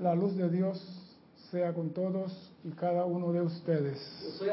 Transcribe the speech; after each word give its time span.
La 0.00 0.14
luz 0.14 0.36
de 0.36 0.48
Dios 0.48 0.80
sea 1.50 1.72
con 1.72 1.90
todos 1.90 2.52
y 2.62 2.70
cada 2.70 3.04
uno 3.04 3.32
de 3.32 3.40
ustedes. 3.40 3.98
soy 4.38 4.48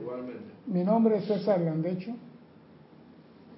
igualmente. 0.00 0.44
Mi 0.66 0.84
nombre 0.84 1.16
es 1.16 1.24
César 1.24 1.60
Landecho 1.60 2.12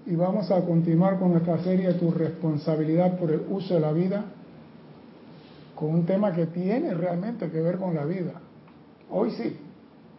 y 0.06 0.16
vamos 0.16 0.50
a 0.50 0.64
continuar 0.64 1.18
con 1.18 1.32
nuestra 1.32 1.62
serie 1.62 1.92
Tu 1.94 2.10
responsabilidad 2.10 3.18
por 3.18 3.30
el 3.30 3.42
uso 3.50 3.74
de 3.74 3.80
la 3.80 3.92
vida 3.92 4.24
con 5.74 5.90
un 5.90 6.06
tema 6.06 6.32
que 6.32 6.46
tiene 6.46 6.94
realmente 6.94 7.50
que 7.50 7.60
ver 7.60 7.76
con 7.76 7.94
la 7.94 8.06
vida. 8.06 8.32
Hoy 9.10 9.32
sí, 9.32 9.58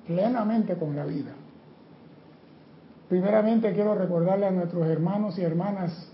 plenamente 0.05 0.75
con 0.75 0.95
la 0.95 1.05
vida. 1.05 1.31
Primeramente 3.09 3.73
quiero 3.73 3.95
recordarle 3.95 4.45
a 4.45 4.51
nuestros 4.51 4.85
hermanos 4.85 5.39
y 5.39 5.41
hermanas 5.41 6.07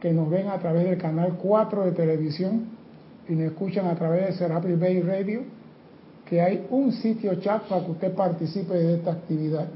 que 0.00 0.12
nos 0.12 0.28
ven 0.28 0.48
a 0.48 0.58
través 0.58 0.84
del 0.84 0.98
canal 0.98 1.36
4 1.40 1.84
de 1.84 1.92
televisión 1.92 2.75
y 3.28 3.34
nos 3.34 3.52
escuchan 3.52 3.86
a 3.86 3.94
través 3.94 4.26
de 4.26 4.32
Serapis 4.34 4.78
Bay 4.78 5.02
Radio, 5.02 5.42
que 6.24 6.40
hay 6.40 6.66
un 6.70 6.92
sitio 6.92 7.34
chat 7.36 7.62
para 7.68 7.84
que 7.84 7.90
usted 7.92 8.14
participe 8.14 8.74
de 8.74 8.96
esta 8.96 9.12
actividad. 9.12 9.66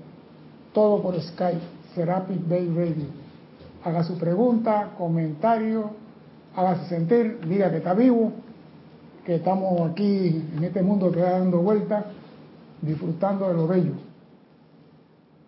Todo 0.72 1.02
por 1.02 1.20
Skype, 1.20 1.60
Serapis 1.94 2.48
Bay 2.48 2.68
Radio. 2.68 3.06
Haga 3.84 4.04
su 4.04 4.18
pregunta, 4.18 4.90
comentario, 4.96 5.90
hágase 6.54 6.88
sentir, 6.88 7.40
diga 7.46 7.70
que 7.70 7.78
está 7.78 7.94
vivo, 7.94 8.32
que 9.24 9.36
estamos 9.36 9.90
aquí 9.90 10.44
en 10.56 10.64
este 10.64 10.82
mundo 10.82 11.10
que 11.10 11.20
va 11.20 11.30
dando 11.30 11.58
vueltas, 11.58 12.04
disfrutando 12.82 13.48
de 13.48 13.54
lo 13.54 13.66
bello. 13.66 13.92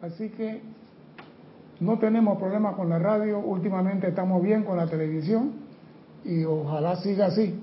Así 0.00 0.30
que 0.30 0.60
no 1.80 1.98
tenemos 1.98 2.38
problema 2.38 2.74
con 2.74 2.88
la 2.88 2.98
radio, 2.98 3.38
últimamente 3.38 4.08
estamos 4.08 4.42
bien 4.42 4.64
con 4.64 4.76
la 4.76 4.86
televisión 4.86 5.52
y 6.24 6.44
ojalá 6.44 6.96
siga 6.96 7.26
así. 7.26 7.58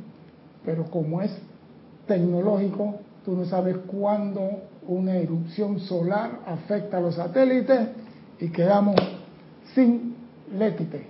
Pero 0.65 0.85
como 0.85 1.21
es 1.21 1.31
tecnológico, 2.07 2.99
tú 3.23 3.35
no 3.35 3.45
sabes 3.45 3.77
cuándo 3.87 4.63
una 4.87 5.15
erupción 5.15 5.79
solar 5.79 6.39
afecta 6.45 6.97
a 6.97 7.01
los 7.01 7.15
satélites 7.15 7.89
y 8.39 8.49
quedamos 8.49 8.95
sin 9.73 10.15
léquite. 10.57 11.05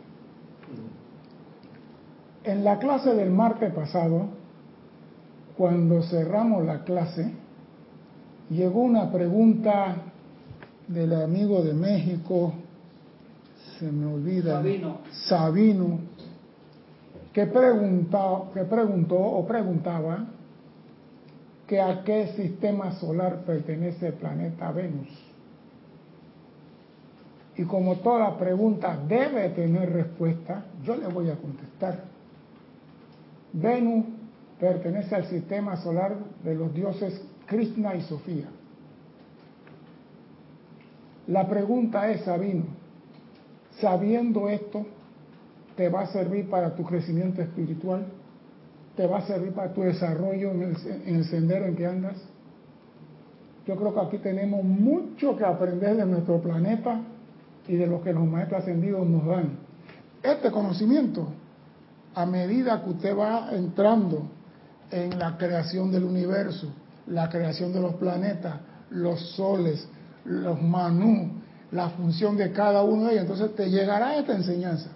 En 2.43 2.63
la 2.63 2.79
clase 2.79 3.13
del 3.13 3.29
martes 3.29 3.73
pasado, 3.73 4.27
cuando 5.57 6.01
cerramos 6.03 6.65
la 6.65 6.83
clase, 6.83 7.31
llegó 8.49 8.81
una 8.81 9.11
pregunta 9.11 9.95
del 10.87 11.13
amigo 11.13 11.61
de 11.61 11.73
México, 11.73 12.53
se 13.77 13.91
me 13.91 14.05
olvida, 14.05 14.55
Sabino, 14.55 14.97
Sabino 15.11 15.99
que, 17.39 17.45
preguntó, 17.45 18.51
que 18.53 18.65
preguntó 18.65 19.17
o 19.17 19.47
preguntaba 19.47 20.25
que 21.65 21.79
a 21.79 22.03
qué 22.03 22.33
sistema 22.35 22.91
solar 22.95 23.45
pertenece 23.45 24.07
el 24.07 24.13
planeta 24.15 24.73
Venus. 24.73 25.07
Y 27.55 27.63
como 27.63 27.99
toda 27.99 28.37
pregunta 28.37 28.99
debe 29.07 29.51
tener 29.51 29.89
respuesta, 29.89 30.65
yo 30.83 30.97
le 30.97 31.07
voy 31.07 31.29
a 31.29 31.37
contestar. 31.37 32.03
Venus 33.53 34.03
pertenece 34.59 35.15
al 35.15 35.25
sistema 35.27 35.77
solar 35.77 36.17
de 36.43 36.55
los 36.55 36.73
dioses 36.73 37.21
Krishna 37.45 37.95
y 37.95 38.01
Sofía. 38.01 38.47
La 41.27 41.47
pregunta 41.47 42.11
es, 42.11 42.25
Sabino, 42.25 42.65
sabiendo 43.79 44.49
esto, 44.49 44.85
te 45.79 45.87
va 45.87 46.01
a 46.01 46.07
servir 46.07 46.49
para 46.49 46.75
tu 46.75 46.83
crecimiento 46.83 47.41
espiritual, 47.41 48.05
te 48.97 49.07
va 49.07 49.19
a 49.19 49.21
servir 49.21 49.53
para 49.53 49.71
tu 49.71 49.79
desarrollo 49.79 50.51
en 50.51 50.75
el, 51.05 51.23
sendero 51.23 51.67
en 51.67 51.75
que 51.77 51.85
andas. 51.85 52.17
Yo 53.65 53.77
creo 53.77 53.93
que 53.93 53.99
aquí 54.01 54.17
tenemos 54.17 54.61
mucho 54.61 55.37
que 55.37 55.45
aprender 55.45 55.95
de 55.95 56.05
nuestro 56.05 56.41
planeta 56.41 56.99
y 57.65 57.77
de 57.77 57.87
lo 57.87 58.03
que 58.03 58.11
los 58.11 58.27
maestros 58.27 58.63
ascendidos 58.63 59.07
nos 59.07 59.25
dan. 59.25 59.51
Este 60.21 60.51
conocimiento, 60.51 61.29
a 62.13 62.25
medida 62.25 62.83
que 62.83 62.89
usted 62.89 63.17
va 63.17 63.47
entrando 63.53 64.23
en 64.91 65.17
la 65.17 65.37
creación 65.37 65.93
del 65.93 66.03
universo, 66.03 66.73
la 67.07 67.29
creación 67.29 67.71
de 67.71 67.79
los 67.79 67.93
planetas, 67.93 68.55
los 68.89 69.17
soles, 69.29 69.87
los 70.25 70.61
manú, 70.61 71.39
la 71.71 71.91
función 71.91 72.35
de 72.35 72.51
cada 72.51 72.83
uno 72.83 73.05
de 73.05 73.13
ellos, 73.13 73.21
entonces 73.21 73.55
te 73.55 73.69
llegará 73.69 74.17
esta 74.17 74.35
enseñanza. 74.35 74.89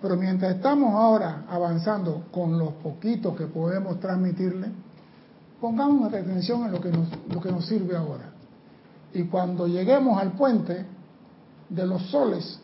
Pero 0.00 0.16
mientras 0.16 0.56
estamos 0.56 0.94
ahora 0.94 1.44
avanzando 1.48 2.24
con 2.30 2.58
los 2.58 2.72
poquitos 2.74 3.36
que 3.36 3.46
podemos 3.46 4.00
transmitirle, 4.00 4.68
pongamos 5.60 6.00
nuestra 6.00 6.20
atención 6.20 6.64
en 6.64 6.72
lo 6.72 6.80
que 6.80 6.90
nos, 6.90 7.08
lo 7.32 7.40
que 7.40 7.52
nos 7.52 7.66
sirve 7.66 7.96
ahora. 7.96 8.30
Y 9.12 9.24
cuando 9.24 9.66
lleguemos 9.66 10.20
al 10.20 10.32
puente 10.32 10.86
de 11.68 11.86
los 11.86 12.02
soles, 12.10 12.60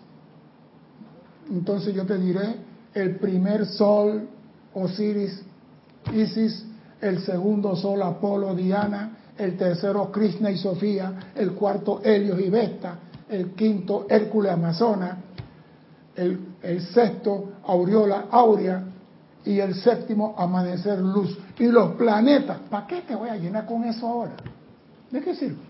entonces 1.51 1.95
yo 1.95 2.07
te 2.07 2.19
diré 2.19 2.57
el 2.95 3.17
primer 3.17 3.67
sol, 3.67 4.29
Osiris, 4.73 5.43
Isis, 6.15 6.65
el 7.01 7.21
segundo 7.21 7.77
sol, 7.77 8.03
Apolo, 8.03 8.55
Diana, 8.55 9.19
el 9.37 9.57
tercero, 9.57 10.11
Krishna 10.11 10.51
y 10.51 10.57
Sofía, 10.57 11.33
el 11.35 11.53
cuarto, 11.53 12.01
Helios 12.03 12.41
y 12.41 12.49
Vesta, 12.49 12.99
el 13.29 13.51
quinto, 13.51 14.07
Hércules, 14.09 14.53
Amazona, 14.53 15.19
el, 16.17 16.81
sexto, 16.93 17.53
aureola 17.65 18.27
aurea, 18.31 18.85
y 19.45 19.61
el 19.61 19.75
séptimo, 19.75 20.35
amanecer 20.37 20.99
luz. 20.99 21.39
Y 21.59 21.67
los 21.67 21.93
planetas, 21.93 22.59
¿para 22.69 22.87
qué 22.87 23.03
te 23.03 23.15
voy 23.15 23.29
a 23.29 23.37
llenar 23.37 23.65
con 23.65 23.85
eso 23.85 24.07
ahora? 24.07 24.33
¿De 25.11 25.21
qué 25.21 25.35
sirve? 25.37 25.63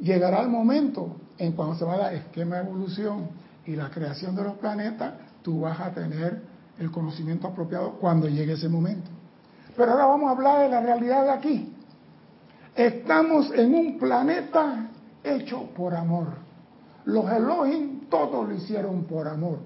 Llegará 0.00 0.42
el 0.42 0.48
momento 0.48 1.16
en 1.38 1.52
cuando 1.52 1.74
se 1.74 1.84
va 1.84 1.94
a 1.94 1.98
dar 1.98 2.14
esquema 2.14 2.56
de 2.56 2.62
evolución 2.62 3.28
y 3.64 3.74
la 3.74 3.90
creación 3.90 4.36
de 4.36 4.44
los 4.44 4.54
planetas, 4.54 5.14
tú 5.42 5.62
vas 5.62 5.80
a 5.80 5.90
tener 5.90 6.42
el 6.78 6.90
conocimiento 6.90 7.48
apropiado 7.48 7.92
cuando 7.94 8.28
llegue 8.28 8.52
ese 8.52 8.68
momento. 8.68 9.10
Pero 9.76 9.92
ahora 9.92 10.06
vamos 10.06 10.28
a 10.28 10.32
hablar 10.32 10.62
de 10.62 10.68
la 10.68 10.80
realidad 10.80 11.24
de 11.24 11.30
aquí. 11.30 11.72
Estamos 12.76 13.50
en 13.52 13.74
un 13.74 13.98
planeta 13.98 14.90
hecho 15.24 15.70
por 15.74 15.94
amor. 15.94 16.45
Los 17.06 17.30
Elohim 17.30 18.08
todos 18.10 18.48
lo 18.48 18.54
hicieron 18.54 19.04
por 19.04 19.28
amor. 19.28 19.58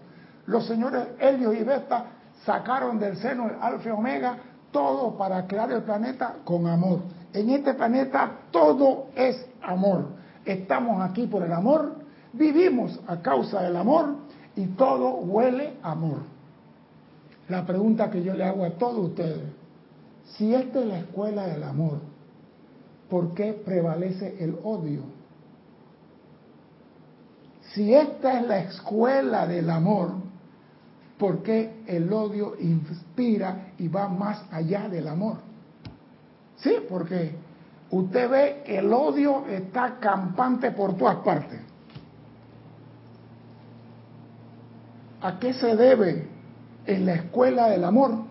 Los 0.47 0.67
señores 0.67 1.09
Helios 1.19 1.55
y 1.55 1.65
Vesta 1.65 2.05
sacaron 2.45 2.99
del 2.99 3.17
seno 3.17 3.49
el 3.49 3.57
Alfa 3.61 3.89
y 3.89 3.93
Omega 3.93 4.39
todo 4.71 5.17
para 5.17 5.47
crear 5.47 5.73
el 5.73 5.83
planeta 5.83 6.37
con 6.45 6.67
amor. 6.67 7.01
En 7.33 7.51
este 7.51 7.75
planeta 7.75 8.31
todo 8.51 9.07
es 9.15 9.47
amor. 9.63 10.09
Estamos 10.45 11.03
aquí 11.03 11.27
por 11.27 11.43
el 11.43 11.53
amor, 11.53 11.95
vivimos 12.33 13.01
a 13.07 13.21
causa 13.21 13.63
del 13.63 13.77
amor 13.77 14.17
y 14.57 14.67
todo 14.67 15.17
huele 15.17 15.75
amor. 15.83 16.19
La 17.49 17.65
pregunta 17.65 18.11
que 18.11 18.23
yo 18.23 18.35
le 18.35 18.45
hago 18.45 18.65
a 18.65 18.71
todos 18.71 19.11
ustedes, 19.11 19.43
si 20.37 20.55
esta 20.55 20.81
es 20.81 20.87
la 20.87 20.99
escuela 20.99 21.47
del 21.47 21.63
amor, 21.63 22.01
¿por 23.09 23.35
qué 23.35 23.53
prevalece 23.53 24.37
el 24.41 24.57
odio? 24.63 25.20
Si 27.75 27.95
esta 27.95 28.41
es 28.41 28.47
la 28.47 28.59
escuela 28.59 29.47
del 29.47 29.71
amor, 29.71 30.15
¿por 31.19 31.43
qué 31.43 31.83
el 31.87 32.13
odio 32.13 32.57
inspira 32.59 33.73
y 33.79 33.87
va 33.87 34.09
más 34.09 34.45
allá 34.51 34.89
del 34.89 35.07
amor? 35.07 35.37
Sí, 36.57 36.75
porque 36.89 37.35
usted 37.91 38.29
ve 38.29 38.63
que 38.67 38.79
el 38.79 38.93
odio 38.93 39.47
está 39.47 39.99
campante 40.01 40.73
por 40.73 40.97
todas 40.97 41.17
partes. 41.17 41.61
¿A 45.23 45.39
qué 45.39 45.53
se 45.53 45.77
debe 45.77 46.27
en 46.87 47.07
la 47.07 47.15
escuela 47.15 47.69
del 47.69 47.85
amor? 47.85 48.25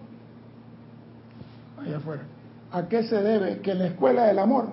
Allá 1.80 1.98
afuera. 1.98 2.24
¿A 2.72 2.88
qué 2.88 3.04
se 3.04 3.16
debe 3.16 3.60
que 3.62 3.72
en 3.72 3.80
la 3.80 3.88
escuela 3.88 4.26
del 4.26 4.40
amor 4.40 4.70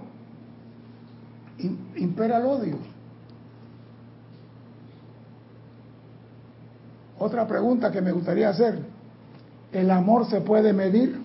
impera 1.95 2.39
el 2.39 2.47
odio? 2.47 2.96
Otra 7.19 7.47
pregunta 7.47 7.91
que 7.91 8.03
me 8.03 8.13
gustaría 8.13 8.51
hacer, 8.51 8.79
¿el 9.73 9.91
amor 9.91 10.29
se 10.29 10.41
puede 10.41 10.73
medir? 10.73 11.21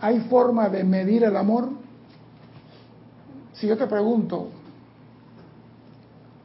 ¿Hay 0.00 0.20
forma 0.20 0.68
de 0.68 0.84
medir 0.84 1.24
el 1.24 1.36
amor? 1.36 1.70
Si 3.54 3.66
yo 3.66 3.76
te 3.76 3.86
pregunto, 3.86 4.48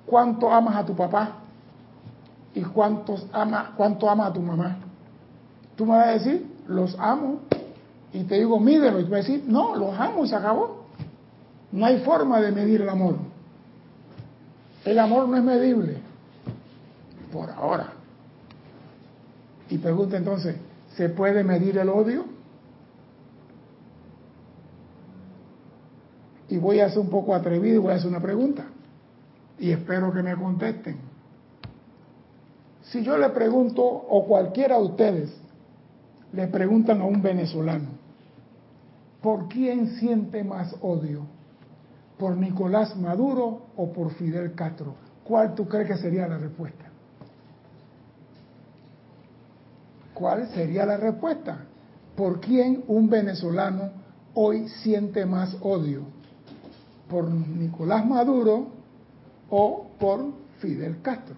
¿cuánto 0.05 0.51
amas 0.51 0.75
a 0.75 0.85
tu 0.85 0.95
papá? 0.95 1.37
¿Y 2.55 2.61
cuántos 2.61 3.27
ama, 3.31 3.73
cuánto 3.77 4.09
amas 4.09 4.31
a 4.31 4.33
tu 4.33 4.41
mamá? 4.41 4.77
Tú 5.75 5.85
me 5.85 5.91
vas 5.91 6.07
a 6.07 6.11
decir, 6.11 6.45
los 6.67 6.97
amo. 6.99 7.41
Y 8.11 8.23
te 8.23 8.35
digo, 8.35 8.59
mídelo. 8.59 8.99
Y 8.99 9.03
tú 9.03 9.11
vas 9.11 9.25
a 9.25 9.27
decir, 9.27 9.43
no, 9.47 9.75
los 9.75 9.97
amo 9.99 10.25
y 10.25 10.29
se 10.29 10.35
acabó. 10.35 10.85
No 11.71 11.85
hay 11.85 11.99
forma 11.99 12.39
de 12.39 12.51
medir 12.51 12.81
el 12.81 12.89
amor. 12.89 13.17
El 14.83 14.99
amor 14.99 15.27
no 15.27 15.37
es 15.37 15.43
medible 15.43 16.04
por 17.35 17.51
ahora. 17.51 17.91
Y 19.69 19.77
pregunta 19.77 20.15
entonces, 20.15 20.55
¿se 20.95 21.09
puede 21.09 21.43
medir 21.43 21.77
el 21.77 21.89
odio? 21.89 22.23
Y 26.47 26.57
voy 26.57 26.79
a 26.79 26.89
ser 26.89 26.99
un 26.99 27.09
poco 27.09 27.35
atrevido 27.35 27.75
y 27.75 27.79
voy 27.79 27.91
a 27.91 27.95
hacer 27.95 28.07
una 28.07 28.21
pregunta. 28.21 28.65
Y 29.59 29.71
espero 29.71 30.13
que 30.13 30.23
me 30.23 30.35
contesten. 30.35 30.97
Si 32.83 33.03
yo 33.03 33.17
le 33.17 33.29
pregunto, 33.29 33.83
o 33.83 34.25
cualquiera 34.25 34.77
de 34.77 34.83
ustedes, 34.83 35.37
le 36.31 36.47
preguntan 36.47 37.01
a 37.01 37.05
un 37.05 37.21
venezolano, 37.21 37.89
¿por 39.21 39.49
quién 39.49 39.97
siente 39.97 40.43
más 40.43 40.73
odio? 40.81 41.25
¿Por 42.17 42.37
Nicolás 42.37 42.95
Maduro 42.95 43.63
o 43.75 43.91
por 43.91 44.13
Fidel 44.13 44.53
Castro? 44.53 44.95
¿Cuál 45.25 45.53
tú 45.55 45.67
crees 45.67 45.87
que 45.87 45.97
sería 45.97 46.27
la 46.27 46.37
respuesta? 46.37 46.94
¿Cuál 50.15 50.47
sería 50.53 50.85
la 50.85 50.95
respuesta? 50.95 51.65
¿Por 52.15 52.39
quién 52.39 52.85
un 52.87 53.09
venezolano 53.09 53.91
hoy 54.33 54.69
siente 54.69 55.25
más 55.25 55.57
odio? 55.59 56.03
¿Por 57.09 57.29
Nicolás 57.29 58.05
Maduro 58.07 58.67
o 59.49 59.87
por 59.99 60.25
Fidel 60.59 61.01
Castro? 61.01 61.35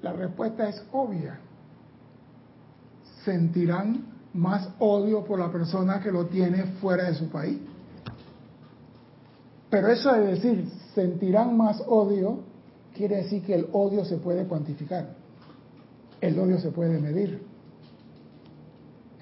La 0.00 0.12
respuesta 0.12 0.68
es 0.68 0.80
obvia. 0.92 1.40
Sentirán 3.24 4.06
más 4.32 4.70
odio 4.78 5.24
por 5.24 5.40
la 5.40 5.50
persona 5.50 6.00
que 6.00 6.12
lo 6.12 6.26
tiene 6.26 6.62
fuera 6.80 7.10
de 7.10 7.14
su 7.14 7.28
país. 7.28 7.58
Pero 9.68 9.88
eso 9.88 10.12
de 10.12 10.26
decir 10.28 10.70
sentirán 10.94 11.56
más 11.56 11.82
odio 11.84 12.47
quiere 12.98 13.18
decir 13.18 13.44
que 13.44 13.54
el 13.54 13.68
odio 13.72 14.04
se 14.04 14.16
puede 14.16 14.44
cuantificar. 14.44 15.14
El 16.20 16.36
odio 16.36 16.58
se 16.58 16.72
puede 16.72 16.98
medir. 16.98 17.40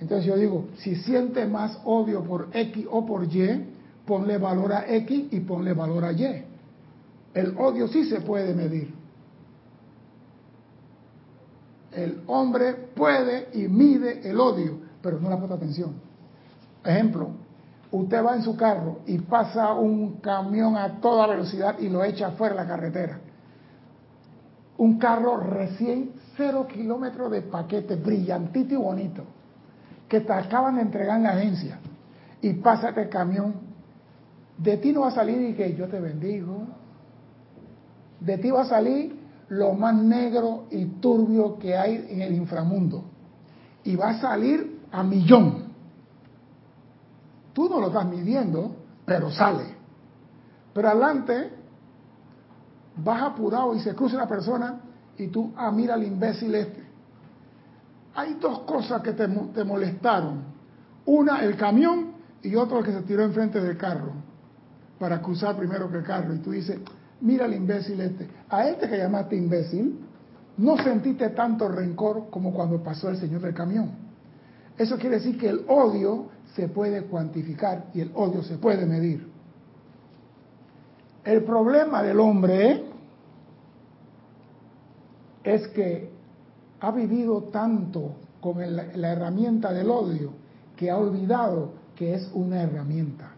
Entonces 0.00 0.26
yo 0.26 0.36
digo, 0.36 0.68
si 0.78 0.96
siente 0.96 1.46
más 1.46 1.78
odio 1.84 2.24
por 2.24 2.48
X 2.52 2.86
o 2.90 3.04
por 3.04 3.24
Y, 3.24 3.66
ponle 4.06 4.38
valor 4.38 4.72
a 4.72 4.90
X 4.90 5.26
y 5.30 5.40
ponle 5.40 5.74
valor 5.74 6.06
a 6.06 6.12
Y. 6.12 6.44
El 7.34 7.56
odio 7.58 7.86
sí 7.88 8.04
se 8.06 8.22
puede 8.22 8.54
medir. 8.54 8.94
El 11.92 12.22
hombre 12.26 12.72
puede 12.94 13.48
y 13.52 13.68
mide 13.68 14.28
el 14.28 14.40
odio, 14.40 14.78
pero 15.02 15.20
no 15.20 15.28
le 15.28 15.36
puesto 15.36 15.54
atención. 15.54 15.94
Ejemplo, 16.82 17.30
usted 17.90 18.24
va 18.24 18.36
en 18.36 18.42
su 18.42 18.56
carro 18.56 19.00
y 19.06 19.18
pasa 19.18 19.74
un 19.74 20.16
camión 20.20 20.76
a 20.76 20.98
toda 21.00 21.26
velocidad 21.26 21.78
y 21.78 21.90
lo 21.90 22.02
echa 22.04 22.30
fuera 22.32 22.54
de 22.54 22.62
la 22.62 22.68
carretera. 22.68 23.20
Un 24.78 24.98
carro 24.98 25.38
recién 25.38 26.12
cero 26.36 26.66
kilómetros 26.68 27.30
de 27.30 27.42
paquete, 27.42 27.96
brillantito 27.96 28.74
y 28.74 28.76
bonito, 28.76 29.24
que 30.08 30.20
te 30.20 30.32
acaban 30.32 30.76
de 30.76 30.82
entregar 30.82 31.16
en 31.16 31.22
la 31.22 31.30
agencia 31.30 31.78
y 32.42 32.52
pasa 32.54 32.90
este 32.90 33.08
camión. 33.08 33.54
De 34.58 34.76
ti 34.76 34.92
no 34.92 35.02
va 35.02 35.08
a 35.08 35.12
salir 35.12 35.40
y 35.50 35.54
que 35.54 35.74
yo 35.74 35.88
te 35.88 36.00
bendigo. 36.00 36.66
De 38.20 38.38
ti 38.38 38.50
va 38.50 38.62
a 38.62 38.66
salir 38.66 39.18
lo 39.48 39.72
más 39.74 39.94
negro 39.94 40.64
y 40.70 40.84
turbio 41.00 41.58
que 41.58 41.76
hay 41.76 42.06
en 42.08 42.22
el 42.22 42.34
inframundo. 42.34 43.04
Y 43.84 43.96
va 43.96 44.10
a 44.10 44.20
salir 44.20 44.80
a 44.90 45.02
millón. 45.02 45.66
Tú 47.52 47.68
no 47.68 47.80
lo 47.80 47.88
estás 47.88 48.06
midiendo, 48.06 48.76
pero 49.04 49.30
sale. 49.30 49.64
Pero 50.72 50.88
adelante, 50.88 51.52
vas 52.96 53.22
apurado 53.22 53.74
y 53.74 53.80
se 53.80 53.94
cruza 53.94 54.16
una 54.16 54.28
persona 54.28 54.80
y 55.18 55.28
tú, 55.28 55.52
ah, 55.56 55.70
mira 55.70 55.94
al 55.94 56.04
imbécil 56.04 56.54
este. 56.54 56.84
Hay 58.14 58.34
dos 58.34 58.60
cosas 58.60 59.02
que 59.02 59.12
te, 59.12 59.28
te 59.28 59.64
molestaron. 59.64 60.44
Una, 61.04 61.40
el 61.40 61.56
camión 61.56 62.12
y 62.42 62.54
otro, 62.54 62.78
el 62.78 62.84
que 62.84 62.92
se 62.92 63.02
tiró 63.02 63.22
enfrente 63.22 63.60
del 63.60 63.76
carro 63.76 64.12
para 64.98 65.20
cruzar 65.20 65.56
primero 65.56 65.90
que 65.90 65.98
el 65.98 66.04
carro. 66.04 66.34
Y 66.34 66.38
tú 66.38 66.50
dices, 66.52 66.78
mira 67.20 67.44
al 67.44 67.54
imbécil 67.54 68.00
este. 68.00 68.28
A 68.48 68.66
este 68.68 68.88
que 68.88 68.96
llamaste 68.96 69.36
imbécil, 69.36 70.00
no 70.56 70.76
sentiste 70.78 71.30
tanto 71.30 71.68
rencor 71.68 72.30
como 72.30 72.52
cuando 72.52 72.82
pasó 72.82 73.10
el 73.10 73.18
señor 73.18 73.42
del 73.42 73.54
camión. 73.54 73.90
Eso 74.78 74.96
quiere 74.96 75.16
decir 75.16 75.38
que 75.38 75.48
el 75.48 75.64
odio 75.68 76.28
se 76.54 76.68
puede 76.68 77.02
cuantificar 77.02 77.86
y 77.94 78.00
el 78.00 78.10
odio 78.14 78.42
se 78.42 78.56
puede 78.56 78.86
medir. 78.86 79.35
El 81.26 81.42
problema 81.42 82.04
del 82.04 82.20
hombre 82.20 82.84
es 85.42 85.66
que 85.68 86.08
ha 86.80 86.92
vivido 86.92 87.42
tanto 87.52 88.12
con 88.40 88.58
la 88.60 89.12
herramienta 89.12 89.72
del 89.72 89.90
odio 89.90 90.30
que 90.76 90.88
ha 90.88 90.96
olvidado 90.96 91.72
que 91.96 92.14
es 92.14 92.30
una 92.32 92.62
herramienta. 92.62 93.32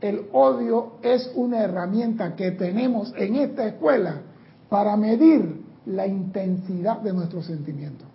El 0.00 0.26
odio 0.32 0.94
es 1.02 1.30
una 1.36 1.62
herramienta 1.62 2.34
que 2.34 2.50
tenemos 2.50 3.12
en 3.16 3.36
esta 3.36 3.68
escuela 3.68 4.22
para 4.68 4.96
medir 4.96 5.64
la 5.86 6.08
intensidad 6.08 7.00
de 7.00 7.12
nuestros 7.12 7.46
sentimientos. 7.46 8.08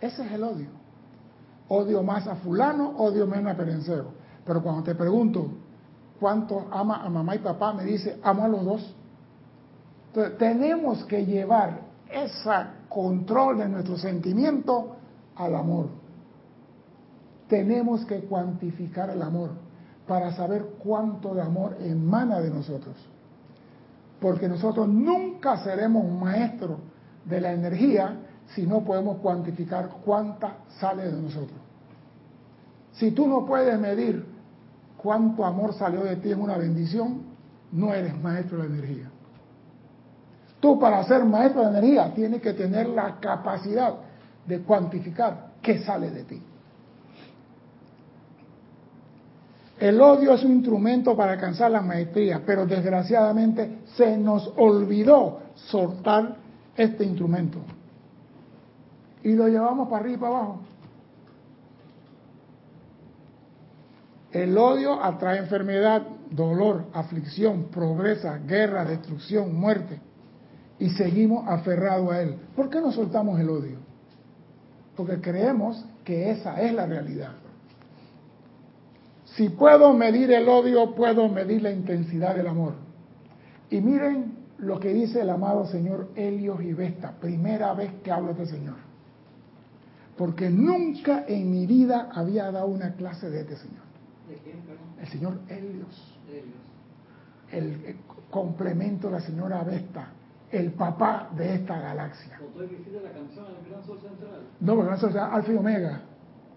Ese 0.00 0.24
es 0.24 0.32
el 0.32 0.42
odio. 0.42 0.68
Odio 1.68 2.02
más 2.02 2.26
a 2.26 2.36
fulano, 2.36 2.96
odio 2.96 3.26
menos 3.26 3.52
a 3.52 3.56
perencero. 3.56 4.12
Pero 4.46 4.62
cuando 4.62 4.82
te 4.82 4.94
pregunto 4.94 5.50
cuánto 6.18 6.66
ama 6.70 7.04
a 7.04 7.08
mamá 7.08 7.34
y 7.34 7.38
papá, 7.38 7.72
me 7.72 7.84
dice, 7.84 8.18
amo 8.22 8.44
a 8.44 8.48
los 8.48 8.64
dos. 8.64 8.94
Entonces, 10.08 10.38
tenemos 10.38 11.04
que 11.04 11.24
llevar 11.24 11.80
ese 12.10 12.50
control 12.88 13.58
de 13.58 13.68
nuestro 13.68 13.96
sentimiento 13.96 14.96
al 15.36 15.54
amor. 15.54 15.88
Tenemos 17.48 18.04
que 18.04 18.20
cuantificar 18.20 19.10
el 19.10 19.22
amor 19.22 19.50
para 20.06 20.32
saber 20.32 20.64
cuánto 20.82 21.34
de 21.34 21.42
amor 21.42 21.76
emana 21.80 22.40
de 22.40 22.50
nosotros. 22.50 22.96
Porque 24.20 24.48
nosotros 24.48 24.88
nunca 24.88 25.58
seremos 25.58 26.10
maestros 26.10 26.78
de 27.24 27.40
la 27.40 27.52
energía 27.52 28.16
si 28.54 28.66
no 28.66 28.80
podemos 28.80 29.18
cuantificar 29.18 29.90
cuánta 30.04 30.56
sale 30.80 31.04
de 31.04 31.22
nosotros. 31.22 31.58
Si 32.92 33.10
tú 33.12 33.28
no 33.28 33.46
puedes 33.46 33.78
medir 33.78 34.24
cuánto 35.02 35.44
amor 35.44 35.72
salió 35.74 36.04
de 36.04 36.16
ti 36.16 36.32
en 36.32 36.40
una 36.40 36.56
bendición, 36.56 37.22
no 37.72 37.94
eres 37.94 38.20
maestro 38.20 38.58
de 38.58 38.66
energía. 38.66 39.10
Tú 40.60 40.78
para 40.78 41.02
ser 41.04 41.24
maestro 41.24 41.62
de 41.62 41.78
energía 41.78 42.12
tienes 42.14 42.42
que 42.42 42.52
tener 42.52 42.88
la 42.88 43.18
capacidad 43.20 43.94
de 44.46 44.60
cuantificar 44.60 45.52
qué 45.62 45.78
sale 45.78 46.10
de 46.10 46.24
ti. 46.24 46.42
El 49.78 50.00
odio 50.00 50.34
es 50.34 50.42
un 50.42 50.54
instrumento 50.54 51.16
para 51.16 51.32
alcanzar 51.32 51.70
la 51.70 51.80
maestría, 51.80 52.42
pero 52.44 52.66
desgraciadamente 52.66 53.82
se 53.96 54.16
nos 54.16 54.52
olvidó 54.56 55.40
soltar 55.54 56.36
este 56.76 57.04
instrumento. 57.04 57.58
Y 59.22 59.34
lo 59.34 59.46
llevamos 59.46 59.88
para 59.88 60.02
arriba 60.02 60.16
y 60.16 60.20
para 60.20 60.36
abajo. 60.36 60.60
El 64.32 64.58
odio 64.58 65.02
atrae 65.02 65.38
enfermedad, 65.38 66.02
dolor, 66.30 66.84
aflicción, 66.92 67.64
progresa, 67.70 68.38
guerra, 68.38 68.84
destrucción, 68.84 69.54
muerte. 69.54 70.00
Y 70.78 70.90
seguimos 70.90 71.48
aferrados 71.48 72.12
a 72.12 72.22
él. 72.22 72.36
¿Por 72.54 72.68
qué 72.68 72.80
no 72.80 72.92
soltamos 72.92 73.40
el 73.40 73.48
odio? 73.48 73.78
Porque 74.96 75.20
creemos 75.20 75.84
que 76.04 76.30
esa 76.30 76.60
es 76.60 76.72
la 76.74 76.86
realidad. 76.86 77.32
Si 79.36 79.48
puedo 79.48 79.92
medir 79.94 80.30
el 80.32 80.48
odio, 80.48 80.94
puedo 80.94 81.28
medir 81.28 81.62
la 81.62 81.70
intensidad 81.70 82.34
del 82.34 82.48
amor. 82.48 82.74
Y 83.70 83.80
miren 83.80 84.36
lo 84.58 84.78
que 84.80 84.92
dice 84.92 85.20
el 85.20 85.30
amado 85.30 85.66
Señor 85.66 86.08
Helios 86.16 86.62
y 86.62 86.72
Vesta, 86.72 87.12
primera 87.20 87.72
vez 87.74 87.92
que 88.02 88.10
hablo 88.10 88.34
de 88.34 88.42
este 88.42 88.56
Señor. 88.56 88.76
Porque 90.16 90.50
nunca 90.50 91.24
en 91.28 91.50
mi 91.50 91.66
vida 91.66 92.10
había 92.12 92.50
dado 92.50 92.66
una 92.66 92.94
clase 92.94 93.30
de 93.30 93.40
este 93.40 93.56
Señor. 93.56 93.87
¿De 94.28 94.34
quién, 94.44 94.62
El 95.00 95.08
Señor 95.08 95.38
Helios. 95.48 96.18
El, 97.50 97.96
complemento 98.30 99.06
de 99.06 99.14
la 99.14 99.20
señora 99.20 99.64
Vesta, 99.64 100.08
el 100.52 100.72
papá 100.72 101.30
de 101.34 101.54
esta 101.54 101.80
galaxia. 101.80 102.38
la 102.38 103.10
canción 103.10 103.46
El 103.46 103.70
Gran 103.70 103.82
Sol 103.86 103.98
Central? 104.00 104.40
No, 104.60 104.72
el 104.74 104.84
Gran 104.84 104.98
Sol 104.98 105.12
Central, 105.12 105.30
Alfa 105.32 105.52
y 105.52 105.56
Omega. 105.56 106.00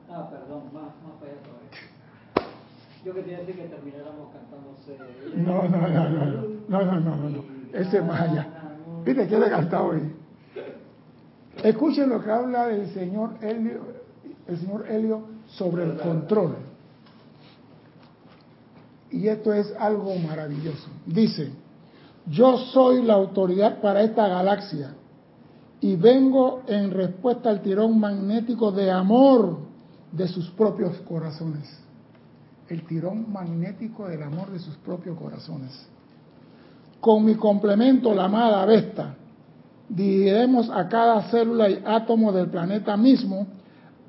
Ah, 0.10 0.30
perdón, 0.30 0.66
más, 0.74 0.84
más 0.84 1.14
para 1.18 1.32
allá 1.32 1.42
todavía. 1.44 1.72
Yo 3.06 3.14
que 3.14 3.24
decir 3.24 3.56
que 3.56 3.68
termináramos 3.70 4.34
cantándose. 4.34 4.98
No, 5.38 5.64
no, 5.64 5.88
no, 5.88 6.10
no, 6.10 6.26
no, 6.68 6.84
no, 6.84 7.00
no, 7.00 7.16
no, 7.16 7.30
no. 7.30 7.44
Ese 7.72 7.98
es 8.00 8.06
más 8.06 8.20
allá. 8.20 8.48
Viste 9.06 9.28
que 9.28 9.40
le 9.40 9.50
cantado 9.50 9.86
hoy. 9.86 10.14
Escuchen 11.64 12.10
lo 12.10 12.22
que 12.22 12.32
habla 12.32 12.70
el 12.70 12.88
señor 12.88 13.36
Helio, 13.42 13.82
el 14.48 14.58
señor 14.58 14.86
Helio 14.90 15.22
sobre 15.48 15.86
el 15.86 15.98
control. 15.98 16.71
Y 19.12 19.28
esto 19.28 19.54
es 19.54 19.74
algo 19.78 20.16
maravilloso. 20.16 20.88
Dice, 21.06 21.52
yo 22.28 22.58
soy 22.58 23.04
la 23.04 23.14
autoridad 23.14 23.82
para 23.82 24.02
esta 24.04 24.28
galaxia 24.28 24.94
y 25.82 25.96
vengo 25.96 26.62
en 26.68 26.92
respuesta 26.92 27.50
al 27.50 27.62
tirón 27.62 28.00
magnético 28.00 28.72
de 28.72 28.90
amor 28.92 29.58
de 30.12 30.28
sus 30.28 30.50
propios 30.52 30.96
corazones. 31.02 31.68
El 32.70 32.86
tirón 32.86 33.32
magnético 33.32 34.08
del 34.08 34.24
amor 34.24 34.52
de 34.52 34.60
sus 34.60 34.76
propios 34.78 35.18
corazones. 35.18 35.72
Con 37.02 37.26
mi 37.26 37.36
complemento, 37.36 38.14
la 38.14 38.26
amada 38.26 38.64
Vesta, 38.66 39.16
dividiremos 39.90 40.70
a 40.70 40.88
cada 40.88 41.24
célula 41.24 41.70
y 41.70 41.84
átomo 41.86 42.32
del 42.32 42.48
planeta 42.48 42.96
mismo 42.96 43.48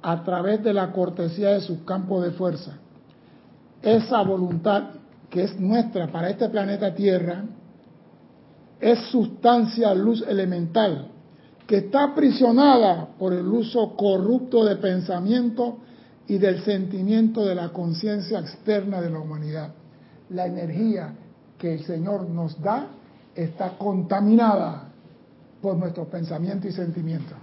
a 0.03 0.23
través 0.23 0.63
de 0.63 0.75
la 0.75 0.93
cortesía 0.93 1.51
de 1.51 1.61
su 1.61 1.85
campo 1.85 2.21
de 2.21 2.33
fuerza. 2.33 2.79
Esa 3.83 4.23
voluntad 4.23 4.91
que 5.29 5.45
es 5.45 5.59
nuestra 5.59 6.11
para 6.13 6.31
este 6.31 6.49
planeta 6.49 6.95
Tierra 6.95 7.45
es 8.81 8.99
sustancia 9.11 9.95
luz 9.95 10.25
elemental 10.27 11.09
que 11.67 11.79
está 11.79 12.05
aprisionada 12.05 13.09
por 13.19 13.33
el 13.33 13.47
uso 13.47 13.97
corrupto 13.97 14.65
de 14.65 14.77
pensamiento 14.77 15.79
y 16.27 16.39
del 16.39 16.63
sentimiento 16.63 17.45
de 17.45 17.55
la 17.55 17.71
conciencia 17.71 18.41
externa 18.41 19.01
de 19.01 19.11
la 19.11 19.21
humanidad. 19.21 19.73
La 20.31 20.47
energía 20.47 21.15
que 21.59 21.75
el 21.75 21.85
Señor 21.85 22.29
nos 22.29 22.61
da 22.61 22.89
está 23.35 23.79
contaminada 23.79 24.89
por 25.61 25.77
nuestros 25.77 26.09
pensamientos 26.09 26.71
y 26.71 26.73
sentimientos. 26.73 27.39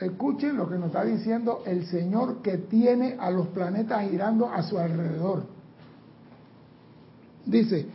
Escuchen 0.00 0.56
lo 0.56 0.68
que 0.68 0.76
nos 0.76 0.86
está 0.86 1.04
diciendo 1.04 1.62
el 1.66 1.84
Señor 1.86 2.40
que 2.40 2.56
tiene 2.56 3.16
a 3.20 3.30
los 3.30 3.48
planetas 3.48 4.08
girando 4.08 4.48
a 4.48 4.62
su 4.62 4.78
alrededor. 4.78 5.44
Dice, 7.44 7.86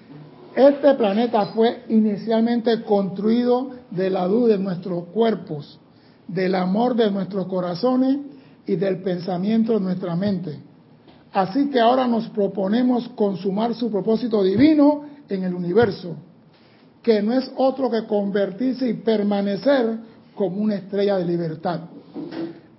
este 0.56 0.94
planeta 0.94 1.48
fue 1.48 1.84
inicialmente 1.90 2.84
construido 2.84 3.72
de 3.90 4.12
la 4.12 4.28
luz 4.28 4.50
de 4.50 4.60
nuestros 4.60 5.06
cuerpos, 5.06 5.80
del 6.28 6.54
amor 6.54 6.96
de 6.96 7.10
nuestros 7.10 7.48
corazones 7.48 8.20
y 8.68 8.76
del 8.76 9.02
pensamiento 9.02 9.74
de 9.74 9.80
nuestra 9.80 10.16
mente. 10.16 10.60
Así 11.34 11.70
que 11.70 11.80
ahora 11.80 12.08
nos 12.08 12.30
proponemos 12.30 13.10
consumar 13.10 13.74
su 13.74 13.90
propósito 13.90 14.44
divino 14.44 15.04
en 15.28 15.44
el 15.44 15.56
universo, 15.56 16.16
que 17.02 17.22
no 17.22 17.34
es 17.34 17.52
otro 17.58 17.90
que 17.90 18.06
convertirse 18.06 18.88
y 18.88 18.94
permanecer 18.94 19.98
como 20.36 20.62
una 20.62 20.76
estrella 20.76 21.18
de 21.18 21.26
libertad, 21.26 21.82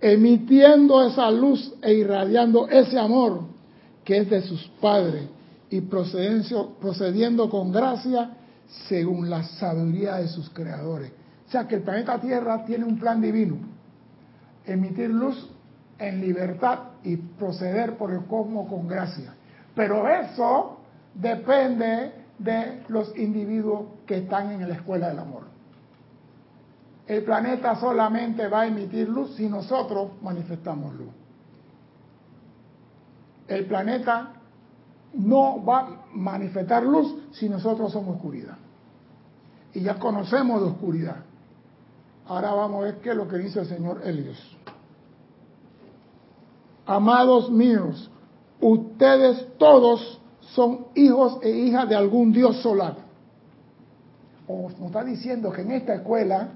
emitiendo 0.01 1.07
esa 1.07 1.31
luz 1.31 1.75
e 1.83 1.95
irradiando 1.95 2.69
ese 2.69 2.99
amor 2.99 3.41
que 4.05 4.19
es 4.19 4.31
de 4.31 4.43
sus 4.43 4.63
padres 4.81 5.25
y 5.71 5.81
procediendo 5.81 7.51
con 7.51 7.73
gracia 7.73 8.31
según 8.89 9.29
la 9.29 9.43
sabiduría 9.43 10.17
de 10.17 10.29
sus 10.29 10.49
creadores. 10.51 11.11
O 11.47 11.51
sea 11.51 11.67
que 11.67 11.77
el 11.77 11.83
planeta 11.83 12.21
Tierra 12.21 12.65
tiene 12.65 12.85
un 12.85 12.99
plan 12.99 13.21
divino, 13.21 13.57
emitir 14.65 15.11
luz 15.11 15.51
en 15.99 16.21
libertad 16.21 16.79
y 17.03 17.17
proceder 17.17 17.97
por 17.97 18.13
el 18.13 18.25
cosmos 18.27 18.69
con 18.69 18.87
gracia. 18.87 19.35
Pero 19.75 20.09
eso 20.09 20.79
depende 21.15 22.13
de 22.39 22.83
los 22.89 23.17
individuos 23.17 23.87
que 24.07 24.19
están 24.19 24.53
en 24.53 24.69
la 24.69 24.75
escuela 24.75 25.09
del 25.09 25.19
amor. 25.19 25.56
El 27.07 27.23
planeta 27.23 27.77
solamente 27.77 28.49
va 28.49 28.63
a 28.63 28.67
emitir 28.67 29.09
luz 29.09 29.37
si 29.37 29.49
nosotros 29.49 30.11
manifestamos 30.23 30.95
luz. 30.95 31.11
El 33.47 33.67
planeta 33.67 34.33
no 35.15 35.65
va 35.65 35.79
a 35.79 36.05
manifestar 36.13 36.83
luz 36.83 37.15
si 37.33 37.49
nosotros 37.49 37.93
somos 37.93 38.17
oscuridad. 38.17 38.59
Y 39.73 39.83
ya 39.83 39.99
conocemos 39.99 40.61
de 40.61 40.69
oscuridad. 40.69 41.17
Ahora 42.27 42.53
vamos 42.53 42.83
a 42.83 42.85
ver 42.87 43.01
qué 43.01 43.11
es 43.11 43.17
lo 43.17 43.29
que 43.29 43.39
dice 43.39 43.61
el 43.61 43.67
señor 43.67 44.01
Helios. 44.05 44.57
Amados 46.87 47.51
míos, 47.51 48.11
ustedes 48.61 49.47
todos 49.59 50.21
son 50.41 50.87
hijos 50.95 51.39
e 51.43 51.51
hijas 51.51 51.89
de 51.89 51.95
algún 51.95 52.33
dios 52.33 52.57
solar. 52.63 52.97
Nos 54.49 54.73
está 54.81 55.05
diciendo 55.05 55.53
que 55.53 55.63
en 55.63 55.73
esta 55.73 55.95
escuela 55.95 56.51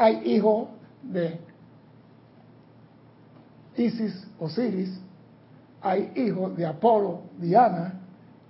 hay 0.00 0.22
hijos 0.24 0.68
de 1.02 1.38
Isis, 3.76 4.26
Osiris, 4.38 4.98
hay 5.82 6.10
hijos 6.16 6.56
de 6.56 6.64
Apolo, 6.64 7.20
Diana, 7.38 8.00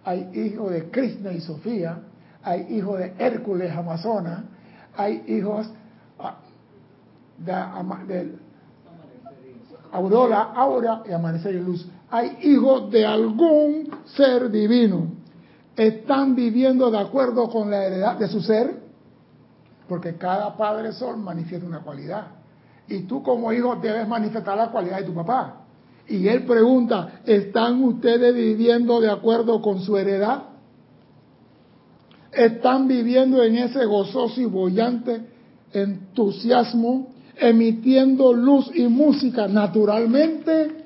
hay 0.05 0.31
hijos 0.33 0.71
de 0.71 0.91
Krishna 0.91 1.33
y 1.33 1.41
Sofía, 1.41 1.99
hay 2.45 2.67
hijos 2.71 3.01
de 3.01 3.15
Hércules, 3.19 3.77
Amazonas, 3.77 4.45
hay 4.97 5.25
hijos 5.27 5.69
ah, 6.21 6.37
de, 7.39 8.33
Aurora, 9.91 10.53
Aura 10.55 11.03
y 11.09 11.11
Amanecer 11.11 11.57
y 11.57 11.61
Luz. 11.61 11.85
Hay 12.11 12.39
hijos 12.43 12.93
de 12.93 13.05
algún 13.05 13.91
ser 14.15 14.53
divino. 14.53 15.09
¿Están 15.77 16.37
viviendo 16.37 16.93
de 16.93 16.99
acuerdo 16.99 17.51
con 17.51 17.73
la 17.73 17.85
heredad 17.85 18.17
de 18.19 18.29
su 18.29 18.41
ser? 18.41 18.80
Porque 19.91 20.15
cada 20.15 20.57
Padre 20.57 20.93
Sol 20.93 21.17
manifiesta 21.17 21.67
una 21.67 21.81
cualidad. 21.81 22.29
Y 22.87 23.01
tú 23.09 23.25
como 23.25 23.53
hijo 23.53 23.75
debes 23.75 24.07
manifestar 24.07 24.57
la 24.57 24.71
cualidad 24.71 24.99
de 24.99 25.03
tu 25.03 25.13
papá. 25.13 25.63
Y 26.07 26.29
él 26.29 26.45
pregunta, 26.45 27.23
¿están 27.27 27.83
ustedes 27.83 28.33
viviendo 28.33 29.01
de 29.01 29.11
acuerdo 29.11 29.61
con 29.61 29.81
su 29.81 29.97
heredad? 29.97 30.45
¿Están 32.31 32.87
viviendo 32.87 33.43
en 33.43 33.57
ese 33.57 33.85
gozoso 33.85 34.41
y 34.41 34.45
bollante 34.45 35.23
entusiasmo, 35.73 37.09
emitiendo 37.35 38.33
luz 38.33 38.71
y 38.73 38.87
música 38.87 39.49
naturalmente? 39.49 40.85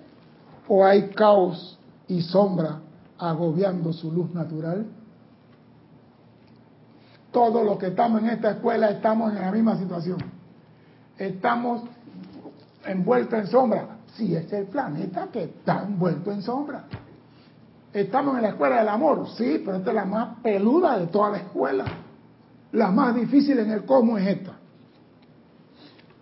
¿O 0.66 0.82
hay 0.82 1.11
caos 1.11 1.78
y 2.08 2.23
sombra 2.23 2.80
agobiando 3.18 3.92
su 3.92 4.11
luz 4.11 4.32
natural? 4.32 4.87
Todos 7.34 7.66
los 7.66 7.78
que 7.78 7.88
estamos 7.88 8.22
en 8.22 8.28
esta 8.28 8.52
escuela 8.52 8.90
estamos 8.90 9.32
en 9.32 9.40
la 9.40 9.50
misma 9.50 9.76
situación. 9.76 10.18
Estamos 11.18 11.82
envueltos 12.86 13.40
en 13.40 13.46
sombra. 13.48 13.88
Si 14.14 14.36
es 14.36 14.52
el 14.52 14.66
planeta 14.66 15.26
que 15.32 15.42
está 15.42 15.82
envuelto 15.82 16.30
en 16.30 16.42
sombra. 16.42 16.84
Estamos 17.92 18.36
en 18.36 18.42
la 18.42 18.50
escuela 18.50 18.78
del 18.78 18.88
amor, 18.88 19.26
sí, 19.36 19.60
pero 19.64 19.78
esta 19.78 19.90
es 19.90 19.96
la 19.96 20.04
más 20.04 20.38
peluda 20.44 20.96
de 20.96 21.08
toda 21.08 21.30
la 21.30 21.38
escuela. 21.38 21.84
La 22.70 22.92
más 22.92 23.16
difícil 23.16 23.58
en 23.58 23.72
el 23.72 23.84
cómo 23.84 24.16
es 24.16 24.28
esta. 24.28 24.52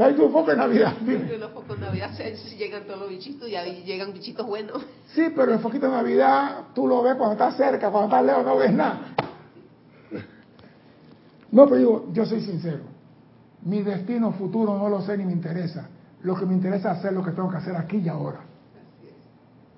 Trae 0.00 0.14
tu 0.14 0.30
foco 0.30 0.50
en 0.50 0.56
Navidad. 0.56 0.94
Los 1.38 1.50
focos 1.50 1.76
en 1.76 1.82
Navidad 1.82 2.10
llegan 2.56 2.84
todos 2.84 3.00
los 3.00 3.10
bichitos 3.10 3.46
y 3.46 3.54
ahí 3.54 3.82
llegan 3.84 4.14
bichitos 4.14 4.46
buenos. 4.46 4.82
Sí, 5.08 5.30
pero 5.36 5.52
el 5.52 5.58
foquito 5.58 5.90
de 5.90 5.92
Navidad 5.92 6.68
tú 6.74 6.86
lo 6.86 7.02
ves 7.02 7.16
cuando 7.16 7.32
estás 7.34 7.54
cerca, 7.58 7.90
cuando 7.90 8.06
estás 8.06 8.24
lejos 8.24 8.46
no 8.46 8.56
ves 8.56 8.72
nada. 8.72 8.98
No, 11.52 11.66
pero 11.66 11.76
digo, 11.76 12.08
yo 12.14 12.24
soy 12.24 12.40
sincero. 12.40 12.80
Mi 13.60 13.82
destino 13.82 14.32
futuro 14.32 14.78
no 14.78 14.88
lo 14.88 15.02
sé 15.02 15.18
ni 15.18 15.26
me 15.26 15.32
interesa. 15.32 15.90
Lo 16.22 16.34
que 16.34 16.46
me 16.46 16.54
interesa 16.54 16.92
es 16.92 16.98
hacer 17.00 17.12
lo 17.12 17.22
que 17.22 17.32
tengo 17.32 17.50
que 17.50 17.58
hacer 17.58 17.76
aquí 17.76 17.98
y 17.98 18.08
ahora. 18.08 18.40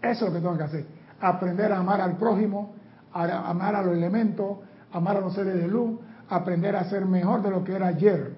Eso 0.01 0.27
es 0.27 0.33
lo 0.33 0.39
que 0.39 0.41
tengo 0.41 0.57
que 0.57 0.63
hacer. 0.63 0.87
Aprender 1.21 1.73
a 1.73 1.79
amar 1.79 2.01
al 2.01 2.17
prójimo, 2.17 2.77
a 3.13 3.51
amar 3.51 3.75
a 3.75 3.83
los 3.83 3.97
elementos, 3.97 4.59
amar 4.93 5.17
a 5.17 5.21
los 5.21 5.35
seres 5.35 5.55
de 5.55 5.67
luz, 5.67 5.99
aprender 6.29 6.77
a 6.77 6.85
ser 6.85 7.07
mejor 7.07 7.43
de 7.43 7.51
lo 7.51 7.65
que 7.65 7.73
era 7.73 7.89
ayer. 7.89 8.37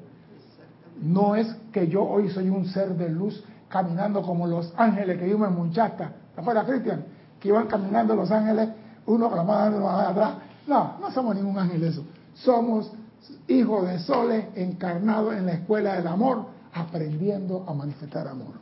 No 1.02 1.34
es 1.34 1.54
que 1.74 1.88
yo 1.88 2.04
hoy 2.04 2.30
soy 2.30 2.48
un 2.48 2.66
ser 2.66 2.96
de 2.96 3.08
luz 3.08 3.42
caminando 3.68 4.22
como 4.22 4.46
los 4.46 4.72
ángeles 4.76 5.18
que 5.18 5.24
vimos 5.24 5.48
en 5.48 5.56
Munchasta. 5.56 6.12
¿Te 6.32 6.40
acuerdas, 6.40 6.66
Cristian? 6.66 7.04
Que 7.40 7.48
iban 7.48 7.66
caminando 7.66 8.14
los 8.14 8.30
ángeles, 8.30 8.68
uno 9.06 9.28
con 9.28 9.36
la 9.36 9.42
mano 9.42 9.78
uno 9.78 9.88
atrás. 9.90 10.34
No, 10.68 10.98
no 11.00 11.10
somos 11.10 11.34
ningún 11.34 11.58
ángel 11.58 11.82
eso. 11.82 12.04
Somos 12.34 12.92
hijos 13.48 13.88
de 13.88 13.98
soles 13.98 14.46
encarnados 14.54 15.34
en 15.34 15.46
la 15.46 15.54
escuela 15.54 15.94
del 15.94 16.06
amor, 16.06 16.46
aprendiendo 16.72 17.64
a 17.66 17.74
manifestar 17.74 18.28
amor. 18.28 18.54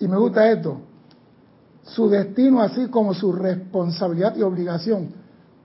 Y 0.00 0.08
me 0.08 0.16
gusta 0.16 0.50
esto, 0.50 0.80
su 1.84 2.08
destino 2.08 2.60
así 2.60 2.88
como 2.88 3.14
su 3.14 3.32
responsabilidad 3.32 4.34
y 4.34 4.42
obligación 4.42 5.19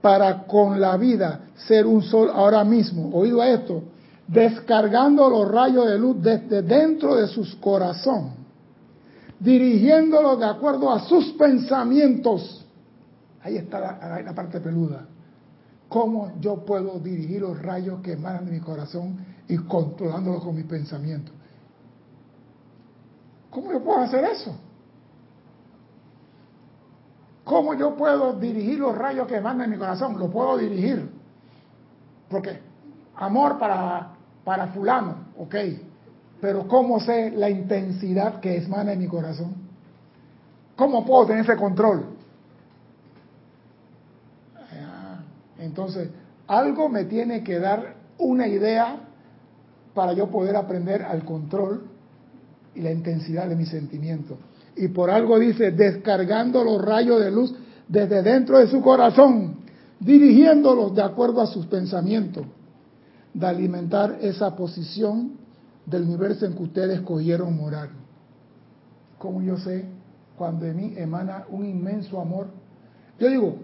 para 0.06 0.44
con 0.44 0.80
la 0.80 0.98
vida 0.98 1.46
ser 1.56 1.88
un 1.88 2.04
sol 2.04 2.30
ahora 2.32 2.64
mismo, 2.64 3.10
oído 3.12 3.42
a 3.42 3.50
esto, 3.50 3.82
descargando 4.28 5.28
los 5.28 5.52
rayos 5.52 5.88
de 5.88 5.98
luz 5.98 6.22
desde 6.22 6.62
dentro 6.62 7.16
de 7.16 7.26
sus 7.28 7.56
corazón, 7.56 8.34
dirigiéndolos 9.40 10.38
de 10.38 10.46
acuerdo 10.46 10.92
a 10.92 11.00
sus 11.00 11.34
pensamientos. 11.34 12.64
Ahí 13.42 13.58
está 13.58 13.80
la, 13.80 14.22
la 14.22 14.36
parte 14.36 14.60
peluda. 14.60 15.08
¿Cómo 15.90 16.34
yo 16.40 16.64
puedo 16.64 17.00
dirigir 17.00 17.42
los 17.42 17.60
rayos 17.60 18.00
que 18.02 18.14
emanan 18.14 18.46
de 18.46 18.52
mi 18.52 18.60
corazón 18.60 19.18
y 19.48 19.58
controlándolos 19.58 20.44
con 20.44 20.56
mis 20.56 20.66
pensamientos? 20.66 21.34
¿Cómo 23.50 23.72
yo 23.72 23.84
puedo 23.84 24.02
hacer 24.02 24.24
eso? 24.24 24.56
¿Cómo 27.46 27.76
yo 27.76 27.96
puedo 27.96 28.34
dirigir 28.34 28.80
los 28.80 28.98
rayos 28.98 29.28
que 29.28 29.38
emanan 29.38 29.66
en 29.66 29.70
mi 29.70 29.78
corazón? 29.78 30.18
Lo 30.18 30.32
puedo 30.32 30.58
dirigir. 30.58 31.08
Porque 32.28 32.60
amor 33.16 33.60
para, 33.60 34.14
para 34.44 34.68
fulano, 34.70 35.28
ok. 35.38 35.56
Pero 36.42 36.68
¿cómo 36.68 37.00
sé 37.00 37.30
la 37.30 37.50
intensidad 37.50 38.40
que 38.40 38.58
emana 38.58 38.94
en 38.94 39.00
mi 39.00 39.08
corazón? 39.08 39.54
¿Cómo 40.76 41.06
puedo 41.06 41.28
tener 41.28 41.44
ese 41.44 41.56
control? 41.56 42.18
Ah, 44.58 45.20
entonces, 45.60 46.10
algo 46.48 46.90
me 46.90 47.06
tiene 47.06 47.44
que 47.44 47.60
dar 47.60 47.94
una 48.18 48.48
idea 48.48 48.98
para 49.94 50.14
yo 50.14 50.32
poder 50.32 50.56
aprender 50.56 51.04
al 51.04 51.24
control 51.24 51.88
y 52.74 52.82
la 52.82 52.92
intensidad 52.92 53.48
de 53.48 53.56
mis 53.56 53.70
sentimientos 53.70 54.40
y 54.76 54.88
por 54.90 55.10
algo 55.10 55.40
dice, 55.40 55.72
descargando 55.72 56.64
los 56.64 56.84
rayos 56.84 57.22
de 57.22 57.32
luz 57.32 57.54
desde 57.88 58.22
dentro 58.22 58.58
de 58.60 58.68
su 58.68 58.82
corazón, 58.82 59.58
dirigiéndolos 60.00 60.94
de 60.94 61.02
acuerdo 61.02 61.42
a 61.42 61.48
sus 61.48 61.66
pensamientos, 61.68 62.46
de 63.34 63.48
alimentar 63.48 64.18
esa 64.22 64.56
posición 64.56 65.32
del 65.86 66.04
universo 66.04 66.46
en 66.46 66.54
que 66.54 66.64
ustedes 66.64 67.00
escogieron 67.00 67.56
morar. 67.56 67.90
Como 69.18 69.42
yo 69.42 69.58
sé, 69.58 69.86
cuando 70.38 70.66
de 70.66 70.74
mí 70.74 70.94
emana 70.98 71.46
un 71.50 71.66
inmenso 71.66 72.20
amor, 72.20 72.48
yo 73.20 73.30
digo, 73.30 73.58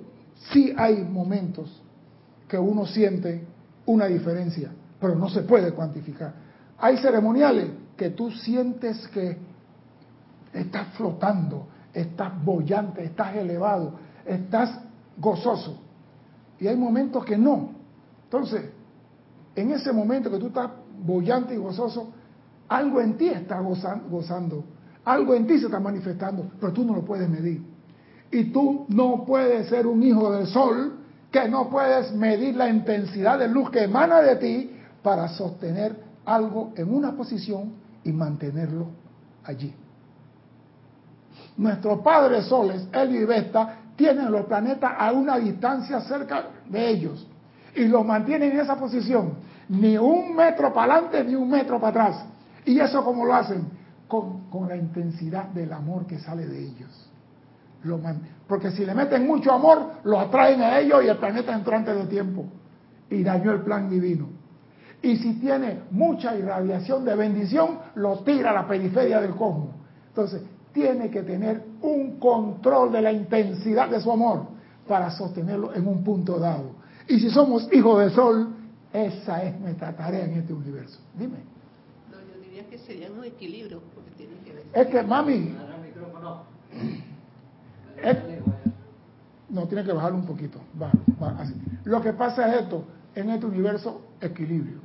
sí 0.51 0.73
hay 0.77 1.03
momentos 1.03 1.81
que 2.47 2.57
uno 2.57 2.85
siente 2.85 3.43
una 3.85 4.05
diferencia, 4.05 4.71
pero 4.99 5.15
no 5.15 5.29
se 5.29 5.41
puede 5.41 5.71
cuantificar. 5.73 6.33
Hay 6.77 6.97
ceremoniales 6.97 7.69
que 7.97 8.11
tú 8.11 8.31
sientes 8.31 9.07
que 9.09 9.37
estás 10.53 10.87
flotando, 10.95 11.67
estás 11.93 12.43
bollante, 12.43 13.03
estás 13.03 13.35
elevado, 13.35 13.93
estás 14.25 14.79
gozoso. 15.17 15.79
Y 16.59 16.67
hay 16.67 16.75
momentos 16.75 17.25
que 17.25 17.37
no. 17.37 17.71
Entonces, 18.25 18.69
en 19.55 19.71
ese 19.71 19.91
momento 19.91 20.29
que 20.29 20.37
tú 20.37 20.47
estás 20.47 20.71
bollante 21.03 21.53
y 21.53 21.57
gozoso, 21.57 22.13
algo 22.69 23.01
en 23.01 23.17
ti 23.17 23.27
está 23.27 23.59
gozando, 23.59 24.63
algo 25.03 25.33
en 25.33 25.47
ti 25.47 25.59
se 25.59 25.65
está 25.65 25.79
manifestando, 25.79 26.51
pero 26.59 26.71
tú 26.71 26.85
no 26.85 26.95
lo 26.95 27.03
puedes 27.03 27.27
medir. 27.27 27.61
Y 28.31 28.45
tú 28.45 28.85
no 28.87 29.25
puedes 29.25 29.67
ser 29.67 29.85
un 29.87 30.01
hijo 30.03 30.31
del 30.31 30.47
sol 30.47 30.99
que 31.31 31.49
no 31.49 31.69
puedes 31.69 32.13
medir 32.13 32.55
la 32.55 32.69
intensidad 32.69 33.39
de 33.39 33.47
luz 33.47 33.69
que 33.71 33.83
emana 33.83 34.21
de 34.21 34.35
ti 34.37 34.71
para 35.03 35.27
sostener 35.29 35.97
algo 36.25 36.71
en 36.75 36.93
una 36.93 37.13
posición 37.13 37.73
y 38.03 38.11
mantenerlo 38.11 38.87
allí. 39.43 39.73
Nuestros 41.57 41.99
padres 41.99 42.45
soles, 42.45 42.87
Helio 42.91 43.21
y 43.21 43.25
Vesta, 43.25 43.77
tienen 43.95 44.31
los 44.31 44.45
planetas 44.45 44.93
a 44.97 45.11
una 45.11 45.37
distancia 45.37 46.01
cerca 46.01 46.45
de 46.67 46.89
ellos 46.89 47.27
y 47.75 47.85
los 47.85 48.05
mantienen 48.05 48.51
en 48.51 48.59
esa 48.59 48.75
posición, 48.75 49.35
ni 49.69 49.97
un 49.97 50.35
metro 50.35 50.73
para 50.73 50.93
adelante 50.93 51.23
ni 51.23 51.35
un 51.35 51.49
metro 51.49 51.79
para 51.79 52.05
atrás. 52.05 52.25
¿Y 52.65 52.79
eso 52.79 53.03
cómo 53.03 53.25
lo 53.25 53.33
hacen? 53.33 53.67
Con, 54.07 54.49
con 54.49 54.67
la 54.67 54.75
intensidad 54.75 55.45
del 55.45 55.71
amor 55.71 56.05
que 56.05 56.19
sale 56.19 56.45
de 56.47 56.59
ellos. 56.59 57.09
Lo 57.83 57.99
porque 58.47 58.71
si 58.71 58.85
le 58.85 58.93
meten 58.93 59.25
mucho 59.25 59.51
amor, 59.51 59.93
lo 60.03 60.19
atraen 60.19 60.61
a 60.61 60.77
ellos 60.79 61.03
y 61.03 61.07
el 61.07 61.17
planeta 61.17 61.53
entró 61.53 61.75
antes 61.75 61.95
de 61.95 62.05
tiempo 62.05 62.45
y 63.09 63.23
dañó 63.23 63.51
el 63.51 63.61
plan 63.61 63.89
divino. 63.89 64.27
Y 65.01 65.17
si 65.17 65.33
tiene 65.39 65.83
mucha 65.89 66.35
irradiación 66.35 67.05
de 67.05 67.15
bendición, 67.15 67.79
lo 67.95 68.19
tira 68.19 68.51
a 68.51 68.53
la 68.53 68.67
periferia 68.67 69.19
del 69.19 69.31
cosmos. 69.31 69.69
Entonces, 70.09 70.41
tiene 70.73 71.09
que 71.09 71.23
tener 71.23 71.63
un 71.81 72.17
control 72.19 72.91
de 72.91 73.01
la 73.01 73.11
intensidad 73.11 73.89
de 73.89 73.99
su 73.99 74.11
amor 74.11 74.47
para 74.87 75.11
sostenerlo 75.11 75.73
en 75.73 75.87
un 75.87 76.03
punto 76.03 76.39
dado. 76.39 76.71
Y 77.07 77.19
si 77.19 77.29
somos 77.29 77.67
hijos 77.73 77.99
del 77.99 78.11
sol, 78.11 78.55
esa 78.93 79.43
es 79.43 79.59
nuestra 79.59 79.95
tarea 79.95 80.25
en 80.25 80.33
este 80.33 80.53
universo. 80.53 80.99
Dime. 81.17 81.37
No, 82.11 82.17
yo 82.19 82.41
diría 82.41 82.67
que 82.67 82.77
sería 82.77 83.11
un 83.11 83.23
equilibrio. 83.23 83.81
Porque 83.93 84.11
tiene 84.11 84.33
que 84.43 84.53
ver 84.53 84.63
es 84.73 84.87
que, 84.87 85.03
mami. 85.03 85.55
no, 89.49 89.67
tiene 89.67 89.83
que 89.83 89.91
bajar 89.91 90.13
un 90.13 90.25
poquito. 90.25 90.59
Va, 90.81 90.91
va, 91.21 91.41
así. 91.41 91.53
Lo 91.83 92.01
que 92.01 92.13
pasa 92.13 92.53
es 92.53 92.63
esto: 92.63 92.85
en 93.15 93.29
este 93.29 93.45
universo, 93.45 94.01
equilibrio. 94.19 94.79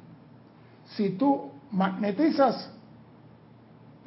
Si 0.96 1.10
tú 1.10 1.50
magnetizas 1.72 2.70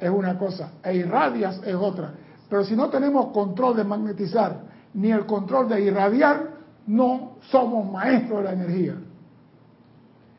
es 0.00 0.10
una 0.10 0.38
cosa 0.38 0.72
e 0.82 0.96
irradias 0.96 1.60
es 1.64 1.74
otra. 1.74 2.14
Pero 2.48 2.64
si 2.64 2.74
no 2.74 2.88
tenemos 2.88 3.32
control 3.32 3.76
de 3.76 3.84
magnetizar 3.84 4.62
ni 4.94 5.12
el 5.12 5.26
control 5.26 5.68
de 5.68 5.82
irradiar, 5.82 6.50
no 6.86 7.36
somos 7.50 7.90
maestros 7.90 8.38
de 8.38 8.44
la 8.44 8.52
energía. 8.52 8.94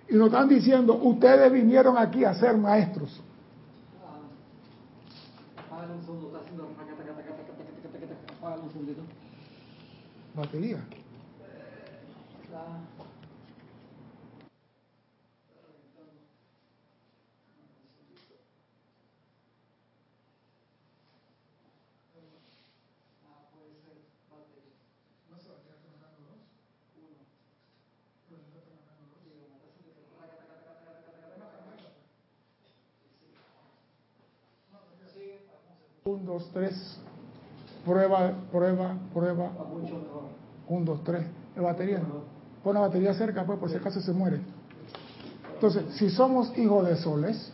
Y 0.09 0.15
nos 0.15 0.27
están 0.27 0.49
diciendo, 0.49 0.95
ustedes 0.95 1.51
vinieron 1.51 1.97
aquí 1.97 2.25
a 2.25 2.33
ser 2.33 2.57
maestros. 2.57 3.21
Batería. 10.35 10.79
Un, 36.03 36.25
dos, 36.25 36.49
tres. 36.51 36.97
Prueba, 37.85 38.33
prueba, 38.51 38.95
prueba. 39.13 39.51
Un, 40.67 40.83
dos, 40.83 41.03
tres. 41.03 41.27
¿La 41.55 41.61
batería? 41.61 42.01
Pon 42.63 42.73
la 42.73 42.79
batería 42.79 43.13
cerca, 43.13 43.45
pues, 43.45 43.59
por 43.59 43.69
si 43.69 43.75
acaso 43.75 44.01
se 44.01 44.11
muere. 44.11 44.39
Entonces, 45.53 45.83
si 45.97 46.09
somos 46.09 46.57
hijos 46.57 46.87
de 46.87 46.95
soles 46.95 47.51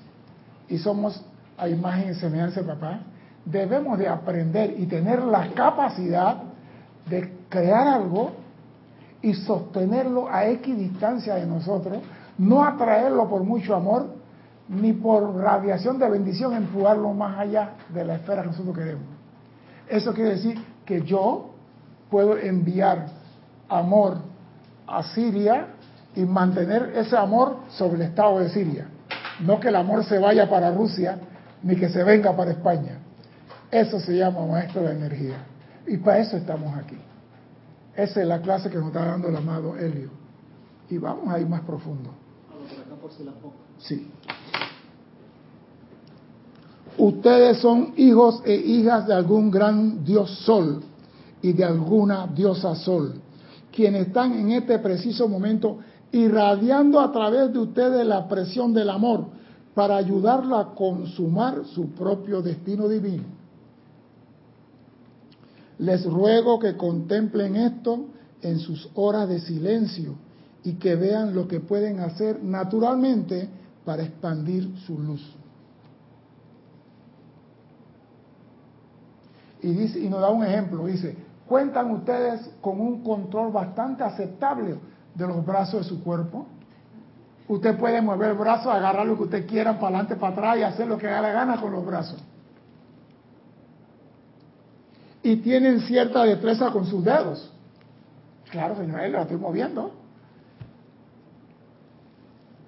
y 0.70 0.78
somos 0.78 1.22
a 1.58 1.68
imagen 1.68 2.12
y 2.12 2.14
semejanza 2.14 2.62
de 2.62 2.68
papá, 2.68 3.02
debemos 3.44 4.00
de 4.00 4.08
aprender 4.08 4.80
y 4.80 4.86
tener 4.86 5.24
la 5.24 5.52
capacidad 5.54 6.44
de 7.10 7.34
crear 7.50 7.86
algo 7.86 8.32
y 9.22 9.34
sostenerlo 9.34 10.30
a 10.30 10.48
X 10.48 10.78
distancia 10.78 11.36
de 11.36 11.46
nosotros, 11.46 11.98
no 12.38 12.64
atraerlo 12.64 13.28
por 13.28 13.44
mucho 13.44 13.76
amor, 13.76 14.17
ni 14.70 14.94
por 14.94 15.36
radiación 15.36 15.98
de 15.98 16.10
bendición 16.10 16.54
empujarlo 16.54 17.14
más 17.14 17.40
allá 17.40 17.72
de 17.94 18.04
la 18.04 18.16
esfera 18.16 18.42
que 18.42 18.50
nosotros 18.50 18.76
queremos. 18.78 19.06
Eso 19.88 20.14
quiere 20.14 20.32
decir 20.32 20.62
que 20.86 21.02
yo 21.02 21.52
puedo 22.10 22.38
enviar 22.38 23.08
amor 23.70 24.18
a 24.86 25.04
Siria 25.04 25.68
y 26.16 26.26
mantener 26.26 26.94
ese 26.96 27.16
amor 27.16 27.58
sobre 27.70 27.96
el 27.96 28.02
Estado 28.10 28.40
de 28.40 28.50
Siria. 28.50 28.88
No 29.42 29.60
que 29.60 29.70
el 29.70 29.76
amor 29.76 30.04
se 30.04 30.18
vaya 30.18 30.50
para 30.50 30.72
Rusia 30.72 31.20
ni 31.64 31.76
que 31.76 31.90
se 31.90 32.04
venga 32.04 32.36
para 32.36 32.52
España. 32.52 33.00
Eso 33.72 34.00
se 34.00 34.18
llama 34.18 34.46
maestro 34.46 34.82
de 34.82 34.92
energía. 34.92 35.38
Y 35.86 35.98
para 35.98 36.20
eso 36.20 36.38
estamos 36.38 36.76
aquí. 36.78 36.98
Esa 37.96 38.22
es 38.22 38.28
la 38.28 38.42
clase 38.42 38.70
que 38.70 38.78
nos 38.78 38.88
está 38.88 39.06
dando 39.06 39.30
el 39.30 39.36
amado 39.36 39.78
Helio. 39.78 40.10
Y 40.90 40.98
vamos 40.98 41.34
a 41.34 41.40
ir 41.40 41.48
más 41.48 41.62
profundo. 41.62 42.12
Sí. 43.78 44.12
Ustedes 46.98 47.60
son 47.60 47.94
hijos 47.96 48.42
e 48.44 48.56
hijas 48.56 49.06
de 49.06 49.14
algún 49.14 49.52
gran 49.52 50.04
dios 50.04 50.32
sol 50.40 50.82
y 51.42 51.54
de 51.54 51.64
alguna 51.64 52.26
diosa 52.28 52.74
sol, 52.76 53.14
quienes 53.72 54.08
están 54.08 54.34
en 54.34 54.52
este 54.52 54.80
preciso 54.80 55.28
momento 55.28 55.78
irradiando 56.12 57.00
a 57.00 57.12
través 57.12 57.54
de 57.54 57.60
ustedes 57.60 58.06
la 58.06 58.28
presión 58.28 58.74
del 58.74 58.90
amor 58.90 59.26
para 59.76 59.98
ayudarla 59.98 60.60
a 60.60 60.66
consumar 60.74 61.66
su 61.66 61.90
propio 61.90 62.42
destino 62.42 62.88
divino. 62.88 63.26
Les 65.78 66.04
ruego 66.06 66.58
que 66.58 66.76
contemplen 66.76 67.56
esto 67.56 68.06
en 68.42 68.58
sus 68.58 68.90
horas 68.96 69.30
de 69.30 69.40
silencio 69.40 70.16
y 70.64 70.74
que 70.74 70.96
vean 70.96 71.36
lo 71.36 71.48
que 71.48 71.60
pueden 71.60 72.00
hacer 72.00 72.44
naturalmente 72.44 73.48
para 73.86 74.02
expandir 74.02 74.68
su 74.88 74.98
luz. 74.98 75.22
Y, 79.68 79.74
dice, 79.74 80.00
y 80.00 80.08
nos 80.08 80.22
da 80.22 80.30
un 80.30 80.46
ejemplo, 80.46 80.86
dice, 80.86 81.14
cuentan 81.46 81.92
ustedes 81.92 82.50
con 82.62 82.80
un 82.80 83.04
control 83.04 83.52
bastante 83.52 84.02
aceptable 84.02 84.76
de 85.14 85.28
los 85.28 85.46
brazos 85.46 85.82
de 85.82 85.90
su 85.90 86.02
cuerpo. 86.02 86.48
Usted 87.50 87.78
puede 87.78 88.02
mover 88.02 88.32
el 88.32 88.38
brazo, 88.38 88.72
agarrar 88.72 89.06
lo 89.06 89.18
que 89.18 89.24
usted 89.24 89.46
quiera 89.46 89.74
para 89.74 89.88
adelante, 89.88 90.16
para 90.16 90.32
atrás 90.34 90.58
y 90.58 90.64
hacer 90.64 90.88
lo 90.88 90.98
que 90.98 91.10
haga 91.10 91.22
la 91.22 91.32
gana 91.34 91.60
con 91.60 91.74
los 91.74 91.86
brazos. 91.86 92.24
Y 95.22 95.36
tienen 95.38 95.82
cierta 95.82 96.24
destreza 96.24 96.72
con 96.72 96.86
sus 96.86 97.04
dedos. 97.04 97.52
Claro, 98.50 98.78
señor, 98.78 99.10
lo 99.10 99.22
estoy 99.22 99.38
moviendo. 99.38 99.92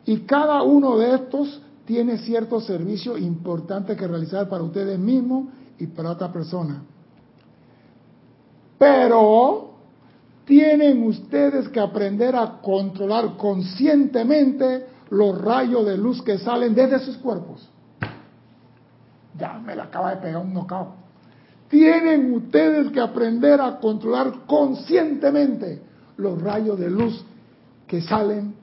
Y 0.06 0.20
cada 0.22 0.64
uno 0.64 0.98
de 0.98 1.16
estos 1.16 1.62
tiene 1.86 2.18
cierto 2.18 2.60
servicio 2.60 3.18
importante 3.18 3.96
que 3.96 4.06
realizar 4.06 4.50
para 4.50 4.64
ustedes 4.64 5.00
mismos 5.00 5.46
y 5.80 5.88
para 5.88 6.12
otra 6.12 6.32
persona. 6.32 6.84
Pero 8.78 9.74
tienen 10.46 11.04
ustedes 11.04 11.70
que 11.70 11.80
aprender 11.80 12.36
a 12.36 12.60
controlar 12.62 13.38
conscientemente 13.38 14.88
los 15.10 15.40
rayos 15.42 15.86
de 15.86 15.98
luz 15.98 16.22
que 16.22 16.38
salen 16.38 16.76
desde 16.76 17.00
sus 17.00 17.18
cuerpos. 17.18 17.68
Ya 19.38 19.60
me 19.60 19.76
la 19.76 19.84
acaba 19.84 20.12
de 20.12 20.18
pegar 20.18 20.42
un 20.42 20.54
knockout. 20.54 20.90
Tienen 21.70 22.34
ustedes 22.34 22.92
que 22.92 23.00
aprender 23.00 23.62
a 23.62 23.78
controlar 23.80 24.46
conscientemente 24.48 25.82
los 26.18 26.42
rayos 26.42 26.80
de 26.80 26.90
luz 26.90 27.24
que 27.88 28.02
salen 28.02 28.56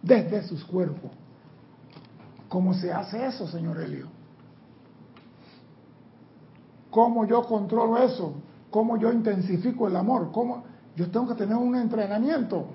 desde 0.00 0.42
sus 0.46 0.64
cuerpos. 0.64 1.10
¿Cómo 2.48 2.74
se 2.74 2.92
hace 2.92 3.26
eso, 3.26 3.46
señor 3.48 3.80
Elio? 3.80 4.21
¿Cómo 6.92 7.24
yo 7.24 7.42
controlo 7.44 7.96
eso? 8.02 8.34
¿Cómo 8.70 8.98
yo 8.98 9.10
intensifico 9.10 9.88
el 9.88 9.96
amor? 9.96 10.30
¿Cómo? 10.30 10.62
Yo 10.94 11.10
tengo 11.10 11.26
que 11.28 11.34
tener 11.36 11.56
un 11.56 11.74
entrenamiento. 11.74 12.66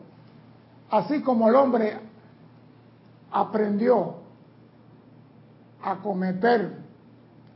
Así 0.90 1.22
como 1.22 1.48
el 1.48 1.56
hombre 1.56 2.00
aprendió 3.32 4.16
a 5.84 5.98
cometer 5.98 6.78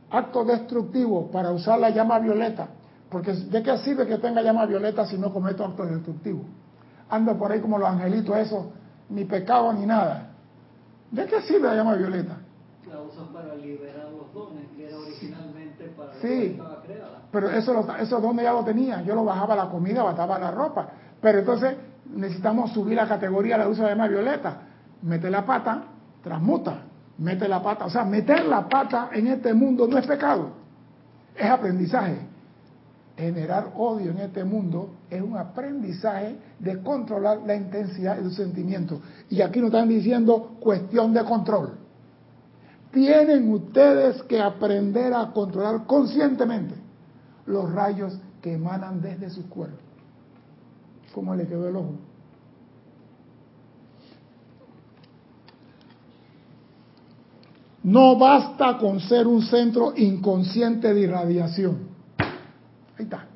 actos 0.08 0.46
destructivos 0.46 1.30
para 1.32 1.50
usar 1.50 1.80
la 1.80 1.90
llama 1.90 2.20
violeta, 2.20 2.68
porque 3.10 3.32
¿de 3.32 3.60
qué 3.60 3.78
sirve 3.78 4.06
que 4.06 4.18
tenga 4.18 4.40
llama 4.40 4.64
violeta 4.64 5.04
si 5.04 5.18
no 5.18 5.32
cometo 5.32 5.64
actos 5.64 5.90
destructivos? 5.90 6.44
Ando 7.10 7.36
por 7.36 7.50
ahí 7.50 7.60
como 7.60 7.76
los 7.76 7.88
angelitos, 7.88 8.36
eso, 8.36 8.70
ni 9.08 9.24
pecado 9.24 9.72
ni 9.72 9.84
nada. 9.84 10.30
¿De 11.10 11.26
qué 11.26 11.42
sirve 11.42 11.66
la 11.66 11.74
llama 11.74 11.96
violeta? 11.96 12.36
La 12.92 13.00
usan 13.00 13.32
para 13.32 13.54
liberar 13.54 14.10
los 14.10 14.34
dones, 14.34 14.68
que 14.76 14.86
era 14.86 14.98
originalmente 14.98 15.84
para 15.96 16.12
sí, 16.14 16.20
que 16.20 16.46
estaba 16.48 16.82
creada. 16.82 17.22
Pero 17.30 17.50
eso, 17.50 17.86
esos 17.98 18.20
dones 18.20 18.44
ya 18.44 18.52
lo 18.52 18.64
tenía. 18.64 19.00
Yo 19.00 19.14
lo 19.14 19.24
bajaba 19.24 19.56
la 19.56 19.70
comida, 19.70 20.02
bajaba 20.02 20.38
la 20.38 20.50
ropa. 20.50 20.88
Pero 21.18 21.38
entonces 21.38 21.74
necesitamos 22.14 22.70
subir 22.72 22.96
la 22.96 23.08
categoría 23.08 23.56
de 23.56 23.66
uso 23.66 23.82
de 23.84 23.90
llama 23.90 24.08
violeta. 24.08 24.62
Mete 25.00 25.30
la 25.30 25.46
pata, 25.46 25.84
transmuta. 26.22 26.82
Mete 27.16 27.48
la 27.48 27.62
pata. 27.62 27.86
O 27.86 27.90
sea, 27.90 28.04
meter 28.04 28.44
la 28.44 28.68
pata 28.68 29.08
en 29.12 29.28
este 29.28 29.54
mundo 29.54 29.86
no 29.86 29.96
es 29.96 30.06
pecado. 30.06 30.50
Es 31.34 31.48
aprendizaje. 31.48 32.18
Generar 33.16 33.72
odio 33.74 34.10
en 34.10 34.18
este 34.18 34.44
mundo 34.44 34.90
es 35.08 35.22
un 35.22 35.38
aprendizaje 35.38 36.36
de 36.58 36.82
controlar 36.82 37.38
la 37.46 37.54
intensidad 37.54 38.16
de 38.16 38.24
los 38.24 38.34
sentimientos. 38.34 39.00
Y 39.30 39.40
aquí 39.40 39.60
nos 39.60 39.68
están 39.68 39.88
diciendo 39.88 40.56
cuestión 40.60 41.14
de 41.14 41.24
control 41.24 41.78
tienen 42.92 43.50
ustedes 43.50 44.22
que 44.24 44.40
aprender 44.40 45.12
a 45.14 45.32
controlar 45.32 45.86
conscientemente 45.86 46.74
los 47.46 47.72
rayos 47.72 48.16
que 48.40 48.52
emanan 48.52 49.00
desde 49.00 49.30
su 49.30 49.48
cuerpo. 49.48 49.78
¿Cómo 51.14 51.34
le 51.34 51.46
quedó 51.46 51.68
el 51.68 51.76
ojo? 51.76 51.94
No 57.82 58.16
basta 58.16 58.78
con 58.78 59.00
ser 59.00 59.26
un 59.26 59.42
centro 59.42 59.92
inconsciente 59.96 60.94
de 60.94 61.00
irradiación. 61.00 61.88
Ahí 62.18 63.04
está. 63.04 63.26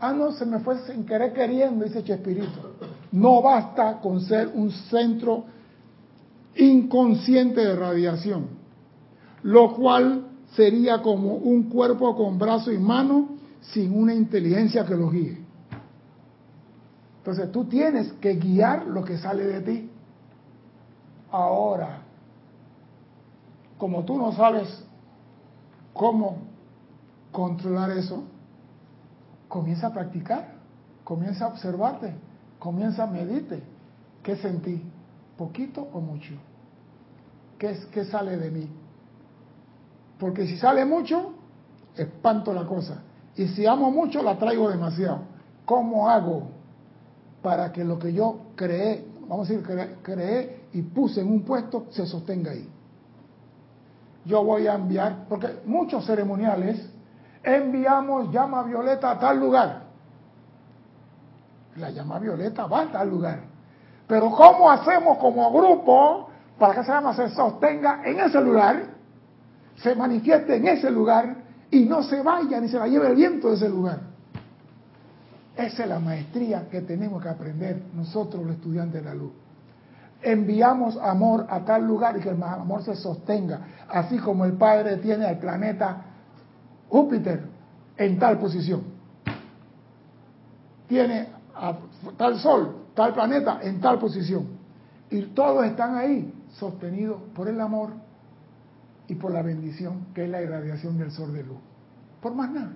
Ah, 0.00 0.12
no, 0.12 0.32
se 0.32 0.44
me 0.46 0.58
fue 0.60 0.78
sin 0.86 1.04
querer 1.04 1.32
queriendo, 1.32 1.84
dice 1.84 2.02
Chespirito. 2.02 2.74
No 3.12 3.42
basta 3.42 4.00
con 4.00 4.22
ser 4.22 4.48
un 4.48 4.70
centro 4.70 5.44
inconsciente 6.56 7.60
de 7.60 7.76
radiación 7.76 8.59
lo 9.42 9.74
cual 9.74 10.26
sería 10.54 11.00
como 11.02 11.34
un 11.34 11.64
cuerpo 11.64 12.14
con 12.16 12.38
brazo 12.38 12.72
y 12.72 12.78
mano 12.78 13.36
sin 13.60 13.96
una 13.96 14.14
inteligencia 14.14 14.84
que 14.84 14.94
lo 14.94 15.10
guíe. 15.10 15.38
Entonces 17.18 17.52
tú 17.52 17.64
tienes 17.66 18.12
que 18.14 18.34
guiar 18.34 18.86
lo 18.86 19.04
que 19.04 19.18
sale 19.18 19.44
de 19.46 19.60
ti. 19.60 19.90
Ahora, 21.30 22.02
como 23.78 24.04
tú 24.04 24.18
no 24.18 24.32
sabes 24.32 24.84
cómo 25.92 26.38
controlar 27.30 27.90
eso, 27.92 28.24
comienza 29.48 29.88
a 29.88 29.92
practicar, 29.92 30.54
comienza 31.04 31.44
a 31.44 31.48
observarte, 31.48 32.14
comienza 32.58 33.04
a 33.04 33.06
medite. 33.06 33.62
¿Qué 34.22 34.36
sentí? 34.36 34.82
¿Poquito 35.36 35.88
o 35.92 36.00
mucho? 36.00 36.34
¿Qué, 37.58 37.78
qué 37.92 38.04
sale 38.04 38.36
de 38.36 38.50
mí? 38.50 38.68
Porque 40.20 40.46
si 40.46 40.58
sale 40.58 40.84
mucho, 40.84 41.32
espanto 41.96 42.52
la 42.52 42.66
cosa. 42.66 43.02
Y 43.34 43.48
si 43.48 43.66
amo 43.66 43.90
mucho, 43.90 44.22
la 44.22 44.38
traigo 44.38 44.68
demasiado. 44.68 45.20
¿Cómo 45.64 46.10
hago 46.10 46.42
para 47.42 47.72
que 47.72 47.82
lo 47.82 47.98
que 47.98 48.12
yo 48.12 48.38
creé, 48.54 49.06
vamos 49.26 49.48
a 49.48 49.52
decir, 49.52 49.96
creé 50.02 50.66
y 50.74 50.82
puse 50.82 51.22
en 51.22 51.28
un 51.28 51.42
puesto, 51.42 51.86
se 51.90 52.06
sostenga 52.06 52.50
ahí? 52.50 52.68
Yo 54.26 54.44
voy 54.44 54.66
a 54.66 54.74
enviar, 54.74 55.24
porque 55.26 55.60
muchos 55.64 56.04
ceremoniales 56.04 56.90
enviamos 57.42 58.30
llama 58.30 58.62
violeta 58.62 59.12
a 59.12 59.18
tal 59.18 59.40
lugar. 59.40 59.84
La 61.76 61.88
llama 61.88 62.18
violeta 62.18 62.66
va 62.66 62.82
a 62.82 62.92
tal 62.92 63.08
lugar. 63.08 63.40
Pero 64.06 64.30
¿cómo 64.30 64.70
hacemos 64.70 65.16
como 65.16 65.50
grupo 65.50 66.28
para 66.58 66.74
que 66.74 66.80
esa 66.80 66.96
llama 66.96 67.14
se 67.14 67.30
sostenga 67.30 68.02
en 68.04 68.20
ese 68.20 68.40
lugar? 68.42 68.99
Se 69.82 69.94
manifieste 69.94 70.56
en 70.56 70.68
ese 70.68 70.90
lugar 70.90 71.36
y 71.70 71.84
no 71.84 72.02
se 72.02 72.22
vaya 72.22 72.60
ni 72.60 72.68
se 72.68 72.78
la 72.78 72.86
lleve 72.86 73.08
el 73.08 73.16
viento 73.16 73.48
de 73.48 73.56
ese 73.56 73.68
lugar. 73.68 74.00
Esa 75.56 75.82
es 75.82 75.88
la 75.88 75.98
maestría 75.98 76.68
que 76.70 76.82
tenemos 76.82 77.22
que 77.22 77.28
aprender 77.28 77.82
nosotros 77.94 78.44
los 78.44 78.56
estudiantes 78.56 79.02
de 79.02 79.08
la 79.08 79.14
luz. 79.14 79.32
Enviamos 80.22 80.98
amor 80.98 81.46
a 81.48 81.64
tal 81.64 81.86
lugar 81.86 82.16
y 82.18 82.20
que 82.20 82.28
el 82.28 82.42
amor 82.42 82.82
se 82.82 82.94
sostenga, 82.94 83.60
así 83.88 84.18
como 84.18 84.44
el 84.44 84.52
Padre 84.52 84.98
tiene 84.98 85.24
al 85.26 85.38
planeta 85.38 86.04
Júpiter 86.88 87.42
en 87.96 88.18
tal 88.18 88.38
posición. 88.38 88.82
Tiene 90.88 91.28
a 91.54 91.74
tal 92.16 92.38
sol, 92.38 92.86
tal 92.94 93.14
planeta 93.14 93.60
en 93.62 93.80
tal 93.80 93.98
posición. 93.98 94.46
Y 95.08 95.22
todos 95.22 95.64
están 95.64 95.96
ahí, 95.96 96.32
sostenidos 96.50 97.20
por 97.34 97.48
el 97.48 97.60
amor 97.60 97.90
y 99.10 99.16
por 99.16 99.32
la 99.32 99.42
bendición, 99.42 100.06
que 100.14 100.22
es 100.22 100.30
la 100.30 100.40
irradiación 100.40 100.96
del 100.96 101.10
sol 101.10 101.32
de 101.32 101.42
luz. 101.42 101.58
Por 102.22 102.32
más 102.32 102.48
nada. 102.48 102.72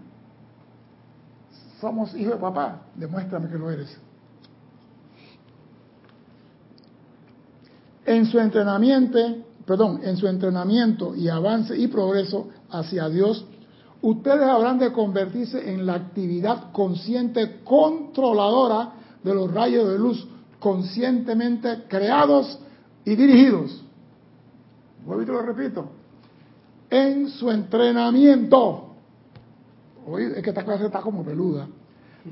Somos 1.81 2.13
hijos 2.17 2.35
de 2.35 2.41
papá, 2.41 2.83
demuéstrame 2.97 3.49
que 3.49 3.57
lo 3.57 3.71
eres. 3.71 3.97
En 8.05 8.27
su 8.27 8.41
entrenamiento, 8.41 9.19
perdón, 9.65 10.01
en 10.03 10.17
su 10.17 10.27
entrenamiento 10.27 11.15
y 11.15 11.29
avance 11.29 11.79
y 11.79 11.87
progreso 11.87 12.49
hacia 12.69 13.09
Dios, 13.09 13.47
ustedes 14.03 14.43
habrán 14.43 14.81
de 14.81 14.93
convertirse 14.93 15.73
en 15.73 15.87
la 15.87 15.95
actividad 15.95 16.73
consciente 16.73 17.61
controladora 17.63 18.93
de 19.23 19.35
los 19.35 19.55
rayos 19.55 19.89
de 19.89 19.99
luz 20.01 20.27
conscientemente 20.59 21.85
creados 21.87 22.59
y 23.05 23.15
dirigidos. 23.15 23.85
Vuelvo 25.07 25.23
y 25.23 25.27
te 25.27 25.33
lo 25.33 25.43
repito. 25.43 26.04
En 26.95 27.29
su 27.29 27.51
entrenamiento. 27.51 28.95
Oye, 30.07 30.39
es 30.39 30.45
que 30.45 30.51
esta 30.51 30.63
clase 30.63 30.87
está 30.87 31.01
como 31.01 31.25
peluda. 31.25 31.67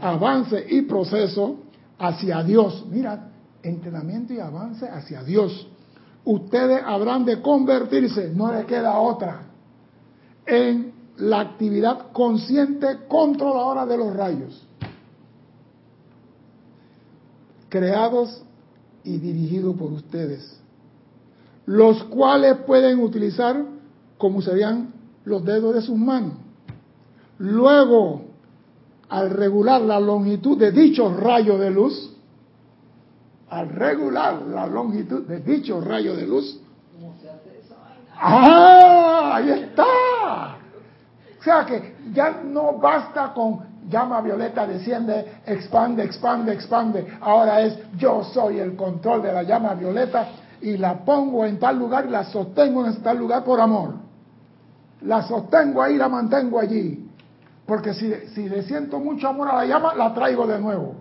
Avance 0.01 0.65
y 0.69 0.83
proceso 0.83 1.57
hacia 1.99 2.45
Dios. 2.45 2.87
Mira, 2.89 3.33
entrenamiento 3.61 4.33
y 4.33 4.39
avance 4.39 4.89
hacia 4.89 5.25
Dios. 5.25 5.67
Ustedes 6.25 6.81
habrán 6.87 7.25
de 7.25 7.43
convertirse, 7.43 8.31
no 8.33 8.53
le 8.53 8.65
queda 8.65 8.97
otra, 9.01 9.43
en 10.47 10.93
la 11.17 11.41
actividad 11.41 12.13
consciente 12.13 13.01
controladora 13.09 13.85
de 13.85 13.97
los 13.99 14.15
rayos, 14.15 14.65
creados 17.69 18.45
y 19.03 19.19
dirigidos 19.19 19.75
por 19.77 19.91
ustedes, 19.91 20.61
los 21.67 22.05
cuales 22.05 22.59
pueden 22.59 23.01
utilizar 23.01 23.72
como 24.23 24.41
serían 24.41 24.93
los 25.25 25.45
dedos 25.45 25.75
de 25.75 25.83
sus 25.83 25.99
manos. 25.99 26.35
Luego, 27.39 28.23
al 29.09 29.31
regular 29.31 29.81
la 29.81 29.99
longitud 29.99 30.57
de 30.57 30.71
dichos 30.71 31.17
rayos 31.19 31.59
de 31.59 31.73
luz, 31.73 32.15
al 33.51 33.69
regular 33.69 34.43
la 34.43 34.69
longitud 34.69 35.27
de 35.27 35.41
dicho 35.41 35.81
rayo 35.81 36.15
de 36.15 36.25
luz. 36.25 36.61
¿Cómo 36.95 37.15
se 37.21 37.29
hace 37.29 37.59
esa 37.59 37.75
¡Ah! 38.15 39.33
Ahí 39.35 39.51
está. 39.51 40.57
O 41.41 41.43
sea 41.43 41.67
que 41.67 41.97
ya 42.15 42.43
no 42.45 42.79
basta 42.79 43.35
con 43.35 43.59
llama 43.91 44.21
violeta, 44.21 44.69
desciende, 44.69 45.41
expande, 45.45 46.05
expande, 46.05 46.53
expande. 46.53 47.09
Ahora 47.21 47.61
es 47.63 47.77
yo 47.99 48.23
soy 48.23 48.61
el 48.61 48.77
control 48.77 49.21
de 49.23 49.33
la 49.33 49.43
llama 49.43 49.75
violeta 49.75 50.29
y 50.61 50.77
la 50.77 51.05
pongo 51.05 51.45
en 51.45 51.59
tal 51.59 51.77
lugar 51.77 52.07
y 52.07 52.11
la 52.11 52.23
sostengo 52.23 52.87
en 52.87 53.03
tal 53.03 53.19
lugar 53.19 53.43
por 53.43 53.61
amor. 53.61 54.12
La 55.05 55.23
sostengo 55.23 55.83
ahí, 55.83 55.97
la 55.97 56.09
mantengo 56.09 56.59
allí. 56.59 57.09
Porque 57.67 57.95
si, 57.95 58.13
si 58.35 58.49
le 58.49 58.63
siento 58.63 58.99
mucho 58.99 59.29
amor 59.29 59.49
a 59.49 59.57
la 59.57 59.67
llama, 59.67 59.95
la 59.95 60.13
traigo 60.15 60.47
de 60.47 60.61
nuevo. 60.61 60.97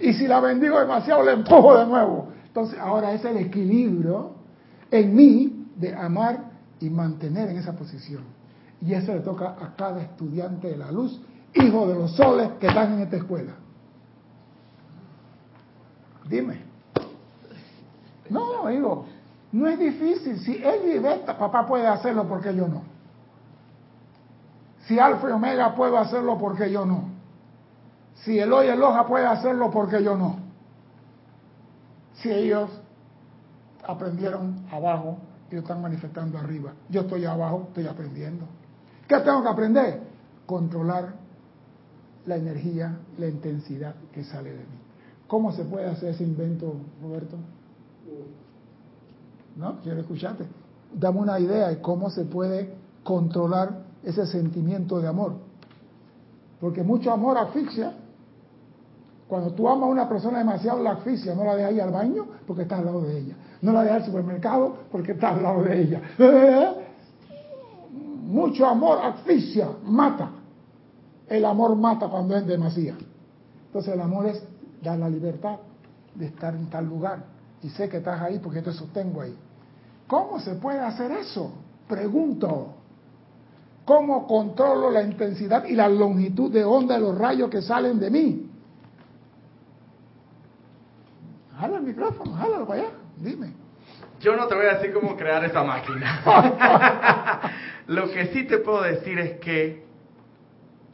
Y 0.00 0.12
si 0.14 0.26
la 0.26 0.40
bendigo 0.40 0.78
demasiado, 0.78 1.22
la 1.22 1.32
empujo 1.32 1.78
de 1.78 1.86
nuevo. 1.86 2.28
Entonces 2.46 2.78
ahora 2.78 3.12
es 3.12 3.24
el 3.24 3.36
equilibrio 3.36 4.32
en 4.90 5.14
mí 5.14 5.66
de 5.76 5.94
amar 5.94 6.50
y 6.80 6.90
mantener 6.90 7.48
en 7.48 7.58
esa 7.58 7.72
posición. 7.72 8.24
Y 8.80 8.94
eso 8.94 9.14
le 9.14 9.20
toca 9.20 9.56
a 9.60 9.74
cada 9.76 10.02
estudiante 10.02 10.68
de 10.68 10.76
la 10.76 10.90
luz, 10.90 11.20
hijo 11.54 11.86
de 11.86 11.94
los 11.94 12.16
soles 12.16 12.50
que 12.58 12.66
están 12.66 12.94
en 12.94 13.00
esta 13.00 13.16
escuela. 13.16 13.52
Dime. 16.28 16.60
No, 18.28 18.66
digo, 18.68 19.06
no 19.52 19.68
es 19.68 19.78
difícil. 19.78 20.38
Si 20.40 20.62
él 20.62 21.00
Beta, 21.00 21.38
papá 21.38 21.66
puede 21.66 21.86
hacerlo, 21.86 22.26
porque 22.28 22.54
yo 22.54 22.66
no? 22.66 22.91
Si 24.86 24.98
Alfa 24.98 25.28
y 25.28 25.32
Omega 25.32 25.74
puedo 25.74 25.98
hacerlo, 25.98 26.38
porque 26.38 26.70
yo 26.70 26.84
no? 26.84 27.10
Si 28.16 28.38
el 28.38 28.52
hoy 28.52 28.68
el 28.68 28.82
hoja 28.82 29.06
puede 29.06 29.26
hacerlo, 29.26 29.70
porque 29.70 30.02
yo 30.02 30.16
no? 30.16 30.36
Si 32.14 32.30
ellos 32.30 32.70
aprendieron 33.84 34.64
abajo 34.70 35.18
y 35.50 35.56
están 35.56 35.82
manifestando 35.82 36.38
arriba. 36.38 36.72
Yo 36.88 37.02
estoy 37.02 37.24
abajo, 37.24 37.66
estoy 37.68 37.86
aprendiendo. 37.86 38.46
¿Qué 39.08 39.18
tengo 39.20 39.42
que 39.42 39.48
aprender? 39.48 40.00
Controlar 40.46 41.14
la 42.26 42.36
energía, 42.36 42.98
la 43.18 43.28
intensidad 43.28 43.94
que 44.12 44.24
sale 44.24 44.50
de 44.50 44.58
mí. 44.58 44.78
¿Cómo 45.26 45.52
se 45.52 45.64
puede 45.64 45.86
hacer 45.86 46.10
ese 46.10 46.24
invento, 46.24 46.76
Roberto? 47.02 47.36
¿No? 49.56 49.80
Quiero 49.80 50.00
escucharte. 50.00 50.44
Dame 50.94 51.20
una 51.20 51.38
idea 51.40 51.68
de 51.68 51.80
cómo 51.80 52.10
se 52.10 52.24
puede 52.24 52.74
controlar 53.02 53.91
ese 54.04 54.26
sentimiento 54.26 55.00
de 55.00 55.08
amor. 55.08 55.34
Porque 56.60 56.82
mucho 56.82 57.12
amor 57.12 57.38
asfixia 57.38 57.94
cuando 59.32 59.50
tú 59.52 59.66
amas 59.66 59.84
a 59.84 59.92
una 59.92 60.08
persona 60.10 60.40
demasiado, 60.40 60.82
la 60.82 60.90
asfixia, 60.90 61.34
no 61.34 61.42
la 61.42 61.56
dejas 61.56 61.72
ir 61.72 61.80
al 61.80 61.90
baño 61.90 62.26
porque 62.46 62.64
estás 62.64 62.80
al 62.80 62.84
lado 62.84 63.00
de 63.00 63.18
ella. 63.18 63.34
No 63.62 63.72
la 63.72 63.82
dejas 63.82 64.00
al 64.00 64.06
supermercado 64.06 64.76
porque 64.92 65.12
estás 65.12 65.36
al 65.36 65.42
lado 65.42 65.62
de 65.62 65.82
ella. 65.82 66.02
Mucho 68.26 68.66
amor 68.66 68.98
asfixia, 69.02 69.70
mata. 69.84 70.32
El 71.28 71.46
amor 71.46 71.74
mata 71.76 72.08
cuando 72.08 72.36
es 72.36 72.46
demasiado. 72.46 72.98
Entonces 73.68 73.94
el 73.94 74.00
amor 74.02 74.26
es 74.26 74.44
dar 74.82 74.98
la 74.98 75.08
libertad 75.08 75.56
de 76.14 76.26
estar 76.26 76.54
en 76.54 76.68
tal 76.68 76.84
lugar. 76.84 77.24
Y 77.62 77.70
sé 77.70 77.88
que 77.88 77.96
estás 77.96 78.20
ahí 78.20 78.38
porque 78.38 78.60
te 78.60 78.70
sostengo 78.70 79.22
ahí. 79.22 79.34
¿Cómo 80.08 80.40
se 80.40 80.56
puede 80.56 80.80
hacer 80.80 81.10
eso? 81.10 81.52
Pregunto. 81.88 82.74
¿Cómo 83.84 84.26
controlo 84.26 84.90
la 84.90 85.02
intensidad 85.02 85.64
y 85.64 85.74
la 85.74 85.88
longitud 85.88 86.52
de 86.52 86.64
onda 86.64 86.94
de 86.94 87.00
los 87.00 87.18
rayos 87.18 87.50
que 87.50 87.62
salen 87.62 87.98
de 87.98 88.10
mí? 88.10 88.50
Jala 91.58 91.78
el 91.78 91.82
micrófono, 91.82 92.32
jálalo 92.32 92.66
para 92.66 92.82
allá, 92.82 92.90
dime. 93.16 93.52
Yo 94.20 94.36
no 94.36 94.46
te 94.46 94.54
voy 94.54 94.66
a 94.66 94.74
decir 94.74 94.92
cómo 94.92 95.16
crear 95.16 95.44
esa 95.44 95.64
máquina. 95.64 96.22
lo 97.88 98.10
que 98.12 98.26
sí 98.26 98.44
te 98.44 98.58
puedo 98.58 98.82
decir 98.82 99.18
es 99.18 99.40
que 99.40 99.84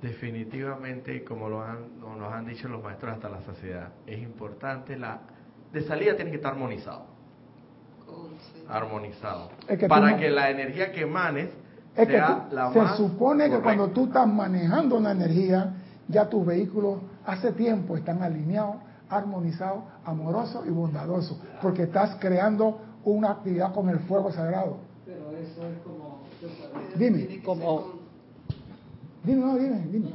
definitivamente, 0.01 1.25
como 1.25 1.49
lo 1.49 1.63
han, 1.63 2.01
nos 2.01 2.33
han 2.33 2.47
dicho 2.47 2.69
los 2.69 2.83
maestros 2.83 3.15
hasta 3.15 3.29
la 3.29 3.43
saciedad, 3.43 3.93
es 4.07 4.19
importante 4.19 4.97
la 4.97 5.21
de 5.73 5.83
salida 5.83 6.17
tiene 6.17 6.31
que 6.31 6.37
estar 6.37 6.53
armonizado. 6.53 7.07
Armonizado. 8.69 9.51
para 9.89 10.17
que 10.17 10.31
la 10.31 10.51
energía 10.51 10.93
que 10.93 11.03
emanes 11.03 11.51
sea 12.07 12.49
la 12.51 12.73
se 12.73 12.97
supone 12.97 13.51
que 13.51 13.61
cuando 13.61 13.89
tú 13.89 14.07
estás 14.07 14.27
manejando 14.27 14.97
una 14.97 15.13
energía, 15.13 15.75
ya 16.09 16.29
tus 16.29 16.45
vehículos 16.45 16.99
hace 17.25 17.53
tiempo 17.53 17.97
están 17.97 18.23
alineados 18.23 18.77
armonizado, 19.09 19.85
amoroso 20.05 20.65
y 20.67 20.71
bondadoso, 20.71 21.39
porque 21.63 21.85
estás 21.85 22.17
creando 22.21 22.79
una 23.05 23.31
actividad 23.31 23.73
con 23.73 23.89
el 23.89 24.01
fuego 24.01 24.31
sagrado. 24.33 24.79
Pero 25.05 25.31
eso 25.33 25.67
es 25.67 25.79
como... 25.83 26.23
Dime. 26.97 27.43
Como... 27.43 27.99
Dime, 29.25 29.41
no, 29.41 29.57
dime, 29.57 29.87
dime. 29.91 30.11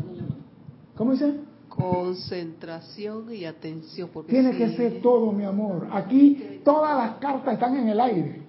¿Cómo 0.96 1.12
dice? 1.12 1.40
Concentración 1.70 3.34
y 3.34 3.46
atención. 3.46 4.10
Porque 4.14 4.32
Tiene 4.32 4.56
que 4.56 4.76
ser 4.76 5.02
todo, 5.02 5.32
mi 5.32 5.44
amor. 5.44 5.88
Aquí 5.92 6.62
todas 6.64 6.96
las 6.96 7.18
cartas 7.18 7.56
están 7.56 7.76
en 7.76 7.90
el 7.90 8.00
aire. 8.00 8.43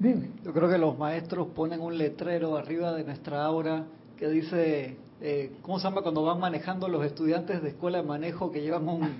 Dime. 0.00 0.30
Yo 0.42 0.52
creo 0.52 0.68
que 0.68 0.78
los 0.78 0.98
maestros 0.98 1.48
ponen 1.54 1.80
un 1.80 1.96
letrero 1.96 2.56
arriba 2.56 2.92
de 2.92 3.04
nuestra 3.04 3.44
aura 3.44 3.84
que 4.16 4.28
dice 4.28 4.96
eh, 5.22 5.52
¿cómo 5.60 5.78
se 5.78 5.84
llama 5.84 6.00
cuando 6.00 6.24
van 6.24 6.40
manejando 6.40 6.88
los 6.88 7.04
estudiantes 7.04 7.62
de 7.62 7.68
escuela 7.68 7.98
de 7.98 8.04
manejo 8.04 8.50
que 8.50 8.62
llevan 8.62 8.88
un... 8.88 9.16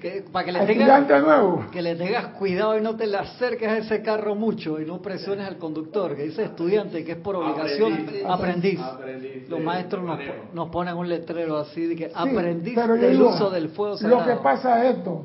Que, 0.00 0.24
para 0.30 0.44
que 0.44 0.52
le 0.52 0.60
tengas, 0.66 1.04
que 1.72 1.82
le 1.82 1.96
tengas 1.96 2.26
cuidado 2.34 2.78
y 2.78 2.80
no 2.80 2.94
te 2.94 3.08
le 3.08 3.16
acerques 3.16 3.68
a 3.68 3.78
ese 3.78 4.00
carro 4.00 4.36
mucho 4.36 4.80
y 4.80 4.86
no 4.86 5.02
presiones 5.02 5.48
al 5.48 5.58
conductor, 5.58 6.14
que 6.14 6.22
dice 6.22 6.44
estudiante, 6.44 7.04
que 7.04 7.12
es 7.12 7.18
por 7.18 7.34
obligación 7.34 8.06
aprendiz. 8.28 8.78
los 9.48 9.60
maestros 9.60 10.04
nos, 10.04 10.20
nos, 10.54 10.68
ponen 10.68 10.96
un 10.96 11.08
letrero 11.08 11.58
así 11.58 11.84
de 11.84 11.96
que 11.96 12.12
aprendiz 12.14 12.76
del 12.76 13.20
uso 13.20 13.50
del 13.50 13.70
fuego 13.70 13.96
Lo 14.02 14.24
que 14.24 14.36
pasa 14.36 14.84
es 14.84 14.98
esto, 14.98 15.24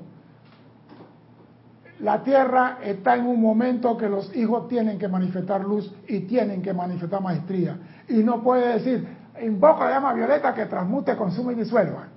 la 2.06 2.22
tierra 2.22 2.78
está 2.84 3.16
en 3.16 3.26
un 3.26 3.42
momento 3.42 3.98
que 3.98 4.08
los 4.08 4.34
hijos 4.36 4.68
tienen 4.68 5.00
que 5.00 5.08
manifestar 5.08 5.62
luz 5.62 5.92
y 6.08 6.20
tienen 6.20 6.62
que 6.62 6.72
manifestar 6.72 7.20
maestría. 7.20 7.80
Y 8.08 8.18
no 8.18 8.44
puede 8.44 8.74
decir, 8.74 9.08
invoco 9.42 9.84
la 9.84 9.90
llama 9.90 10.14
violeta 10.14 10.54
que 10.54 10.68
transmute, 10.68 11.16
consume 11.16 11.54
y 11.54 11.56
disuelva. 11.56 12.10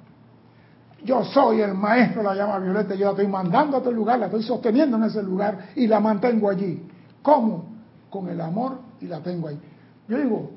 Yo 1.02 1.24
soy 1.24 1.62
el 1.62 1.72
maestro 1.72 2.20
de 2.20 2.28
la 2.28 2.34
llama 2.34 2.58
violeta, 2.58 2.94
yo 2.96 3.06
la 3.06 3.10
estoy 3.12 3.28
mandando 3.28 3.78
a 3.78 3.80
otro 3.80 3.90
lugar, 3.90 4.18
la 4.18 4.26
estoy 4.26 4.42
sosteniendo 4.42 4.98
en 4.98 5.04
ese 5.04 5.22
lugar 5.22 5.70
y 5.74 5.86
la 5.86 6.00
mantengo 6.00 6.50
allí. 6.50 6.86
¿Cómo? 7.22 7.64
Con 8.10 8.28
el 8.28 8.42
amor 8.42 8.80
y 9.00 9.06
la 9.06 9.20
tengo 9.20 9.48
ahí. 9.48 9.58
Yo 10.06 10.18
digo, 10.18 10.50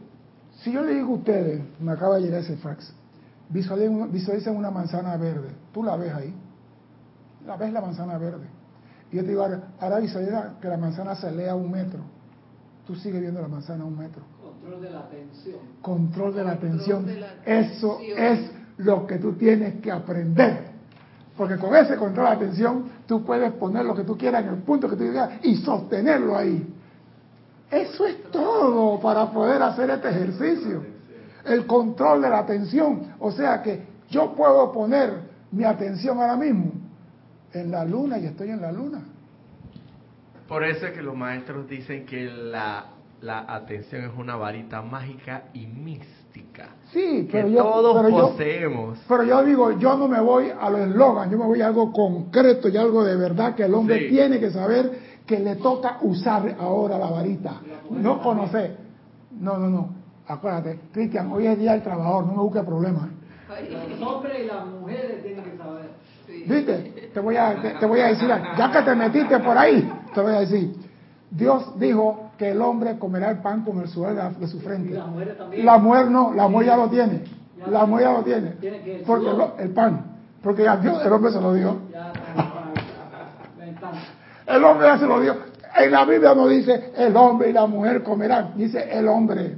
si 0.62 0.74
yo 0.74 0.84
le 0.84 0.96
digo 0.96 1.13
a 1.13 1.15
ustedes, 1.15 1.62
me 1.80 1.94
acaba 1.94 2.17
de 2.17 2.24
llegar 2.24 2.41
ese 2.41 2.58
fax, 2.58 2.94
visualicen 3.48 4.58
una 4.58 4.72
manzana 4.72 5.15
verde, 5.15 5.52
tú 5.74 5.84
la 5.84 5.96
ves 5.96 6.13
ahí. 6.13 6.34
la 7.46 7.56
ves 7.56 7.72
la 7.72 7.80
manzana 7.80 8.17
verde. 8.17 8.60
Y 9.12 9.17
yo 9.17 9.24
te 9.24 9.30
digo, 9.30 9.43
ahora, 9.43 9.62
ahora 9.80 10.00
visualiza 10.00 10.54
que 10.62 10.67
la 10.67 10.78
manzana 10.78 11.15
se 11.15 11.32
lea 11.32 11.54
un 11.54 11.69
metro. 11.69 12.00
Tú 12.88 12.95
sigues 12.95 13.21
viendo 13.21 13.41
la 13.41 13.47
manzana 13.47 13.84
a 13.84 13.88
un 13.88 13.97
metro. 13.97 14.24
Control 14.41 14.82
de 14.82 14.89
la 14.89 15.00
atención. 15.00 15.56
Control 15.82 16.36
de 16.36 16.43
la 16.43 16.52
atención. 16.52 17.06
Eso 17.45 18.00
es 18.17 18.52
lo 18.78 19.06
que 19.06 19.17
tú 19.17 19.34
tienes 19.34 19.82
que 19.82 19.91
aprender. 19.91 20.71
Porque 21.36 21.58
con 21.58 21.76
ese 21.76 21.97
control 21.97 22.28
de 22.28 22.32
atención 22.32 22.86
tú 23.06 23.24
puedes 23.26 23.52
poner 23.54 23.86
lo 23.86 23.95
que 23.95 24.04
tú 24.04 24.17
quieras 24.17 24.43
en 24.43 24.50
el 24.50 24.58
punto 24.60 24.89
que 24.89 24.95
tú 24.95 25.04
quieras 25.04 25.32
y 25.43 25.58
sostenerlo 25.58 26.38
ahí. 26.38 26.74
Eso 27.69 28.06
es 28.06 28.24
todo 28.32 29.00
para 29.00 29.32
poder 29.32 29.62
hacer 29.62 29.89
este 29.89 30.10
ejercicio. 30.10 30.84
El 31.45 31.65
control 31.65 32.21
de 32.21 32.30
la 32.30 32.39
atención. 32.39 33.13
O 33.19 33.32
sea 33.32 33.62
que 33.62 33.84
yo 34.10 34.34
puedo 34.36 34.71
poner 34.71 35.32
mi 35.52 35.63
atención 35.63 36.19
ahora 36.19 36.38
mismo 36.38 36.81
en 37.54 37.72
la 37.72 37.86
luna 37.86 38.18
y 38.20 38.26
estoy 38.26 38.50
en 38.50 38.62
la 38.62 38.72
luna. 38.72 39.02
Por 40.48 40.64
eso 40.64 40.88
es 40.88 40.94
que 40.94 41.02
los 41.02 41.16
maestros 41.16 41.68
dicen 41.68 42.06
que 42.06 42.26
la, 42.26 42.86
la 43.22 43.46
atención 43.54 44.04
es 44.04 44.12
una 44.18 44.36
varita 44.36 44.82
mágica 44.82 45.44
y 45.54 45.66
mística. 45.66 46.70
Sí, 46.92 47.28
pero 47.32 47.48
que 47.48 47.54
yo, 47.54 47.64
todos 47.64 48.04
pero 48.04 48.18
poseemos. 48.28 48.98
Yo, 49.00 49.06
pero 49.08 49.24
yo 49.24 49.44
digo, 49.44 49.80
yo 49.80 49.98
no 49.98 50.08
me 50.08 50.20
voy 50.20 50.50
a 50.50 50.70
los 50.70 50.82
eslogans, 50.82 51.32
yo 51.32 51.38
me 51.38 51.46
voy 51.46 51.62
a 51.62 51.68
algo 51.68 51.92
concreto 51.94 52.68
y 52.68 52.76
algo 52.78 53.04
de 53.04 53.16
verdad 53.16 53.56
que 53.56 53.64
el 53.64 53.74
hombre 53.74 54.00
Sí. 54.00 54.10
tiene 54.10 54.40
que 54.40 54.52
saber 54.52 55.12
que 55.26 55.40
le 55.40 55.56
toca 55.56 56.00
usar 56.02 56.56
ahora 56.60 56.98
la 56.98 57.10
varita. 57.10 57.62
No 57.90 58.22
conocer. 58.22 58.76
No, 59.40 59.58
no, 59.58 59.70
no. 59.70 59.90
Acuérdate, 60.28 60.80
Cristian, 60.92 61.32
hoy 61.32 61.48
es 61.48 61.58
día 61.58 61.72
del 61.74 61.84
trabajador, 61.84 62.26
no 62.26 62.34
me 62.34 62.40
busques 62.40 62.64
problemas. 62.64 63.10
Los 63.90 64.02
hombres 64.02 64.40
y 64.44 64.48
las 64.48 64.66
mujeres 64.66 65.24
tienen 65.24 65.44
que 65.44 65.58
saber. 65.58 65.90
Sí. 66.32 66.46
¿Viste? 66.48 67.10
Te 67.13 67.20
voy 67.20 67.36
a, 67.36 67.56
te, 67.80 67.86
voy 67.86 68.00
a 68.00 68.08
decir, 68.08 68.30
ya 68.58 68.72
que 68.72 68.82
te 68.84 68.96
metiste 68.96 69.38
por 69.39 69.58
ahí, 69.58 69.91
te 70.13 70.22
voy 70.22 70.34
a 70.34 70.39
decir. 70.39 70.74
Dios 71.30 71.78
dijo 71.80 72.32
que 72.38 72.52
el 72.52 72.62
hombre 72.62 72.98
comerá 72.98 73.30
el 73.32 73.39
pan 73.39 73.63
con 73.63 73.80
el 73.80 73.88
sudor 73.88 74.10
de, 74.15 74.15
la- 74.15 74.48
su 74.48 74.60
frente. 74.62 74.94
las 74.94 75.08
mujeres 75.08 75.38
también. 75.38 75.65
La 75.65 75.78
mujer 75.78 76.10
no, 76.10 76.34
la 76.34 76.48
mujer 76.48 76.67
ya 76.67 76.78
lo 76.78 76.89
tiene. 76.89 77.24
La 77.70 77.86
mujer 77.86 78.06
ya 78.08 78.13
lo 78.13 78.24
tiene. 78.24 78.50
Tiene 78.60 78.82
que 78.82 78.96
el 78.98 79.04
Porque 79.04 79.26
lo- 79.28 79.56
el 79.60 79.70
pan, 79.70 80.06
porque 80.41 80.63
ya 80.63 80.78
Dios, 80.78 81.00
el 81.06 81.12
hombre 81.13 81.32
se 81.32 81.41
lo 81.41 81.54
dio. 81.54 81.78
El 84.48 84.63
hombre 84.63 84.88
ya 84.88 84.98
se 84.98 85.06
lo 85.06 85.20
dio. 85.22 85.36
En 85.78 85.91
la 85.91 86.04
Biblia 86.06 86.34
no 86.36 86.48
dice 86.48 86.91
el 86.98 87.15
hombre 87.15 87.50
y 87.50 87.54
la 87.54 87.65
mujer 87.65 88.04
comerán, 88.04 88.54
dice 88.56 88.89
el 88.91 89.08
hombre. 89.08 89.56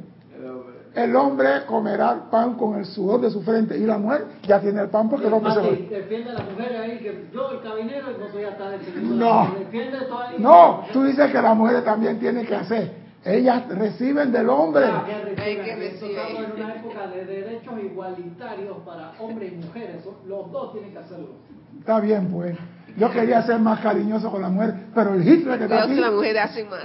El 0.96 1.16
hombre 1.16 1.66
comerá 1.66 2.12
el 2.12 2.20
pan 2.30 2.54
con 2.54 2.78
el 2.78 2.86
sudor 2.86 3.22
de 3.22 3.32
su 3.32 3.42
frente 3.42 3.76
y 3.76 3.86
la 3.86 3.98
mujer 3.98 4.26
ya 4.48 4.60
tiene 4.60 4.82
el 4.82 4.90
pan 4.90 5.10
porque 5.10 5.26
el 5.26 5.34
hombre 5.34 5.52
se 5.54 5.64
lo 5.64 5.72
Mati, 5.72 5.86
defiende 5.86 6.30
a 6.30 6.34
las 6.34 6.52
mujeres 6.52 6.80
ahí, 6.80 6.98
que 7.00 7.30
yo, 7.34 7.52
el 7.52 7.62
cabinero, 7.62 8.08
no 8.20 8.32
soy 8.32 8.44
hasta 8.44 8.70
defendiendo 8.70 9.16
No. 9.16 9.56
No, 10.38 10.84
tú 10.94 11.04
dices 11.04 11.32
que 11.32 11.42
las 11.42 11.58
mujeres 11.58 11.84
también 11.84 12.20
tienen 12.20 12.46
que 12.46 12.56
hacer. 12.56 13.04
Ellas 13.26 13.68
reciben 13.70 14.32
del 14.32 14.50
hombre. 14.50 14.84
Ah, 14.86 15.04
que 15.08 15.14
reciben. 15.14 15.40
Hay 15.40 15.66
que 15.66 15.76
recibir. 15.76 16.18
Estamos 16.18 16.44
en 16.44 16.64
una 16.64 16.76
época 16.76 17.08
de 17.08 17.26
derechos 17.26 17.74
igualitarios 17.82 18.78
para 18.86 19.14
hombres 19.20 19.54
y 19.54 19.56
mujeres. 19.56 20.06
Los 20.28 20.52
dos 20.52 20.74
tienen 20.74 20.92
que 20.92 21.00
hacerlo. 21.00 21.30
Está 21.80 22.00
bien, 22.02 22.28
pues. 22.28 22.56
Yo 22.98 23.10
quería 23.10 23.42
ser 23.42 23.60
más 23.60 23.80
cariñoso 23.80 24.30
con 24.30 24.42
la 24.42 24.50
mujer, 24.50 24.76
pero 24.94 25.16
el 25.16 25.28
Hitler 25.28 25.58
que 25.58 25.64
está 25.64 25.84
aquí 25.84 25.96
que 25.96 26.02
las 26.02 26.14
mujeres 26.14 26.44
hacen 26.44 26.70
más. 26.70 26.84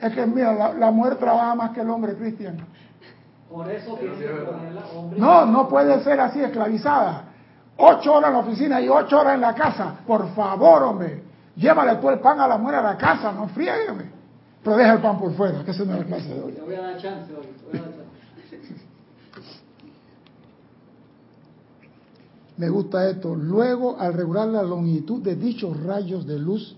es 0.00 0.12
que, 0.12 0.26
mira, 0.26 0.52
la, 0.52 0.74
la 0.74 0.90
mujer 0.90 1.16
trabaja 1.16 1.54
más 1.54 1.70
que 1.70 1.80
el 1.80 1.88
hombre, 1.88 2.14
Cristian. 2.14 2.58
Por 3.50 3.68
eso 3.68 3.96
tienen 3.96 4.18
que 4.18 4.26
ponerla 4.26 4.82
hombres. 4.94 5.20
No, 5.20 5.44
no 5.44 5.68
puede 5.68 6.02
ser 6.04 6.20
así, 6.20 6.40
esclavizada. 6.40 7.24
Ocho 7.76 8.14
horas 8.14 8.28
en 8.28 8.34
la 8.34 8.40
oficina 8.40 8.80
y 8.80 8.88
ocho 8.88 9.18
horas 9.18 9.34
en 9.34 9.40
la 9.40 9.54
casa. 9.54 9.96
Por 10.06 10.28
favor, 10.34 10.84
hombre. 10.84 11.24
Llévale 11.56 11.96
tú 11.96 12.08
el 12.10 12.20
pan 12.20 12.40
a 12.40 12.46
la 12.46 12.56
mujer 12.56 12.76
a 12.76 12.82
la 12.82 12.96
casa, 12.96 13.32
no 13.32 13.48
frígueme. 13.48 14.20
Pero 14.62 14.76
deja 14.76 14.92
el 14.92 15.00
pan 15.00 15.18
por 15.18 15.34
fuera, 15.34 15.64
que 15.64 15.72
esa 15.72 15.84
no 15.84 15.94
es 15.94 16.00
la 16.00 16.06
clase 16.06 16.28
de 16.32 16.40
hoy. 16.40 16.52
Te 16.52 16.60
voy 16.60 16.74
a 16.74 16.82
dar 16.82 16.96
chance 16.98 17.34
hoy. 17.34 17.46
Te 17.46 17.78
voy 17.78 17.78
a 17.78 17.82
dar 17.82 17.92
chance. 18.50 18.74
Me 22.56 22.68
gusta 22.68 23.08
esto. 23.08 23.34
Luego, 23.34 23.96
al 23.98 24.12
regular 24.12 24.46
la 24.46 24.62
longitud 24.62 25.22
de 25.22 25.34
dichos 25.34 25.82
rayos 25.82 26.26
de 26.26 26.38
luz, 26.38 26.76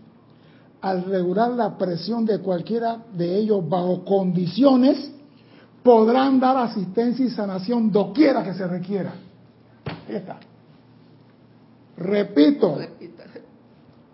al 0.80 1.04
regular 1.04 1.50
la 1.50 1.76
presión 1.76 2.24
de 2.24 2.38
cualquiera 2.38 2.98
de 3.12 3.36
ellos 3.36 3.68
bajo 3.68 4.04
condiciones, 4.04 5.12
podrán 5.82 6.38
dar 6.38 6.56
asistencia 6.56 7.24
y 7.24 7.30
sanación 7.30 7.90
doquiera 7.90 8.42
que 8.44 8.54
se 8.54 8.66
requiera. 8.66 9.12
Ahí 10.08 10.16
está. 10.16 10.38
Repito, 11.96 12.78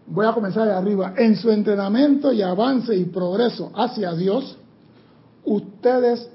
voy 0.06 0.26
a 0.26 0.32
comenzar 0.32 0.66
de 0.66 0.74
arriba. 0.74 1.14
En 1.16 1.36
su 1.36 1.50
entrenamiento 1.50 2.32
y 2.32 2.42
avance 2.42 2.94
y 2.96 3.04
progreso 3.04 3.70
hacia 3.74 4.12
Dios, 4.14 4.56
ustedes 5.44 6.28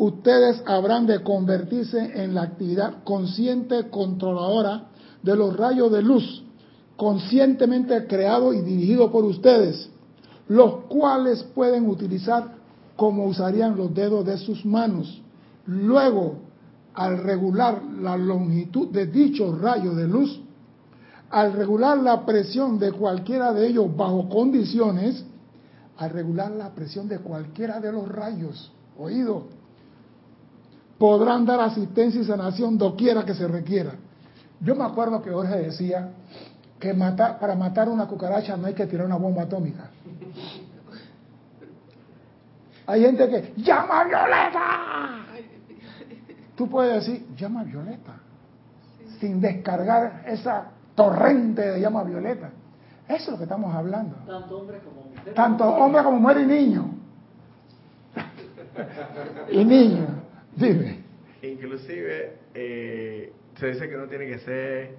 ustedes 0.00 0.62
habrán 0.64 1.06
de 1.06 1.22
convertirse 1.22 1.98
en 2.22 2.34
la 2.34 2.42
actividad 2.42 3.04
consciente 3.04 3.90
controladora 3.90 4.84
de 5.22 5.36
los 5.36 5.54
rayos 5.54 5.92
de 5.92 6.00
luz, 6.00 6.42
conscientemente 6.96 8.06
creado 8.06 8.54
y 8.54 8.62
dirigido 8.62 9.12
por 9.12 9.26
ustedes, 9.26 9.90
los 10.48 10.86
cuales 10.86 11.42
pueden 11.54 11.86
utilizar 11.86 12.59
como 13.00 13.24
usarían 13.24 13.78
los 13.78 13.94
dedos 13.94 14.26
de 14.26 14.36
sus 14.36 14.66
manos. 14.66 15.22
Luego, 15.64 16.34
al 16.92 17.16
regular 17.16 17.82
la 17.82 18.14
longitud 18.18 18.88
de 18.88 19.06
dichos 19.06 19.58
rayos 19.58 19.96
de 19.96 20.06
luz, 20.06 20.38
al 21.30 21.54
regular 21.54 21.96
la 21.96 22.26
presión 22.26 22.78
de 22.78 22.92
cualquiera 22.92 23.54
de 23.54 23.68
ellos 23.68 23.96
bajo 23.96 24.28
condiciones, 24.28 25.24
al 25.96 26.10
regular 26.10 26.50
la 26.50 26.74
presión 26.74 27.08
de 27.08 27.20
cualquiera 27.20 27.80
de 27.80 27.90
los 27.90 28.06
rayos, 28.06 28.70
oído, 28.98 29.44
podrán 30.98 31.46
dar 31.46 31.58
asistencia 31.60 32.20
y 32.20 32.24
sanación 32.24 32.76
doquiera 32.76 33.24
que 33.24 33.32
se 33.32 33.48
requiera. 33.48 33.94
Yo 34.60 34.74
me 34.74 34.84
acuerdo 34.84 35.22
que 35.22 35.30
Jorge 35.30 35.56
decía 35.56 36.10
que 36.78 36.92
para 36.92 37.54
matar 37.54 37.88
una 37.88 38.06
cucaracha 38.06 38.58
no 38.58 38.66
hay 38.66 38.74
que 38.74 38.84
tirar 38.84 39.06
una 39.06 39.16
bomba 39.16 39.44
atómica. 39.44 39.88
Hay 42.90 43.02
gente 43.02 43.28
que 43.28 43.52
llama 43.62 44.00
a 44.00 44.04
Violeta. 44.04 45.26
Tú 46.56 46.68
puedes 46.68 47.06
decir, 47.06 47.24
llama 47.36 47.60
a 47.60 47.64
Violeta, 47.64 48.14
sin 49.20 49.40
descargar 49.40 50.24
esa 50.26 50.72
torrente 50.96 51.62
de 51.62 51.80
llama 51.80 52.00
a 52.00 52.04
Violeta. 52.04 52.50
Eso 53.06 53.14
es 53.14 53.28
lo 53.28 53.36
que 53.38 53.44
estamos 53.44 53.72
hablando. 53.72 54.16
Tanto 54.26 54.58
hombres 54.58 54.82
como 54.82 55.02
mujeres. 55.04 55.34
Tanto 55.34 55.64
hombre 55.64 56.02
como 56.02 56.18
mujer 56.18 56.40
y 56.40 56.46
niño. 56.46 56.90
y 59.50 59.64
niño. 59.64 60.06
Dime. 60.56 60.98
Inclusive, 61.42 62.38
eh, 62.54 63.32
se 63.56 63.66
dice 63.68 63.88
que 63.88 63.96
uno 63.96 64.08
tiene 64.08 64.26
que 64.26 64.38
ser, 64.40 64.96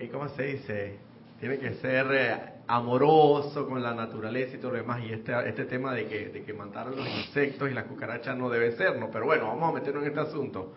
¿y 0.00 0.08
¿cómo 0.08 0.28
se 0.30 0.42
dice? 0.44 0.98
Tiene 1.42 1.58
que 1.58 1.74
ser 1.74 2.06
eh, 2.12 2.40
amoroso 2.68 3.66
con 3.68 3.82
la 3.82 3.92
naturaleza 3.92 4.54
y 4.54 4.58
todo 4.60 4.70
lo 4.70 4.76
demás. 4.76 5.02
Y 5.04 5.12
este, 5.12 5.32
este 5.48 5.64
tema 5.64 5.92
de 5.92 6.06
que, 6.06 6.28
de 6.28 6.44
que 6.44 6.52
matar 6.52 6.86
a 6.86 6.90
los 6.90 7.04
insectos 7.04 7.68
y 7.68 7.74
las 7.74 7.86
cucarachas 7.86 8.36
no 8.36 8.48
debe 8.48 8.70
ser, 8.76 8.96
¿no? 8.96 9.10
Pero 9.10 9.24
bueno, 9.24 9.48
vamos 9.48 9.70
a 9.70 9.72
meternos 9.72 10.04
en 10.04 10.10
este 10.10 10.20
asunto. 10.20 10.72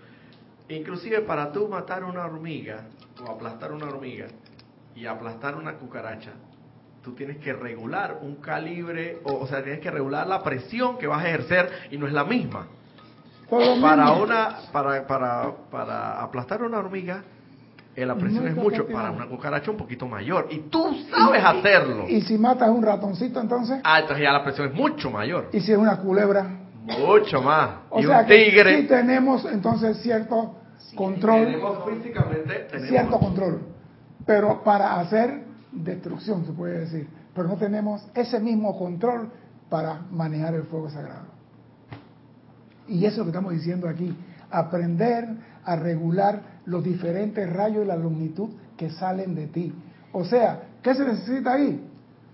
Inclusive 0.67 1.21
para 1.21 1.51
tú 1.51 1.67
matar 1.67 2.03
una 2.03 2.25
hormiga 2.25 2.87
o 3.23 3.29
aplastar 3.29 3.73
una 3.73 3.85
hormiga 3.85 4.25
y 4.95 5.05
aplastar 5.05 5.55
una 5.55 5.75
cucaracha, 5.75 6.31
tú 7.03 7.13
tienes 7.13 7.37
que 7.37 7.53
regular 7.53 8.17
un 8.23 8.37
calibre, 8.37 9.19
o, 9.23 9.35
o 9.35 9.45
sea, 9.45 9.61
tienes 9.61 9.81
que 9.81 9.91
regular 9.91 10.25
la 10.25 10.41
presión 10.41 10.97
que 10.97 11.05
vas 11.05 11.23
a 11.23 11.27
ejercer 11.27 11.69
y 11.91 11.99
no 11.99 12.07
es 12.07 12.13
la 12.13 12.23
misma. 12.23 12.65
Para 13.47 14.13
una, 14.13 14.57
para, 14.71 15.05
para, 15.05 15.51
para 15.69 16.23
aplastar 16.23 16.63
una 16.63 16.79
hormiga, 16.79 17.23
eh, 17.95 18.05
la 18.05 18.15
presión 18.15 18.43
No 18.43 18.49
es 18.49 18.55
mucho, 18.55 18.87
para 18.87 19.09
una 19.11 19.27
cucaracha 19.27 19.71
un 19.71 19.77
poquito 19.77 20.07
mayor. 20.07 20.47
Y 20.49 20.59
tú 20.69 20.95
sabes 21.09 21.43
hacerlo. 21.43 22.05
Y 22.07 22.21
si 22.21 22.37
matas 22.37 22.69
un 22.69 22.83
ratoncito 22.83 23.39
entonces, 23.39 23.79
Ah, 23.83 23.99
entonces 24.01 24.23
ya 24.23 24.31
la 24.33 24.43
presión 24.43 24.67
es 24.67 24.73
mucho 24.73 25.09
mayor. 25.09 25.49
y 25.53 25.59
si 25.61 25.71
es 25.71 25.77
una 25.77 25.97
culebra. 25.97 26.45
Mucho 26.83 27.41
más. 27.41 27.69
O 27.89 27.99
y 27.99 28.03
sea 28.03 28.19
un 28.19 28.25
que 28.27 28.35
tigre. 28.45 28.81
sí 28.81 28.87
tenemos 28.87 29.45
entonces 29.45 29.97
cierto 30.01 30.55
control, 30.95 31.45
Tenemos 31.45 31.77
físicamente, 31.89 32.53
tenemos 32.69 32.89
cierto 32.89 33.19
control, 33.19 33.61
pero 34.25 34.63
para 34.63 34.99
hacer 34.99 35.43
destrucción 35.71 36.45
se 36.45 36.51
puede 36.51 36.79
decir, 36.81 37.07
pero 37.33 37.47
no 37.47 37.55
tenemos 37.55 38.07
ese 38.13 38.39
mismo 38.39 38.77
control 38.77 39.29
para 39.69 40.01
manejar 40.11 40.53
el 40.53 40.63
fuego 40.63 40.89
sagrado. 40.89 41.25
Y 42.87 42.99
eso 43.05 43.13
es 43.13 43.17
lo 43.17 43.23
que 43.25 43.29
estamos 43.31 43.53
diciendo 43.53 43.89
aquí, 43.89 44.15
aprender 44.51 45.27
a 45.63 45.75
regular 45.75 46.41
los 46.65 46.83
diferentes 46.83 47.51
rayos 47.51 47.83
y 47.83 47.87
la 47.87 47.95
longitud 47.95 48.49
que 48.77 48.89
salen 48.89 49.35
de 49.35 49.47
ti. 49.47 49.73
O 50.11 50.23
sea, 50.23 50.63
¿qué 50.81 50.93
se 50.95 51.05
necesita 51.05 51.53
ahí? 51.53 51.83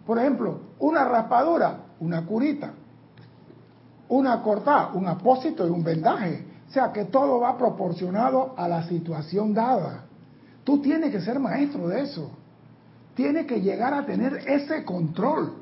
Por 0.06 0.18
ejemplo, 0.18 0.60
una 0.80 1.06
raspadura, 1.06 1.78
una 2.00 2.26
curita, 2.26 2.74
una 4.10 4.42
cortada, 4.42 4.92
un 4.94 5.08
apósito 5.08 5.68
y 5.68 5.70
un 5.70 5.84
vendaje. 5.84 6.46
O 6.70 6.72
sea, 6.72 6.92
que 6.92 7.06
todo 7.06 7.40
va 7.40 7.58
proporcionado 7.58 8.54
a 8.58 8.68
la 8.68 8.84
situación 8.84 9.54
dada. 9.54 10.06
Tú 10.64 10.82
tienes 10.82 11.12
que 11.12 11.22
ser 11.22 11.40
maestro 11.40 11.88
de 11.88 12.02
eso. 12.02 12.32
tiene 13.14 13.46
que 13.46 13.62
llegar 13.62 13.94
a 13.94 14.06
tener 14.06 14.36
ese 14.48 14.86
control. 14.86 15.54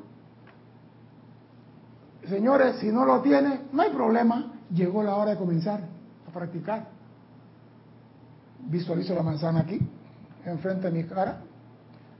Señores, 2.28 2.76
si 2.76 2.92
no 2.92 3.04
lo 3.04 3.20
tiene, 3.20 3.62
no 3.72 3.82
hay 3.82 3.90
problema. 3.90 4.52
Llegó 4.72 5.02
la 5.02 5.16
hora 5.16 5.32
de 5.32 5.36
comenzar 5.36 5.80
a 6.28 6.32
practicar. 6.32 6.86
Visualizo 8.68 9.14
la 9.14 9.22
manzana 9.22 9.60
aquí, 9.60 9.80
enfrente 10.44 10.90
de 10.90 10.92
mi 10.92 11.04
cara. 11.04 11.40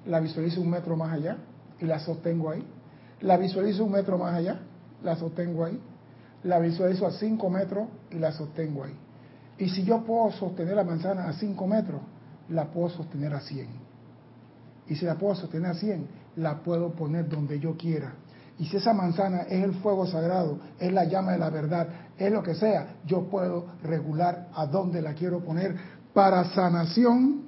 La 0.07 0.21
visualizo 0.21 0.61
un 0.61 0.71
metro 0.71 0.97
más 0.97 1.13
allá 1.13 1.37
y 1.79 1.85
la 1.85 1.99
sostengo 2.01 2.51
ahí. 2.51 2.67
La 3.21 3.37
visualizo 3.37 3.85
un 3.85 3.93
metro 3.93 4.17
más 4.19 4.35
allá, 4.35 4.61
la 5.03 5.17
sostengo 5.17 5.65
ahí. 5.65 5.81
La 6.45 6.59
visualizo 6.59 7.07
a 7.07 7.13
cinco 7.13 7.51
metros 7.51 7.87
y 8.11 8.17
la 8.17 8.33
sostengo 8.33 8.85
ahí. 8.85 8.97
Y 9.59 9.69
si 9.69 9.85
yo 9.85 10.03
puedo 10.05 10.33
sostener 10.33 10.75
la 10.75 10.85
manzana 10.85 11.29
a 11.29 11.35
cinco 11.35 11.67
metros, 11.67 12.01
la 12.49 12.65
puedo 12.65 12.89
sostener 12.89 13.35
a 13.35 13.41
100. 13.41 13.67
Y 14.89 14.97
si 14.97 15.05
la 15.05 15.17
puedo 15.17 15.35
sostener 15.35 15.71
a 15.71 15.75
100, 15.75 16.07
la 16.37 16.63
puedo 16.63 16.93
poner 16.93 17.29
donde 17.29 17.61
yo 17.61 17.77
quiera. 17.77 18.15
Y 18.59 18.67
si 18.67 18.77
esa 18.77 18.93
manzana 18.93 19.43
es 19.43 19.63
el 19.65 19.75
fuego 19.75 20.07
sagrado, 20.07 20.59
es 20.79 20.93
la 20.93 21.05
llama 21.05 21.33
de 21.33 21.39
la 21.39 21.51
verdad, 21.51 21.89
es 22.19 22.31
lo 22.31 22.43
que 22.43 22.55
sea, 22.55 22.97
yo 23.07 23.29
puedo 23.31 23.67
regular 23.83 24.49
a 24.55 24.67
dónde 24.67 25.01
la 25.01 25.15
quiero 25.15 25.41
poner 25.41 25.77
para 26.13 26.45
sanación, 26.53 27.43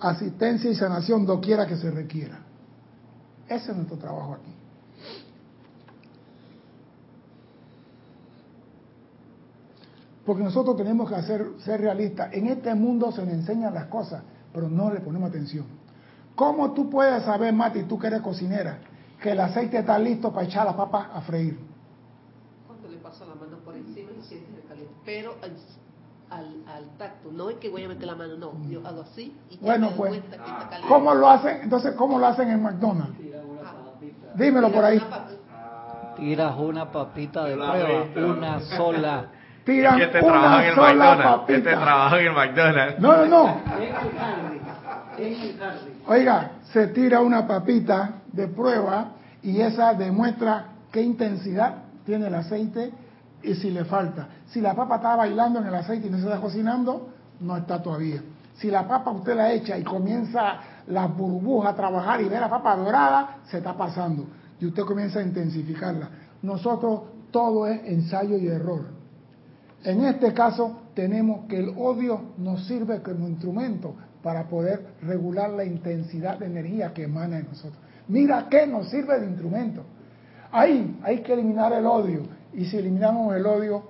asistencia 0.00 0.70
y 0.70 0.74
sanación 0.74 1.26
doquiera 1.26 1.66
que 1.66 1.76
se 1.76 1.90
requiera. 1.90 2.40
Ese 3.48 3.70
es 3.70 3.76
nuestro 3.76 3.98
trabajo 3.98 4.34
aquí. 4.34 4.54
Porque 10.24 10.42
nosotros 10.42 10.76
tenemos 10.76 11.08
que 11.08 11.16
hacer, 11.16 11.46
ser 11.58 11.80
realistas. 11.82 12.32
En 12.32 12.46
este 12.46 12.74
mundo 12.74 13.12
se 13.12 13.22
nos 13.24 13.34
enseñan 13.34 13.74
las 13.74 13.86
cosas, 13.86 14.22
pero 14.52 14.70
no 14.70 14.90
le 14.90 15.00
ponemos 15.00 15.28
atención. 15.28 15.66
¿Cómo 16.34 16.72
tú 16.72 16.88
puedes 16.88 17.24
saber, 17.24 17.52
Mati, 17.52 17.82
tú 17.82 17.98
que 17.98 18.06
eres 18.06 18.22
cocinera, 18.22 18.78
que 19.22 19.32
el 19.32 19.40
aceite 19.40 19.78
está 19.78 19.98
listo 19.98 20.32
para 20.32 20.46
echar 20.46 20.64
la 20.64 20.74
papa 20.74 21.10
a 21.12 21.20
freír? 21.20 21.58
Cuando 22.66 22.88
le 22.88 22.96
paso 22.96 23.26
la 23.26 23.34
mano 23.34 23.58
por 23.58 23.76
encima 23.76 24.10
y 24.18 24.22
sientes 24.22 24.54
el 24.62 24.66
caliente. 24.66 24.94
Pero 25.04 25.34
al, 26.36 26.46
al, 26.74 26.88
tacto, 26.98 27.30
no 27.32 27.50
es 27.50 27.56
que 27.56 27.68
voy 27.68 27.84
a 27.84 27.88
meter 27.88 28.06
la 28.06 28.14
mano, 28.14 28.36
no. 28.36 28.52
Yo 28.68 28.86
hago 28.86 29.02
así 29.02 29.36
y 29.50 29.58
bueno, 29.58 29.90
me 29.90 29.96
pues, 29.96 30.10
cuenta 30.10 30.36
que 30.36 30.50
está 30.50 30.68
caliente. 30.68 30.88
¿Cómo 30.88 31.14
lo 31.14 31.28
hacen? 31.28 31.60
Entonces, 31.62 31.94
¿cómo 31.94 32.18
lo 32.18 32.26
hacen 32.26 32.50
en 32.50 32.62
McDonald's? 32.62 33.18
Dímelo 34.34 34.70
por 34.72 34.84
ahí. 34.84 35.02
Tiras 36.16 36.54
una 36.58 36.90
papita 36.90 37.44
de 37.44 37.54
prueba, 37.54 38.34
una 38.34 38.60
sola. 38.60 39.26
Tiran 39.64 40.00
este 40.00 40.20
una 40.20 40.68
en 40.68 40.74
sola 40.74 41.22
papita. 41.22 41.58
Este 41.58 41.70
trabaja 41.70 42.20
en 42.20 42.26
el 42.26 42.32
McDonald's. 42.32 42.98
No, 43.00 43.16
no, 43.16 43.26
no. 43.26 43.60
Oiga, 46.06 46.50
se 46.72 46.88
tira 46.88 47.20
una 47.20 47.46
papita 47.46 48.22
de 48.32 48.48
prueba 48.48 49.12
y 49.42 49.60
esa 49.60 49.94
demuestra 49.94 50.66
qué 50.90 51.02
intensidad 51.02 51.76
tiene 52.04 52.26
el 52.26 52.34
aceite 52.34 52.92
y 53.44 53.54
si 53.54 53.70
le 53.70 53.84
falta. 53.84 54.28
Si 54.46 54.60
la 54.60 54.74
papa 54.74 54.96
está 54.96 55.16
bailando 55.16 55.60
en 55.60 55.66
el 55.66 55.74
aceite 55.74 56.06
y 56.06 56.10
no 56.10 56.18
se 56.18 56.24
está 56.24 56.40
cocinando, 56.40 57.08
no 57.40 57.56
está 57.56 57.82
todavía. 57.82 58.22
Si 58.56 58.70
la 58.70 58.86
papa 58.86 59.10
usted 59.10 59.34
la 59.34 59.52
echa 59.52 59.76
y 59.76 59.82
comienza 59.82 60.58
la 60.86 61.06
burbuja 61.06 61.70
a 61.70 61.74
trabajar 61.74 62.20
y 62.20 62.28
ve 62.28 62.38
la 62.38 62.48
papa 62.48 62.76
dorada, 62.76 63.38
se 63.44 63.58
está 63.58 63.76
pasando. 63.76 64.26
Y 64.60 64.66
usted 64.66 64.84
comienza 64.84 65.18
a 65.18 65.22
intensificarla. 65.22 66.08
Nosotros 66.42 67.02
todo 67.30 67.66
es 67.66 67.80
ensayo 67.84 68.36
y 68.36 68.46
error. 68.46 68.86
En 69.82 70.04
este 70.04 70.32
caso 70.32 70.80
tenemos 70.94 71.46
que 71.46 71.58
el 71.58 71.70
odio 71.76 72.32
nos 72.38 72.66
sirve 72.66 73.02
como 73.02 73.28
instrumento 73.28 73.94
para 74.22 74.48
poder 74.48 74.94
regular 75.02 75.50
la 75.50 75.64
intensidad 75.64 76.38
de 76.38 76.46
energía 76.46 76.94
que 76.94 77.02
emana 77.02 77.36
de 77.36 77.42
nosotros. 77.42 77.78
Mira 78.08 78.46
qué 78.48 78.66
nos 78.66 78.88
sirve 78.88 79.20
de 79.20 79.26
instrumento. 79.26 79.82
Ahí 80.52 80.98
hay 81.02 81.22
que 81.22 81.32
eliminar 81.32 81.72
el 81.72 81.84
odio. 81.84 82.22
Y 82.54 82.64
si 82.66 82.78
eliminamos 82.78 83.34
el 83.34 83.46
odio, 83.46 83.82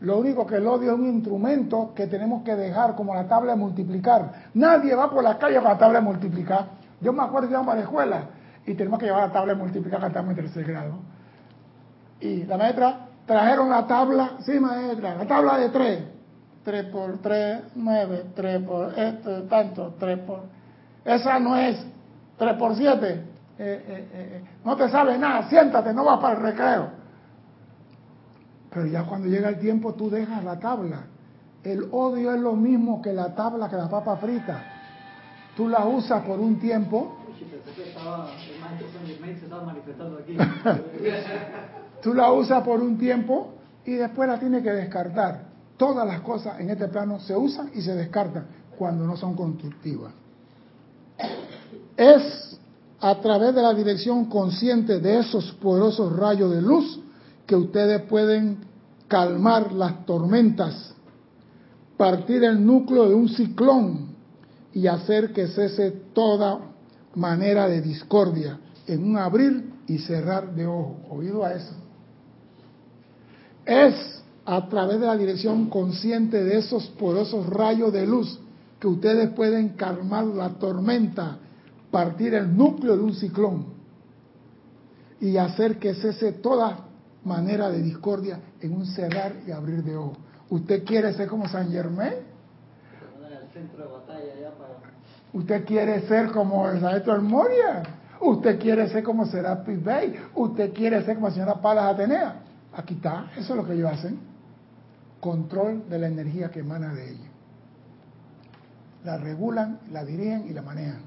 lo 0.00 0.18
único 0.18 0.46
que 0.46 0.56
el 0.56 0.66
odio 0.66 0.92
es 0.92 0.98
un 0.98 1.06
instrumento 1.06 1.92
que 1.94 2.06
tenemos 2.06 2.42
que 2.42 2.54
dejar 2.54 2.94
como 2.94 3.14
la 3.14 3.26
tabla 3.26 3.52
de 3.52 3.58
multiplicar. 3.58 4.50
Nadie 4.54 4.94
va 4.94 5.10
por 5.10 5.22
la 5.22 5.38
calle 5.38 5.56
con 5.56 5.64
la 5.64 5.78
tabla 5.78 6.00
de 6.00 6.04
multiplicar. 6.04 6.66
Yo 7.00 7.12
me 7.12 7.22
acuerdo 7.22 7.48
que 7.48 7.54
íbamos 7.54 7.72
a 7.72 7.76
la 7.76 7.82
escuela 7.82 8.24
y 8.66 8.74
tenemos 8.74 8.98
que 8.98 9.06
llevar 9.06 9.28
la 9.28 9.32
tabla 9.32 9.54
de 9.54 9.58
multiplicar 9.58 10.00
que 10.00 10.06
estamos 10.06 10.30
en 10.30 10.36
tercer 10.36 10.64
grado. 10.64 10.98
Y 12.20 12.44
la 12.44 12.56
maestra 12.56 13.08
trajeron 13.26 13.70
la 13.70 13.86
tabla, 13.86 14.32
sí 14.40 14.58
maestra, 14.58 15.14
la 15.16 15.26
tabla 15.26 15.58
de 15.58 15.68
tres. 15.70 16.14
3 16.64 16.86
por 16.86 17.18
3, 17.18 17.62
9, 17.74 18.24
3 18.34 18.62
por 18.62 18.98
esto, 18.98 19.42
tanto, 19.44 19.94
3 19.98 20.18
por... 20.20 20.40
Esa 21.04 21.38
no 21.38 21.56
es 21.56 21.76
3 22.38 22.54
por 22.54 22.74
7. 22.74 23.06
Eh, 23.06 23.22
eh, 23.58 24.08
eh, 24.12 24.44
no 24.64 24.74
te 24.74 24.88
sabe 24.88 25.16
nada, 25.18 25.48
siéntate, 25.48 25.92
no 25.92 26.04
vas 26.04 26.18
para 26.20 26.36
el 26.36 26.42
recreo. 26.42 27.03
Pero 28.74 28.86
ya 28.86 29.04
cuando 29.04 29.28
llega 29.28 29.48
el 29.48 29.60
tiempo 29.60 29.94
tú 29.94 30.10
dejas 30.10 30.42
la 30.42 30.58
tabla. 30.58 31.04
El 31.62 31.86
odio 31.92 32.34
es 32.34 32.40
lo 32.40 32.54
mismo 32.54 33.00
que 33.00 33.12
la 33.12 33.32
tabla 33.34 33.68
que 33.70 33.76
la 33.76 33.88
papa 33.88 34.16
frita. 34.16 34.64
Tú 35.56 35.68
la 35.68 35.86
usas 35.86 36.24
por 36.24 36.40
un 36.40 36.58
tiempo. 36.58 37.16
tú 42.02 42.12
la 42.14 42.32
usas 42.32 42.64
por 42.64 42.80
un 42.80 42.98
tiempo 42.98 43.54
y 43.84 43.92
después 43.92 44.28
la 44.28 44.40
tienes 44.40 44.64
que 44.64 44.72
descartar. 44.72 45.54
Todas 45.76 46.06
las 46.06 46.20
cosas 46.20 46.58
en 46.60 46.70
este 46.70 46.88
plano 46.88 47.20
se 47.20 47.36
usan 47.36 47.70
y 47.74 47.80
se 47.80 47.94
descartan 47.94 48.46
cuando 48.76 49.06
no 49.06 49.16
son 49.16 49.34
constructivas. 49.34 50.12
Es 51.96 52.58
a 53.00 53.14
través 53.20 53.54
de 53.54 53.62
la 53.62 53.72
dirección 53.72 54.24
consciente 54.26 54.98
de 54.98 55.20
esos 55.20 55.52
poderosos 55.52 56.16
rayos 56.16 56.50
de 56.50 56.60
luz 56.60 57.00
que 57.46 57.56
ustedes 57.56 58.02
pueden 58.02 58.58
calmar 59.08 59.72
las 59.72 60.06
tormentas, 60.06 60.94
partir 61.96 62.42
el 62.44 62.64
núcleo 62.64 63.08
de 63.08 63.14
un 63.14 63.28
ciclón 63.28 64.14
y 64.72 64.86
hacer 64.86 65.32
que 65.32 65.46
cese 65.48 65.90
toda 66.12 66.58
manera 67.14 67.68
de 67.68 67.80
discordia 67.80 68.58
en 68.86 69.04
un 69.04 69.16
abrir 69.16 69.72
y 69.86 69.98
cerrar 69.98 70.54
de 70.54 70.66
ojo. 70.66 70.96
¿Oído 71.10 71.44
a 71.44 71.52
eso? 71.52 71.74
Es 73.64 74.22
a 74.44 74.68
través 74.68 75.00
de 75.00 75.06
la 75.06 75.16
dirección 75.16 75.70
consciente 75.70 76.42
de 76.42 76.58
esos 76.58 76.86
poderosos 76.88 77.46
rayos 77.46 77.92
de 77.92 78.06
luz 78.06 78.38
que 78.78 78.88
ustedes 78.88 79.30
pueden 79.30 79.70
calmar 79.70 80.26
la 80.26 80.50
tormenta, 80.50 81.38
partir 81.90 82.34
el 82.34 82.54
núcleo 82.56 82.96
de 82.96 83.02
un 83.02 83.14
ciclón 83.14 83.66
y 85.20 85.36
hacer 85.36 85.78
que 85.78 85.94
cese 85.94 86.32
toda 86.32 86.88
manera 87.24 87.70
de 87.70 87.82
discordia 87.82 88.38
en 88.60 88.74
un 88.74 88.86
cerrar 88.86 89.32
y 89.46 89.50
abrir 89.50 89.82
de 89.82 89.96
ojos. 89.96 90.18
¿Usted 90.50 90.84
quiere 90.84 91.12
ser 91.14 91.28
como 91.28 91.48
San 91.48 91.70
Germain? 91.70 92.14
¿Usted 95.32 95.64
quiere 95.64 96.06
ser 96.06 96.30
como 96.30 96.68
el 96.68 96.80
Maestro 96.80 97.20
Moria? 97.22 97.82
¿Usted 98.20 98.58
quiere 98.58 98.88
ser 98.88 99.02
como 99.02 99.26
Serapis 99.26 99.82
Bey? 99.82 100.14
¿Usted 100.34 100.72
quiere 100.72 101.02
ser 101.04 101.16
como 101.16 101.28
la 101.28 101.34
señora 101.34 101.54
Palas 101.60 101.94
Atenea? 101.94 102.36
Aquí 102.76 102.94
está, 102.94 103.30
eso 103.36 103.52
es 103.52 103.56
lo 103.56 103.66
que 103.66 103.74
ellos 103.74 103.90
hacen 103.90 104.34
control 105.24 105.88
de 105.88 105.98
la 105.98 106.08
energía 106.08 106.50
que 106.50 106.60
emana 106.60 106.92
de 106.92 107.12
ella. 107.12 107.30
La 109.04 109.16
regulan, 109.16 109.80
la 109.90 110.04
dirigen 110.04 110.46
y 110.46 110.52
la 110.52 110.60
manejan. 110.60 111.00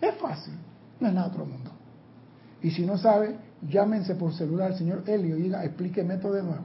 Es 0.00 0.14
fácil, 0.14 0.54
no 1.00 1.08
es 1.08 1.12
nada 1.12 1.26
otro 1.26 1.44
mundo. 1.44 1.72
Y 2.62 2.70
si 2.70 2.86
no 2.86 2.96
sabe, 2.96 3.36
llámense 3.62 4.14
por 4.14 4.32
celular 4.34 4.72
al 4.72 4.78
señor 4.78 5.02
Helio 5.06 5.36
y 5.36 5.42
diga, 5.42 5.64
explíqueme 5.64 6.16
todo 6.18 6.34
de 6.34 6.42
nuevo. 6.42 6.64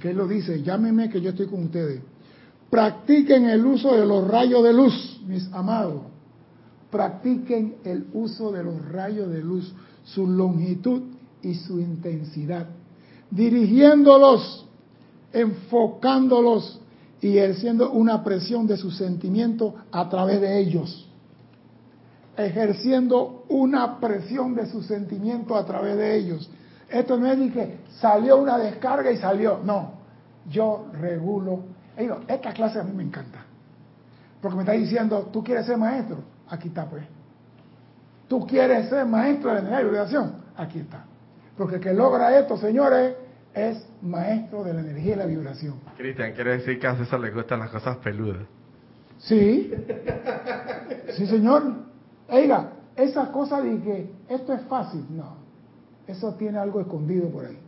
Que 0.00 0.10
él 0.10 0.16
lo 0.16 0.26
dice, 0.26 0.62
llámenme 0.62 1.08
que 1.10 1.20
yo 1.20 1.30
estoy 1.30 1.46
con 1.46 1.64
ustedes. 1.64 2.00
Practiquen 2.70 3.46
el 3.46 3.64
uso 3.64 3.94
de 3.94 4.06
los 4.06 4.26
rayos 4.26 4.62
de 4.64 4.72
luz, 4.72 5.20
mis 5.26 5.52
amados. 5.52 6.02
Practiquen 6.90 7.76
el 7.84 8.06
uso 8.12 8.52
de 8.52 8.64
los 8.64 8.84
rayos 8.90 9.30
de 9.30 9.42
luz, 9.42 9.72
su 10.04 10.26
longitud 10.26 11.02
y 11.42 11.54
su 11.54 11.80
intensidad, 11.80 12.66
dirigiéndolos 13.30 14.66
enfocándolos 15.32 16.80
y 17.20 17.38
ejerciendo 17.38 17.92
una 17.92 18.22
presión 18.22 18.66
de 18.66 18.76
sus 18.76 18.96
sentimientos 18.96 19.74
a 19.90 20.08
través 20.08 20.40
de 20.40 20.60
ellos. 20.60 21.08
Ejerciendo 22.36 23.44
una 23.48 24.00
presión 24.00 24.54
de 24.54 24.66
sus 24.66 24.86
sentimientos 24.86 25.56
a 25.56 25.66
través 25.66 25.96
de 25.96 26.16
ellos. 26.16 26.50
Esto 26.88 27.18
no 27.18 27.26
es 27.30 27.38
ni 27.38 27.50
que 27.50 27.78
salió 28.00 28.38
una 28.38 28.58
descarga 28.58 29.10
y 29.10 29.16
salió. 29.16 29.60
No, 29.64 29.94
yo 30.48 30.86
regulo. 30.92 31.64
esta 31.96 32.52
clase 32.52 32.80
a 32.80 32.84
mí 32.84 32.92
me 32.94 33.02
encanta. 33.02 33.44
Porque 34.40 34.56
me 34.56 34.62
está 34.62 34.72
diciendo, 34.72 35.30
tú 35.32 35.42
quieres 35.42 35.66
ser 35.66 35.76
maestro. 35.76 36.18
Aquí 36.48 36.68
está 36.68 36.86
pues. 36.86 37.04
Tú 38.28 38.46
quieres 38.46 38.88
ser 38.88 39.06
maestro 39.06 39.50
de 39.50 39.54
la 39.54 39.60
energía 39.60 39.78
de 39.78 39.84
vibración. 39.84 40.34
Aquí 40.56 40.78
está. 40.80 41.04
Porque 41.56 41.76
el 41.76 41.80
que 41.80 41.92
logra 41.92 42.38
esto, 42.38 42.56
señores, 42.56 43.14
es 43.54 43.86
maestro 44.00 44.64
de 44.64 44.74
la 44.74 44.80
energía 44.80 45.14
y 45.14 45.18
la 45.18 45.26
vibración. 45.26 45.80
Cristian, 45.96 46.32
quiere 46.32 46.58
decir 46.58 46.78
que 46.78 46.86
a 46.86 46.96
César 46.96 47.20
le 47.20 47.30
gustan 47.30 47.60
las 47.60 47.70
cosas 47.70 47.98
peludas. 47.98 48.42
Sí, 49.18 49.72
sí 51.16 51.26
señor. 51.26 51.91
Oiga, 52.32 52.72
esa 52.96 53.30
cosa 53.30 53.60
de 53.60 53.78
que 53.82 54.10
esto 54.28 54.54
es 54.54 54.62
fácil, 54.62 55.04
no. 55.10 55.36
Eso 56.06 56.34
tiene 56.34 56.58
algo 56.58 56.80
escondido 56.80 57.28
por 57.28 57.44
ahí. 57.44 57.58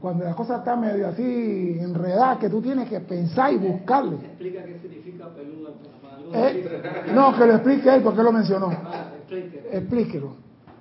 Cuando 0.00 0.24
la 0.24 0.34
cosa 0.34 0.56
está 0.56 0.76
medio 0.76 1.08
así 1.08 1.78
enredada, 1.80 2.38
que 2.38 2.50
tú 2.50 2.60
tienes 2.60 2.88
que 2.88 3.00
pensar 3.00 3.52
y 3.52 3.58
buscarle. 3.58 4.16
Explica 4.16 4.64
qué 4.64 4.78
significa 4.80 5.28
peluda 5.28 5.70
eh, 6.34 7.12
No, 7.14 7.34
que 7.36 7.46
lo 7.46 7.54
explique 7.54 7.94
él 7.94 8.02
porque 8.02 8.22
lo 8.22 8.32
mencionó. 8.32 8.68
Ah, 8.70 9.12
Explíquelo. 9.72 10.34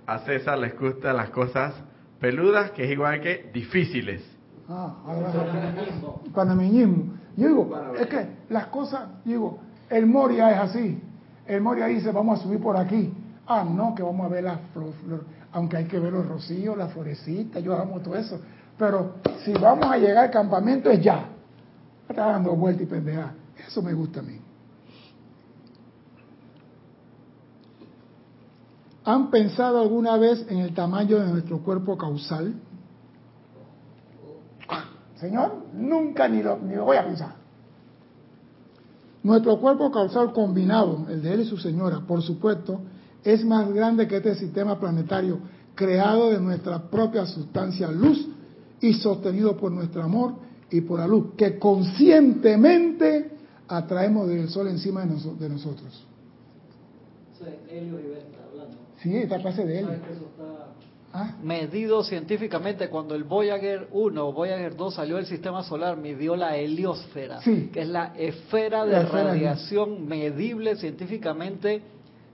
A 0.07 0.19
César 0.19 0.57
les 0.57 0.77
gustan 0.77 1.15
las 1.15 1.29
cosas 1.29 1.73
peludas, 2.19 2.71
que 2.71 2.85
es 2.85 2.91
igual 2.91 3.21
que 3.21 3.49
difíciles. 3.53 4.21
Ah, 4.67 4.95
panameñismo. 5.05 6.21
Panameñismo. 6.33 7.13
Yo 7.37 7.47
digo, 7.47 7.93
es 7.99 8.07
que 8.07 8.27
las 8.49 8.67
cosas, 8.67 9.09
digo, 9.23 9.59
el 9.89 10.07
Moria 10.07 10.51
es 10.51 10.57
así. 10.57 11.01
El 11.47 11.61
Moria 11.61 11.85
dice, 11.85 12.11
vamos 12.11 12.39
a 12.39 12.43
subir 12.43 12.61
por 12.61 12.77
aquí. 12.77 13.13
Ah, 13.47 13.63
no, 13.63 13.93
que 13.93 14.01
vamos 14.01 14.25
a 14.25 14.29
ver 14.29 14.43
las 14.43 14.59
flores, 14.73 14.95
aunque 15.51 15.77
hay 15.77 15.85
que 15.85 15.99
ver 15.99 16.11
los 16.11 16.27
rocíos, 16.27 16.77
las 16.77 16.91
florecitas, 16.91 17.63
yo 17.63 17.75
amo 17.75 17.99
todo 17.99 18.15
eso. 18.15 18.39
Pero 18.77 19.15
si 19.43 19.53
vamos 19.53 19.85
a 19.85 19.97
llegar 19.97 20.25
al 20.25 20.31
campamento 20.31 20.89
es 20.89 21.01
ya. 21.01 21.29
Está 22.09 22.27
dando 22.27 22.55
vuelta 22.55 22.83
y 22.83 22.85
pendeja. 22.87 23.33
Eso 23.67 23.81
me 23.81 23.93
gusta 23.93 24.19
a 24.19 24.23
mí. 24.23 24.39
¿Han 29.05 29.29
pensado 29.29 29.79
alguna 29.79 30.17
vez 30.17 30.45
en 30.49 30.57
el 30.57 30.73
tamaño 30.73 31.19
de 31.19 31.31
nuestro 31.31 31.59
cuerpo 31.59 31.95
causal? 31.97 32.55
Señor, 35.15 35.67
nunca 35.73 36.27
ni 36.27 36.43
lo, 36.43 36.57
ni 36.57 36.75
lo 36.75 36.85
voy 36.85 36.97
a 36.97 37.05
pensar. 37.05 37.44
Nuestro 39.25 39.59
cuerpo 39.59 39.89
causal 39.89 40.33
combinado, 40.33 41.07
el 41.09 41.23
de 41.23 41.33
él 41.33 41.39
y 41.41 41.45
su 41.45 41.57
señora, 41.57 42.01
por 42.01 42.21
supuesto, 42.21 42.81
es 43.23 43.43
más 43.43 43.73
grande 43.73 44.07
que 44.07 44.17
este 44.17 44.35
sistema 44.35 44.79
planetario 44.79 45.39
creado 45.73 46.29
de 46.29 46.39
nuestra 46.39 46.91
propia 46.91 47.25
sustancia 47.25 47.89
luz 47.91 48.27
y 48.79 48.93
sostenido 48.93 49.57
por 49.57 49.71
nuestro 49.71 50.03
amor 50.03 50.35
y 50.69 50.81
por 50.81 50.99
la 50.99 51.07
luz 51.07 51.33
que 51.35 51.57
conscientemente 51.57 53.31
atraemos 53.67 54.27
del 54.27 54.47
sol 54.47 54.67
encima 54.67 55.03
de, 55.03 55.49
nosotros. 55.49 56.05
Sí, 59.01 59.17
esta 59.17 59.41
clase 59.41 59.65
de 59.65 59.79
helio. 59.79 59.89
¿Ah? 61.17 61.33
Medido 61.41 62.03
científicamente, 62.03 62.89
cuando 62.89 63.15
el 63.15 63.23
Voyager 63.23 63.87
1 63.93 64.27
o 64.27 64.33
Voyager 64.33 64.75
2 64.75 64.95
salió 64.95 65.15
del 65.15 65.25
sistema 65.25 65.63
solar, 65.63 65.95
midió 65.95 66.35
la 66.35 66.57
heliosfera, 66.57 67.39
que 67.39 67.81
es 67.81 67.87
la 67.87 68.13
esfera 68.17 68.85
de 68.85 69.01
radiación 69.01 70.05
medible 70.05 70.75
científicamente 70.75 71.81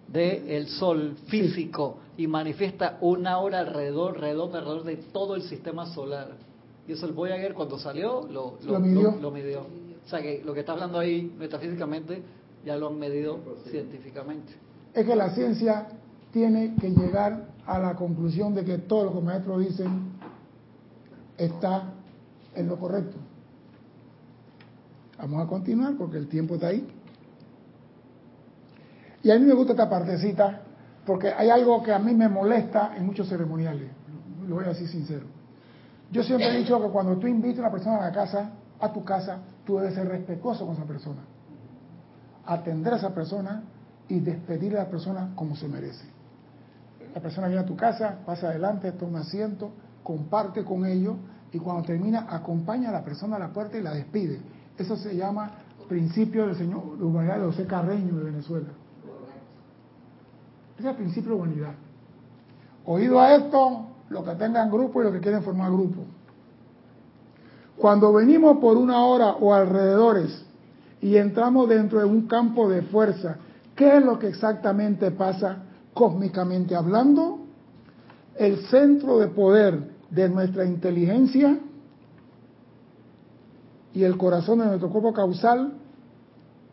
del 0.08 0.68
Sol 0.68 1.16
físico 1.28 2.00
y 2.18 2.26
manifiesta 2.26 2.98
una 3.02 3.38
hora 3.38 3.60
alrededor, 3.60 4.20
redonda 4.20 4.58
alrededor 4.58 4.84
de 4.84 4.98
todo 4.98 5.36
el 5.36 5.44
sistema 5.44 5.86
solar. 5.94 6.30
Y 6.88 6.94
eso 6.94 7.06
el 7.06 7.12
Voyager 7.12 7.54
cuando 7.54 7.78
salió 7.78 8.28
lo, 8.32 8.58
lo, 8.66 8.80
midió. 8.80 9.62
O 10.04 10.10
sea 10.10 10.24
que 10.24 10.42
lo 10.44 10.56
que 10.56 10.62
está 10.62 10.72
hablando 10.72 10.98
ahí 10.98 11.32
metafísicamente 11.38 12.24
ya 12.66 12.76
lo 12.78 12.88
han 12.88 12.98
medido 12.98 13.40
científicamente. 13.70 14.54
Es 14.92 15.06
que 15.06 15.16
la 15.16 15.30
ciencia 15.36 15.88
tiene 16.32 16.76
que 16.82 16.90
llegar 16.90 17.51
a 17.66 17.80
la 17.80 17.96
conclusión 17.96 18.54
de 18.56 18.66
que 18.66 18.78
todo 18.80 19.06
lo 19.06 19.10
que 19.10 19.16
los 19.16 19.24
maestros 19.24 19.60
dicen 19.60 20.14
está 21.38 21.94
en 22.56 22.68
lo 22.68 22.80
correcto. 22.80 23.18
Vamos 25.18 25.44
a 25.44 25.48
continuar 25.48 25.96
porque 25.98 26.18
el 26.18 26.28
tiempo 26.28 26.56
está 26.56 26.68
ahí. 26.68 26.88
Y 29.24 29.30
a 29.30 29.38
mí 29.38 29.46
me 29.46 29.54
gusta 29.54 29.74
esta 29.74 29.90
partecita 29.90 30.62
porque 31.06 31.30
hay 31.30 31.50
algo 31.50 31.82
que 31.84 31.94
a 31.94 32.00
mí 32.00 32.14
me 32.14 32.28
molesta 32.28 32.96
en 32.98 33.06
muchos 33.06 33.28
ceremoniales. 33.30 33.90
Lo 34.48 34.56
voy 34.56 34.66
a 34.66 34.70
decir 34.70 34.88
sincero. 34.88 35.26
Yo 36.12 36.24
siempre 36.24 36.50
he 36.50 36.58
dicho 36.58 36.82
que 36.82 36.90
cuando 36.90 37.18
tú 37.18 37.28
invitas 37.28 37.60
a 37.60 37.62
una 37.62 37.72
persona 37.72 37.98
a 37.98 38.02
la 38.02 38.12
casa, 38.12 38.52
a 38.80 38.92
tu 38.92 39.04
casa, 39.04 39.40
tú 39.66 39.78
debes 39.78 39.94
ser 39.94 40.08
respetuoso 40.08 40.66
con 40.66 40.76
esa 40.76 40.86
persona. 40.86 41.22
Atender 42.46 42.94
a 42.94 42.98
esa 42.98 43.14
persona 43.14 43.64
y 44.10 44.20
despedir 44.20 44.76
a 44.76 44.84
la 44.84 44.90
persona 44.90 45.32
como 45.36 45.56
se 45.56 45.68
merece. 45.68 46.06
La 47.14 47.22
persona 47.22 47.48
viene 47.48 47.62
a 47.62 47.66
tu 47.66 47.76
casa, 47.76 48.20
pasa 48.26 48.48
adelante, 48.50 48.92
toma 48.94 49.20
asiento, 49.20 49.72
comparte 50.04 50.64
con 50.64 50.86
ellos 50.86 51.16
y 51.52 51.60
cuando 51.60 51.84
termina 51.84 52.28
acompaña 52.30 52.90
a 52.90 52.92
la 52.94 53.04
persona 53.04 53.36
a 53.36 53.40
la 53.40 53.50
puerta 53.50 53.78
y 53.78 53.82
la 53.82 53.94
despide. 53.94 54.40
Eso 54.78 54.96
se 54.96 55.16
llama 55.16 55.52
principio 55.92 56.48
del 56.48 56.56
señor 56.56 56.98
de 56.98 57.40
José 57.42 57.66
Carreño 57.66 58.16
de 58.16 58.24
Venezuela. 58.24 58.70
Ese 60.78 60.84
es 60.84 60.86
el 60.86 60.96
principio 60.96 61.32
de 61.32 61.38
humanidad. 61.38 61.74
Oído 62.86 63.20
a 63.20 63.36
esto, 63.36 63.88
los 64.10 64.24
que 64.24 64.36
tengan 64.36 64.72
grupo 64.72 65.02
y 65.02 65.04
los 65.04 65.14
que 65.14 65.20
quieren 65.20 65.44
formar 65.44 65.70
grupo. 65.70 66.06
Cuando 67.76 68.14
venimos 68.14 68.58
por 68.60 68.78
una 68.78 69.04
hora 69.04 69.32
o 69.32 69.54
alrededores 69.54 70.46
y 71.02 71.18
entramos 71.18 71.68
dentro 71.68 72.00
de 72.00 72.06
un 72.06 72.26
campo 72.26 72.70
de 72.70 72.84
fuerza, 72.84 73.36
¿qué 73.76 73.98
es 73.98 74.06
lo 74.06 74.18
que 74.18 74.30
exactamente 74.30 75.12
pasa 75.12 75.64
cósmicamente 75.94 76.76
hablando? 76.76 77.40
El 78.36 78.66
centro 78.68 79.20
de 79.20 79.28
poder 79.28 79.92
de 80.10 80.30
nuestra 80.30 80.66
inteligencia 80.66 81.60
y 83.94 84.04
el 84.04 84.18
corazón 84.18 84.60
de 84.60 84.66
nuestro 84.66 84.90
cuerpo 84.90 85.14
causal 85.14 85.74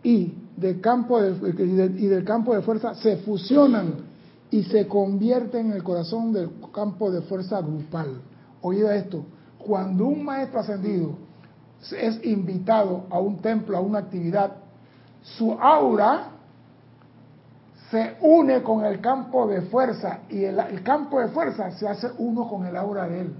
y 0.03 0.35
del 0.57 0.81
campo 0.81 1.21
de, 1.21 2.63
fuerza 2.63 2.95
se 2.95 3.19
fusionan 3.19 3.95
y 4.51 4.65
se 4.65 4.87
convierten 4.87 5.67
en 5.67 5.73
el 5.73 5.83
corazón 5.83 6.33
del 6.33 6.51
campo 6.73 7.11
de 7.11 7.23
fuerza 7.23 7.61
grupal. 7.61 8.21
Oída 8.63 8.95
esto, 8.97 9.25
cuando 9.59 10.07
un 10.07 10.25
maestro 10.25 10.61
ascendido 10.61 11.11
es 11.97 12.25
invitado 12.25 13.05
a 13.11 13.19
un 13.21 13.39
templo, 13.39 13.77
a 13.77 13.81
una 13.81 13.99
actividad, 13.99 14.53
su 15.23 15.53
aura 15.53 16.33
se 17.91 18.17
une 18.21 18.63
con 18.63 18.85
el 18.85 19.01
campo 19.01 19.47
de 19.47 19.63
fuerza 19.63 20.21
y 20.29 20.45
el, 20.45 20.83
campo 20.83 21.21
de 21.21 21.29
fuerza 21.29 21.71
se 21.73 21.89
hace 21.89 22.11
uno 22.19 22.47
con 22.49 22.67
el 22.67 22.77
aura 22.77 23.09
de 23.09 23.23
él 23.23 23.35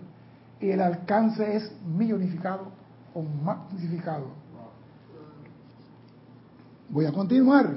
y 0.61 0.71
el 0.71 0.81
alcance 0.81 1.57
es 1.57 1.71
millonificado 1.85 2.69
o 3.15 3.23
magnificado. 3.23 4.27
Voy 6.89 7.05
a 7.05 7.13
continuar. 7.13 7.75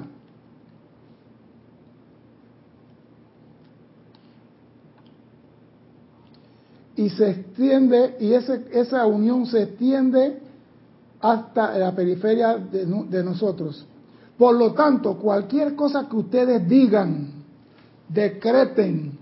Y 6.96 7.10
se 7.10 7.30
extiende, 7.30 8.16
y 8.20 8.32
ese, 8.32 8.66
esa 8.72 9.06
unión 9.06 9.46
se 9.46 9.62
extiende 9.62 10.40
hasta 11.20 11.76
la 11.78 11.94
periferia 11.94 12.56
de 12.56 13.24
nosotros. 13.24 13.86
Por 14.42 14.56
lo 14.56 14.72
tanto, 14.72 15.18
cualquier 15.18 15.76
cosa 15.76 16.08
que 16.08 16.16
ustedes 16.16 16.68
digan, 16.68 17.44
decreten, 18.08 19.16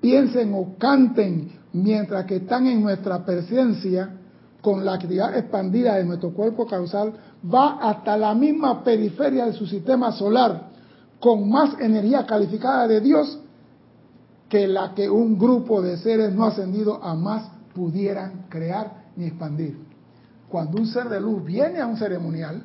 piensen 0.00 0.54
o 0.54 0.78
canten 0.78 1.52
mientras 1.74 2.24
que 2.24 2.36
están 2.36 2.66
en 2.66 2.82
nuestra 2.82 3.22
presencia, 3.22 4.16
con 4.62 4.82
la 4.82 4.94
actividad 4.94 5.36
expandida 5.36 5.96
de 5.96 6.04
nuestro 6.04 6.30
cuerpo 6.30 6.66
causal, 6.66 7.12
va 7.54 7.80
hasta 7.82 8.16
la 8.16 8.34
misma 8.34 8.82
periferia 8.82 9.44
de 9.44 9.52
su 9.52 9.66
sistema 9.66 10.10
solar 10.10 10.70
con 11.20 11.50
más 11.50 11.78
energía 11.78 12.24
calificada 12.24 12.88
de 12.88 13.02
Dios 13.02 13.40
que 14.48 14.66
la 14.66 14.94
que 14.94 15.10
un 15.10 15.38
grupo 15.38 15.82
de 15.82 15.98
seres 15.98 16.32
no 16.32 16.46
ascendidos 16.46 16.98
a 17.02 17.14
más 17.14 17.46
pudieran 17.74 18.46
crear 18.48 19.02
ni 19.16 19.26
expandir. 19.26 19.76
Cuando 20.48 20.78
un 20.78 20.86
ser 20.86 21.10
de 21.10 21.20
luz 21.20 21.44
viene 21.44 21.78
a 21.78 21.86
un 21.86 21.98
ceremonial 21.98 22.62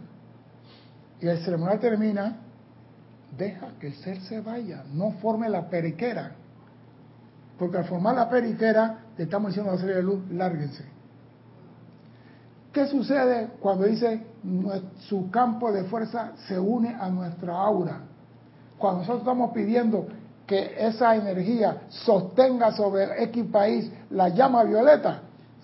y 1.20 1.28
el 1.28 1.40
ceremonial 1.40 1.80
termina, 1.80 2.38
deja 3.38 3.74
que 3.80 3.88
el 3.88 3.96
ser 3.96 4.22
se 4.22 4.42
vaya, 4.42 4.84
no 4.94 5.12
forme 5.14 5.50
la 5.50 5.70
periquera. 5.70 6.32
Porque 7.58 7.78
al 7.78 7.86
formar 7.86 8.16
la 8.16 8.30
periquera, 8.30 9.00
le 9.18 9.24
estamos 9.24 9.50
diciendo 9.50 9.72
a 9.72 9.76
la 9.76 9.82
serie 9.82 9.96
de 9.96 10.04
luz, 10.04 10.30
lárguense 10.30 10.98
¿Qué 12.78 12.86
sucede 12.86 13.50
cuando 13.60 13.86
dice 13.86 14.24
su 15.08 15.32
campo 15.32 15.72
de 15.72 15.86
fuerza 15.86 16.34
se 16.48 16.60
une 16.60 16.90
a 16.94 17.10
nuestra 17.10 17.54
aura? 17.54 18.02
Cuando 18.78 19.00
nosotros 19.00 19.22
estamos 19.22 19.52
pidiendo 19.52 20.08
que 20.46 20.76
esa 20.78 21.16
energía 21.16 21.86
sostenga 21.90 22.72
sobre 22.74 23.24
X 23.24 23.46
país 23.52 23.92
la 24.12 24.30
llama 24.30 24.64
violeta, 24.64 25.22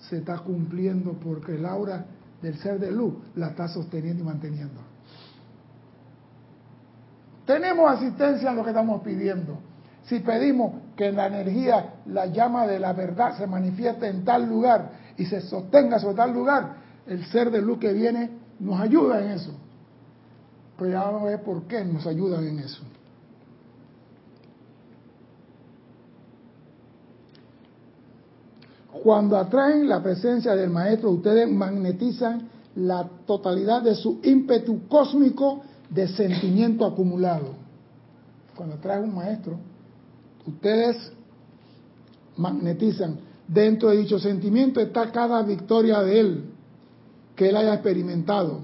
se 0.08 0.16
está 0.16 0.38
cumpliendo 0.38 1.12
porque 1.12 1.54
el 1.54 1.64
aura 1.64 2.04
del 2.42 2.58
ser 2.58 2.80
de 2.80 2.90
luz 2.90 3.14
la 3.36 3.50
está 3.50 3.68
sosteniendo 3.68 4.24
y 4.24 4.26
manteniendo. 4.26 4.93
Tenemos 7.46 7.90
asistencia 7.90 8.50
en 8.50 8.56
lo 8.56 8.62
que 8.62 8.70
estamos 8.70 9.02
pidiendo. 9.02 9.58
Si 10.04 10.20
pedimos 10.20 10.72
que 10.96 11.12
la 11.12 11.26
energía, 11.26 11.94
la 12.06 12.26
llama 12.26 12.66
de 12.66 12.78
la 12.78 12.92
verdad 12.92 13.36
se 13.36 13.46
manifieste 13.46 14.06
en 14.06 14.24
tal 14.24 14.48
lugar 14.48 14.90
y 15.16 15.24
se 15.26 15.40
sostenga 15.40 15.98
sobre 15.98 16.16
tal 16.16 16.32
lugar, 16.32 16.76
el 17.06 17.24
ser 17.26 17.50
de 17.50 17.60
luz 17.60 17.78
que 17.78 17.92
viene 17.92 18.30
nos 18.60 18.80
ayuda 18.80 19.22
en 19.22 19.30
eso. 19.32 19.52
Pero 20.78 20.90
ya 20.90 21.04
vamos 21.04 21.22
a 21.22 21.26
ver 21.26 21.42
por 21.42 21.62
qué 21.64 21.84
nos 21.84 22.06
ayudan 22.06 22.46
en 22.46 22.58
eso. 22.60 22.82
Cuando 29.02 29.36
atraen 29.36 29.88
la 29.88 30.02
presencia 30.02 30.54
del 30.54 30.70
maestro, 30.70 31.10
ustedes 31.10 31.50
magnetizan 31.50 32.48
la 32.76 33.08
totalidad 33.26 33.82
de 33.82 33.94
su 33.94 34.20
ímpetu 34.22 34.88
cósmico 34.88 35.62
de 35.94 36.08
sentimiento 36.08 36.84
acumulado. 36.84 37.54
Cuando 38.56 38.74
atraen 38.74 39.04
un 39.04 39.14
maestro, 39.14 39.58
ustedes 40.46 41.12
magnetizan. 42.36 43.18
Dentro 43.46 43.90
de 43.90 43.98
dicho 43.98 44.18
sentimiento 44.18 44.80
está 44.80 45.12
cada 45.12 45.42
victoria 45.42 46.00
de 46.02 46.20
él 46.20 46.44
que 47.36 47.48
él 47.48 47.56
haya 47.56 47.74
experimentado. 47.74 48.60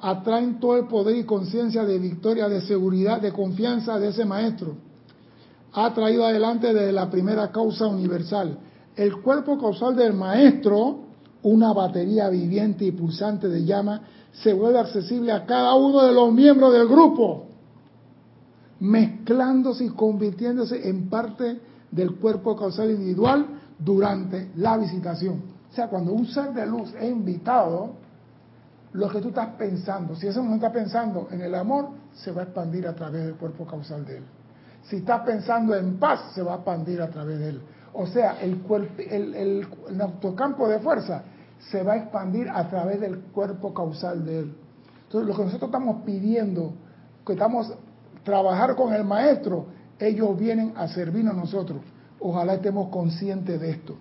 Atraen 0.00 0.60
todo 0.60 0.76
el 0.76 0.86
poder 0.86 1.16
y 1.16 1.24
conciencia 1.24 1.84
de 1.84 1.98
victoria, 1.98 2.48
de 2.48 2.60
seguridad, 2.62 3.20
de 3.20 3.32
confianza 3.32 3.98
de 3.98 4.08
ese 4.08 4.24
maestro. 4.24 4.76
Ha 5.72 5.94
traído 5.94 6.26
adelante 6.26 6.72
desde 6.74 6.92
la 6.92 7.10
primera 7.10 7.50
causa 7.50 7.86
universal. 7.86 8.58
El 8.96 9.22
cuerpo 9.22 9.58
causal 9.58 9.96
del 9.96 10.12
maestro, 10.12 10.98
una 11.42 11.72
batería 11.72 12.28
viviente 12.28 12.84
y 12.84 12.92
pulsante 12.92 13.48
de 13.48 13.64
llama, 13.64 14.02
se 14.34 14.52
vuelve 14.52 14.78
accesible 14.78 15.32
a 15.32 15.46
cada 15.46 15.74
uno 15.74 16.04
de 16.04 16.12
los 16.12 16.32
miembros 16.32 16.72
del 16.72 16.88
grupo, 16.88 17.46
mezclándose 18.80 19.84
y 19.84 19.90
convirtiéndose 19.90 20.88
en 20.88 21.08
parte 21.08 21.60
del 21.90 22.16
cuerpo 22.16 22.56
causal 22.56 22.90
individual 22.90 23.46
durante 23.78 24.50
la 24.56 24.76
visitación. 24.76 25.42
O 25.70 25.74
sea, 25.74 25.88
cuando 25.88 26.12
un 26.12 26.26
ser 26.26 26.52
de 26.52 26.66
luz 26.66 26.92
es 26.94 27.10
invitado, 27.10 27.92
lo 28.92 29.08
que 29.08 29.20
tú 29.20 29.28
estás 29.28 29.50
pensando, 29.56 30.14
si 30.16 30.26
ese 30.26 30.42
no 30.42 30.54
está 30.54 30.72
pensando 30.72 31.28
en 31.30 31.40
el 31.40 31.54
amor, 31.54 31.90
se 32.12 32.32
va 32.32 32.42
a 32.42 32.44
expandir 32.44 32.86
a 32.86 32.94
través 32.94 33.24
del 33.24 33.34
cuerpo 33.34 33.66
causal 33.66 34.04
de 34.04 34.18
él. 34.18 34.24
Si 34.82 34.96
estás 34.96 35.22
pensando 35.22 35.74
en 35.74 35.98
paz, 35.98 36.32
se 36.34 36.42
va 36.42 36.54
a 36.54 36.56
expandir 36.56 37.00
a 37.00 37.08
través 37.08 37.38
de 37.38 37.48
él. 37.50 37.60
O 37.92 38.06
sea, 38.06 38.40
el, 38.40 38.60
el, 38.98 39.34
el, 39.34 39.68
el 39.88 40.00
autocampo 40.00 40.68
de 40.68 40.80
fuerza 40.80 41.22
se 41.70 41.82
va 41.82 41.94
a 41.94 41.96
expandir 41.96 42.48
a 42.48 42.68
través 42.68 43.00
del 43.00 43.18
cuerpo 43.18 43.72
causal 43.72 44.24
de 44.24 44.40
él. 44.40 44.54
Entonces, 45.04 45.28
lo 45.28 45.36
que 45.36 45.44
nosotros 45.44 45.68
estamos 45.68 46.02
pidiendo, 46.04 46.74
que 47.26 47.32
estamos 47.34 47.72
trabajar 48.24 48.74
con 48.74 48.92
el 48.92 49.04
maestro, 49.04 49.66
ellos 49.98 50.36
vienen 50.36 50.72
a 50.76 50.88
servirnos 50.88 51.34
a 51.34 51.36
nosotros. 51.36 51.78
Ojalá 52.18 52.54
estemos 52.54 52.88
conscientes 52.88 53.60
de 53.60 53.70
esto. 53.70 53.96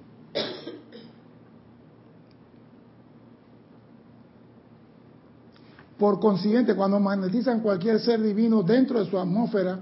Por 5.98 6.20
consiguiente, 6.20 6.76
cuando 6.76 7.00
magnetizan 7.00 7.60
cualquier 7.60 8.00
ser 8.00 8.22
divino 8.22 8.64
dentro 8.64 9.00
de 9.00 9.10
su 9.10 9.18
atmósfera, 9.18 9.80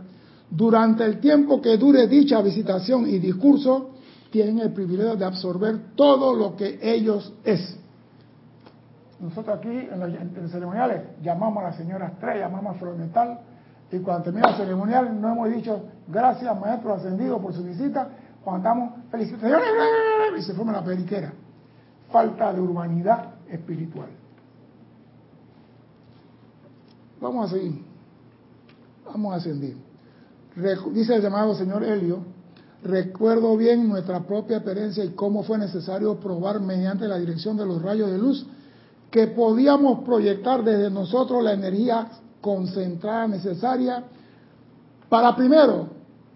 durante 0.50 1.06
el 1.06 1.20
tiempo 1.20 1.62
que 1.62 1.78
dure 1.78 2.08
dicha 2.08 2.42
visitación 2.42 3.08
y 3.08 3.18
discurso, 3.18 3.92
tienen 4.32 4.60
el 4.60 4.72
privilegio 4.72 5.16
de 5.16 5.26
absorber 5.26 5.96
todo 5.96 6.34
lo 6.34 6.56
que 6.56 6.80
ellos 6.82 7.34
es. 7.44 7.78
Nosotros 9.20 9.60
aquí 9.60 9.70
en 9.70 10.00
los, 10.00 10.52
ceremoniales 10.52 11.04
llamamos 11.22 11.64
a 11.64 11.68
la 11.68 11.74
señora 11.74 12.08
Estrella, 12.08 12.48
llamamos 12.48 12.76
a 12.76 12.80
Flor 12.80 12.98
Metal, 12.98 13.40
y 13.92 14.00
cuando 14.00 14.24
termina 14.24 14.50
el 14.50 14.56
ceremonial 14.56 15.22
no 15.22 15.34
hemos 15.34 15.52
dicho 15.52 15.84
gracias 16.08 16.60
maestro 16.60 16.94
ascendido 16.94 17.40
por 17.40 17.54
su 17.54 17.64
visita, 17.64 18.10
cuando 18.44 18.68
estamos 18.68 18.94
felicitaciones 19.12 19.68
y 20.40 20.42
se 20.42 20.54
forma 20.54 20.72
la 20.72 20.84
periquera. 20.84 21.34
Falta 22.10 22.52
de 22.52 22.62
urbanidad 22.62 23.36
espiritual. 23.48 24.10
Vamos 27.20 27.52
a 27.52 27.54
seguir. 27.54 27.84
Vamos 29.06 29.34
a 29.34 29.38
ascendir. 29.38 29.78
Dice 30.94 31.16
el 31.16 31.22
llamado 31.22 31.54
señor 31.54 31.84
Helio, 31.84 32.24
recuerdo 32.84 33.56
bien 33.58 33.88
nuestra 33.88 34.22
propia 34.22 34.58
experiencia 34.58 35.04
y 35.04 35.10
cómo 35.10 35.44
fue 35.44 35.58
necesario 35.58 36.20
probar 36.20 36.60
mediante 36.60 37.08
la 37.08 37.18
dirección 37.18 37.58
de 37.58 37.66
los 37.66 37.82
rayos 37.82 38.12
de 38.12 38.18
luz 38.18 38.46
que 39.10 39.28
podíamos 39.28 40.04
proyectar 40.04 40.64
desde 40.64 40.90
nosotros 40.90 41.44
la 41.44 41.54
energía 41.54 42.08
concentrada 42.40 43.28
necesaria 43.28 44.04
para 45.10 45.36
primero 45.36 45.90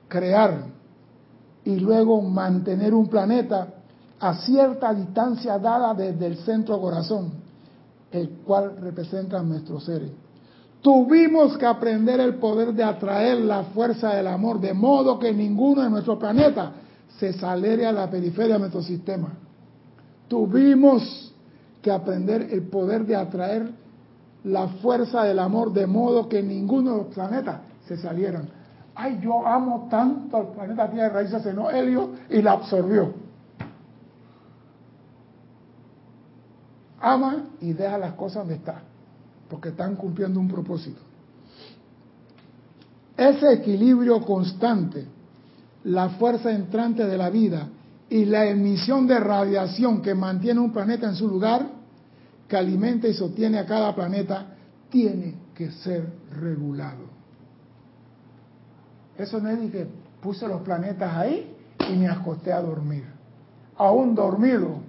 crear 0.08 0.66
y 1.64 1.78
luego 1.78 2.22
mantener 2.22 2.94
un 2.94 3.08
planeta 3.08 3.68
a 4.20 4.36
cierta 4.36 4.94
distancia 4.94 5.58
dada 5.58 5.94
desde 5.94 6.28
el 6.28 6.38
centro 6.38 6.80
corazón, 6.80 7.32
el 8.12 8.30
cual 8.46 8.78
representa 8.78 9.42
nuestros 9.42 9.86
seres. 9.86 10.12
Tuvimos 10.86 11.58
que 11.58 11.66
aprender 11.66 12.20
el 12.20 12.36
poder 12.36 12.72
de 12.72 12.84
atraer 12.84 13.40
la 13.40 13.64
fuerza 13.64 14.14
del 14.14 14.28
amor, 14.28 14.60
de 14.60 14.76
modo 14.76 15.18
que 15.18 15.34
ninguno 15.34 15.82
de 15.82 15.90
nuestro 15.90 16.20
planeta 16.20 16.74
se 17.18 17.34
saliera 17.34 17.90
a 17.90 17.92
la 17.92 18.08
periferia 18.08 18.54
de 18.54 18.60
nuestro 18.60 18.84
sistema. 18.84 19.30
Tuvimos 20.28 21.34
que 21.82 21.90
aprender 21.90 22.50
el 22.52 22.68
poder 22.68 23.04
de 23.08 23.16
atraer 23.16 23.72
la 24.44 24.68
fuerza 24.68 25.24
del 25.24 25.40
amor, 25.40 25.74
de 25.74 25.88
modo 25.88 26.30
que 26.30 26.44
ninguno 26.44 26.92
de 26.92 26.98
los 26.98 27.08
planetas 27.08 27.62
se 27.88 27.98
salieran 27.98 28.48
ay, 28.96 29.20
yo 29.22 29.46
amo 29.46 29.88
tanto 29.90 30.38
al 30.38 30.48
planeta 30.48 30.90
Tierra, 30.90 31.22
y 31.22 31.28
se 31.28 31.40
cenó 31.42 31.70
Helio 31.70 32.12
y 32.30 32.42
la 32.42 32.54
absorbió. 32.54 33.14
Ama 37.02 37.44
y 37.62 37.74
deja 37.74 37.98
las 37.98 38.14
cosas 38.14 38.38
donde 38.38 38.56
están, 38.56 38.82
porque 39.50 39.70
están 39.70 39.96
cumpliendo 39.96 40.40
un 40.40 40.48
propósito. 40.48 41.02
Ese 43.18 43.54
equilibrio 43.54 44.22
constante, 44.22 45.06
la 45.86 46.10
fuerza 46.10 46.52
entrante 46.52 47.06
de 47.06 47.18
la 47.18 47.30
vida 47.30 47.70
y 48.10 48.26
la 48.26 48.46
emisión 48.46 49.08
de 49.08 49.20
radiación 49.20 50.02
que 50.02 50.14
mantiene 50.14 50.60
un 50.60 50.74
planeta 50.74 51.08
en 51.08 51.16
su 51.16 51.28
lugar, 51.28 51.68
que 52.48 52.58
alimenta 52.58 53.08
y 53.08 53.14
sostiene 53.14 53.60
a 53.60 53.66
cada 53.66 53.96
planeta, 53.96 54.48
tiene 54.90 55.36
que 55.54 55.72
ser 55.72 56.08
regulado. 56.40 57.06
Eso 59.18 59.40
no 59.40 59.50
es 59.50 59.72
que 59.72 59.88
puse 60.22 60.48
los 60.48 60.62
planetas 60.62 61.16
ahí 61.16 61.56
y 61.90 61.96
me 61.96 62.08
acosté 62.08 62.52
a 62.52 62.62
dormir. 62.62 63.06
Aún 63.78 64.14
dormido 64.14 64.80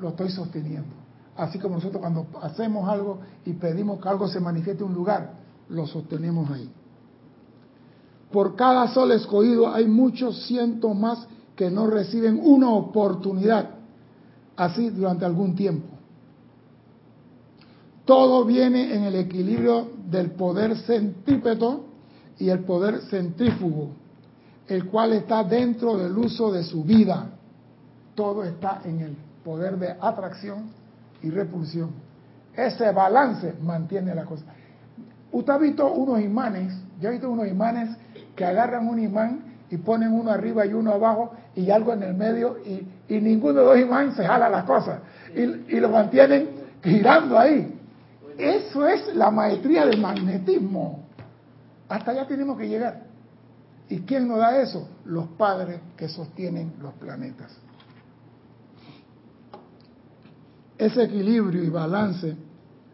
lo 0.00 0.10
estoy 0.10 0.30
sosteniendo. 0.30 1.03
Así 1.36 1.58
como 1.58 1.76
nosotros 1.76 2.00
cuando 2.00 2.26
hacemos 2.42 2.88
algo 2.88 3.20
y 3.44 3.54
pedimos 3.54 4.00
que 4.00 4.08
algo 4.08 4.28
se 4.28 4.40
manifieste 4.40 4.84
en 4.84 4.90
un 4.90 4.94
lugar, 4.94 5.32
lo 5.68 5.86
sostenemos 5.86 6.50
ahí. 6.50 6.70
Por 8.30 8.54
cada 8.56 8.88
sol 8.88 9.12
escogido 9.12 9.72
hay 9.72 9.86
muchos 9.86 10.46
cientos 10.46 10.94
más 10.96 11.26
que 11.56 11.70
no 11.70 11.86
reciben 11.86 12.40
una 12.42 12.70
oportunidad 12.70 13.70
así 14.56 14.90
durante 14.90 15.24
algún 15.24 15.54
tiempo. 15.54 15.88
Todo 18.04 18.44
viene 18.44 18.94
en 18.94 19.04
el 19.04 19.14
equilibrio 19.14 19.88
del 20.10 20.32
poder 20.32 20.76
centrípeto 20.78 21.84
y 22.38 22.50
el 22.50 22.60
poder 22.60 23.00
centrífugo, 23.02 23.90
el 24.68 24.86
cual 24.86 25.14
está 25.14 25.42
dentro 25.42 25.96
del 25.96 26.16
uso 26.16 26.52
de 26.52 26.64
su 26.64 26.84
vida. 26.84 27.30
Todo 28.14 28.44
está 28.44 28.82
en 28.84 29.00
el 29.00 29.16
poder 29.42 29.78
de 29.78 29.96
atracción 30.00 30.83
y 31.24 31.30
repulsión. 31.30 31.90
Ese 32.54 32.90
balance 32.92 33.54
mantiene 33.62 34.14
la 34.14 34.24
cosa. 34.24 34.44
Usted 35.32 35.52
ha 35.52 35.58
visto 35.58 35.90
unos 35.92 36.20
imanes, 36.20 36.72
yo 37.00 37.08
he 37.08 37.12
visto 37.12 37.30
unos 37.30 37.48
imanes 37.48 37.96
que 38.36 38.44
agarran 38.44 38.86
un 38.86 39.00
imán 39.00 39.40
y 39.70 39.78
ponen 39.78 40.12
uno 40.12 40.30
arriba 40.30 40.66
y 40.66 40.74
uno 40.74 40.92
abajo 40.92 41.32
y 41.56 41.70
algo 41.70 41.94
en 41.94 42.02
el 42.02 42.14
medio 42.14 42.58
y, 42.58 42.86
ninguno 43.08 43.60
de 43.60 43.66
los 43.66 43.78
imanes 43.78 44.14
se 44.14 44.24
jala 44.24 44.48
las 44.48 44.64
cosas 44.64 45.00
y, 45.34 45.40
y 45.40 45.80
lo 45.80 45.88
mantienen 45.88 46.50
girando 46.82 47.38
ahí. 47.38 47.80
Eso 48.36 48.86
es 48.86 49.14
la 49.14 49.30
maestría 49.30 49.86
del 49.86 50.00
magnetismo. 50.00 51.04
Hasta 51.88 52.10
allá 52.10 52.26
tenemos 52.26 52.58
que 52.58 52.68
llegar. 52.68 53.02
¿Y 53.88 54.00
quién 54.00 54.28
nos 54.28 54.38
da 54.38 54.60
eso? 54.60 54.88
Los 55.04 55.26
padres 55.28 55.80
que 55.96 56.08
sostienen 56.08 56.74
los 56.80 56.92
planetas. 56.94 57.56
Ese 60.78 61.04
equilibrio 61.04 61.62
y 61.62 61.68
balance 61.68 62.36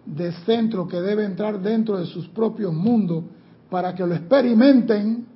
de 0.04 0.32
centro 0.44 0.86
que 0.88 1.00
debe 1.00 1.24
entrar 1.24 1.60
dentro 1.60 1.98
de 1.98 2.06
sus 2.06 2.28
propios 2.28 2.72
mundos 2.72 3.24
para 3.70 3.94
que 3.94 4.06
lo 4.06 4.14
experimenten 4.14 5.26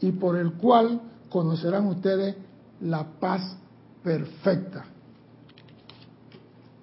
y 0.00 0.12
por 0.12 0.36
el 0.36 0.54
cual 0.54 1.00
conocerán 1.28 1.86
ustedes 1.86 2.36
la 2.80 3.04
paz 3.04 3.56
perfecta. 4.02 4.84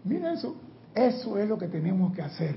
Miren 0.03 0.33
eso, 0.33 0.55
eso 0.95 1.37
es 1.37 1.47
lo 1.47 1.57
que 1.57 1.67
tenemos 1.67 2.13
que 2.13 2.21
hacer. 2.21 2.55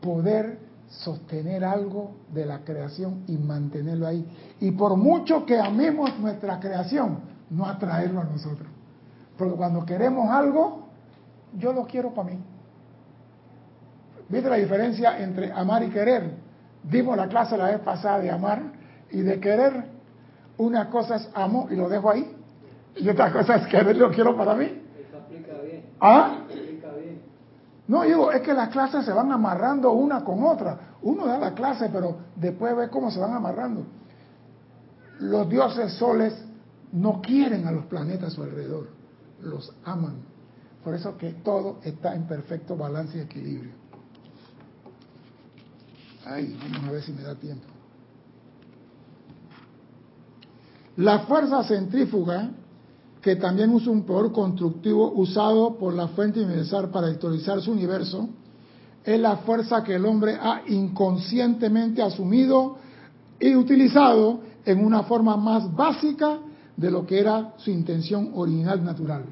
Poder 0.00 0.58
sostener 0.88 1.64
algo 1.64 2.12
de 2.32 2.46
la 2.46 2.64
creación 2.64 3.24
y 3.26 3.36
mantenerlo 3.36 4.06
ahí. 4.06 4.26
Y 4.60 4.70
por 4.72 4.96
mucho 4.96 5.44
que 5.44 5.58
amemos 5.58 6.18
nuestra 6.18 6.60
creación, 6.60 7.20
no 7.50 7.66
atraerlo 7.66 8.20
a 8.20 8.24
nosotros. 8.24 8.68
Porque 9.36 9.54
cuando 9.54 9.84
queremos 9.84 10.30
algo, 10.30 10.77
yo 11.56 11.72
lo 11.72 11.86
quiero 11.86 12.12
para 12.14 12.30
mí. 12.30 12.38
¿Viste 14.28 14.50
la 14.50 14.56
diferencia 14.56 15.18
entre 15.18 15.50
amar 15.52 15.82
y 15.82 15.90
querer? 15.90 16.30
Dimos 16.82 17.16
la 17.16 17.28
clase 17.28 17.56
la 17.56 17.66
vez 17.66 17.80
pasada 17.80 18.18
de 18.18 18.30
amar 18.30 18.62
y 19.10 19.20
de 19.20 19.40
querer. 19.40 19.84
Una 20.58 20.90
cosa 20.90 21.16
es 21.16 21.30
amo 21.34 21.68
y 21.70 21.76
lo 21.76 21.88
dejo 21.88 22.10
ahí. 22.10 22.36
Y 22.96 23.08
otra 23.08 23.32
cosa 23.32 23.56
es 23.56 23.66
querer 23.68 23.96
lo 23.96 24.10
quiero 24.10 24.36
para 24.36 24.54
mí. 24.54 24.82
¿Ah? 26.00 26.38
No, 27.86 28.02
digo, 28.02 28.30
es 28.32 28.42
que 28.42 28.52
las 28.52 28.68
clases 28.68 29.04
se 29.04 29.12
van 29.12 29.32
amarrando 29.32 29.92
una 29.92 30.22
con 30.22 30.44
otra. 30.44 30.78
Uno 31.02 31.26
da 31.26 31.38
la 31.38 31.54
clase, 31.54 31.88
pero 31.90 32.18
después 32.36 32.76
ve 32.76 32.90
cómo 32.90 33.10
se 33.10 33.18
van 33.18 33.32
amarrando. 33.32 33.86
Los 35.20 35.48
dioses 35.48 35.94
soles 35.94 36.34
no 36.92 37.22
quieren 37.22 37.66
a 37.66 37.72
los 37.72 37.86
planetas 37.86 38.28
a 38.28 38.30
su 38.30 38.42
alrededor, 38.42 38.88
los 39.40 39.74
aman. 39.84 40.16
Por 40.82 40.94
eso 40.94 41.16
que 41.16 41.32
todo 41.32 41.78
está 41.82 42.14
en 42.14 42.26
perfecto 42.26 42.76
balance 42.76 43.18
y 43.18 43.20
equilibrio. 43.20 43.72
Ay, 46.24 46.56
vamos 46.60 46.88
a 46.88 46.92
ver 46.92 47.02
si 47.02 47.12
me 47.12 47.22
da 47.22 47.34
tiempo. 47.34 47.66
La 50.96 51.20
fuerza 51.20 51.62
centrífuga, 51.62 52.50
que 53.22 53.36
también 53.36 53.70
usa 53.70 53.92
un 53.92 54.02
poder 54.02 54.32
constructivo 54.32 55.12
usado 55.12 55.78
por 55.78 55.94
la 55.94 56.08
fuente 56.08 56.40
universal 56.40 56.90
para 56.90 57.10
historizar 57.10 57.60
su 57.60 57.72
universo, 57.72 58.28
es 59.04 59.20
la 59.20 59.38
fuerza 59.38 59.82
que 59.82 59.94
el 59.94 60.04
hombre 60.04 60.36
ha 60.40 60.62
inconscientemente 60.66 62.02
asumido 62.02 62.76
y 63.40 63.54
utilizado 63.54 64.40
en 64.64 64.84
una 64.84 65.04
forma 65.04 65.36
más 65.36 65.74
básica 65.74 66.40
de 66.76 66.90
lo 66.90 67.06
que 67.06 67.20
era 67.20 67.54
su 67.58 67.70
intención 67.70 68.32
original 68.34 68.84
natural. 68.84 69.24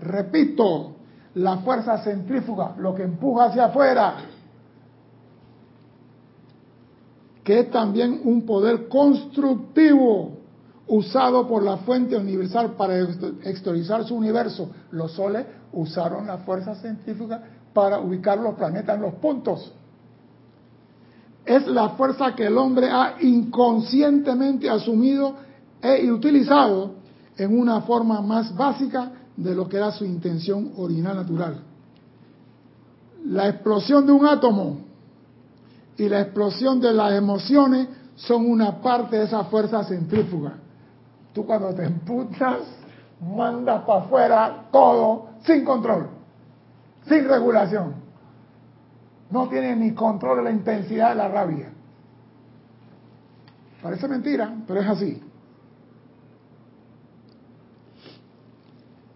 Repito, 0.00 0.96
la 1.34 1.58
fuerza 1.58 1.98
centrífuga, 1.98 2.74
lo 2.78 2.94
que 2.94 3.02
empuja 3.02 3.46
hacia 3.46 3.66
afuera, 3.66 4.14
que 7.44 7.60
es 7.60 7.70
también 7.70 8.20
un 8.24 8.44
poder 8.44 8.88
constructivo 8.88 10.32
usado 10.88 11.46
por 11.46 11.62
la 11.62 11.78
fuente 11.78 12.16
universal 12.16 12.72
para 12.72 12.98
exteriorizar 12.98 14.04
su 14.04 14.14
universo. 14.14 14.70
Los 14.90 15.12
soles 15.12 15.46
usaron 15.72 16.26
la 16.26 16.38
fuerza 16.38 16.74
centrífuga 16.74 17.42
para 17.72 18.00
ubicar 18.00 18.38
los 18.38 18.54
planetas 18.54 18.96
en 18.96 19.02
los 19.02 19.14
puntos. 19.14 19.72
Es 21.44 21.66
la 21.66 21.90
fuerza 21.90 22.34
que 22.34 22.46
el 22.46 22.58
hombre 22.58 22.90
ha 22.90 23.14
inconscientemente 23.20 24.68
asumido 24.68 25.36
e 25.80 26.10
utilizado 26.10 26.94
en 27.36 27.58
una 27.58 27.82
forma 27.82 28.20
más 28.20 28.54
básica 28.56 29.12
de 29.36 29.54
lo 29.54 29.68
que 29.68 29.76
era 29.76 29.90
su 29.92 30.04
intención 30.04 30.72
original 30.76 31.16
natural. 31.16 31.62
La 33.26 33.48
explosión 33.48 34.06
de 34.06 34.12
un 34.12 34.26
átomo 34.26 34.78
y 35.96 36.08
la 36.08 36.20
explosión 36.20 36.80
de 36.80 36.92
las 36.92 37.12
emociones 37.12 37.88
son 38.14 38.48
una 38.48 38.80
parte 38.80 39.16
de 39.16 39.24
esa 39.24 39.44
fuerza 39.44 39.84
centrífuga. 39.84 40.54
Tú 41.32 41.44
cuando 41.44 41.74
te 41.74 41.84
emputas, 41.84 42.60
mandas 43.20 43.82
para 43.84 44.00
afuera 44.00 44.64
todo 44.70 45.28
sin 45.44 45.64
control, 45.64 46.08
sin 47.06 47.28
regulación. 47.28 47.94
No 49.30 49.48
tienes 49.48 49.76
ni 49.76 49.92
control 49.92 50.38
de 50.38 50.44
la 50.44 50.50
intensidad 50.50 51.10
de 51.10 51.14
la 51.16 51.28
rabia. 51.28 51.70
Parece 53.82 54.08
mentira, 54.08 54.54
pero 54.66 54.80
es 54.80 54.88
así. 54.88 55.22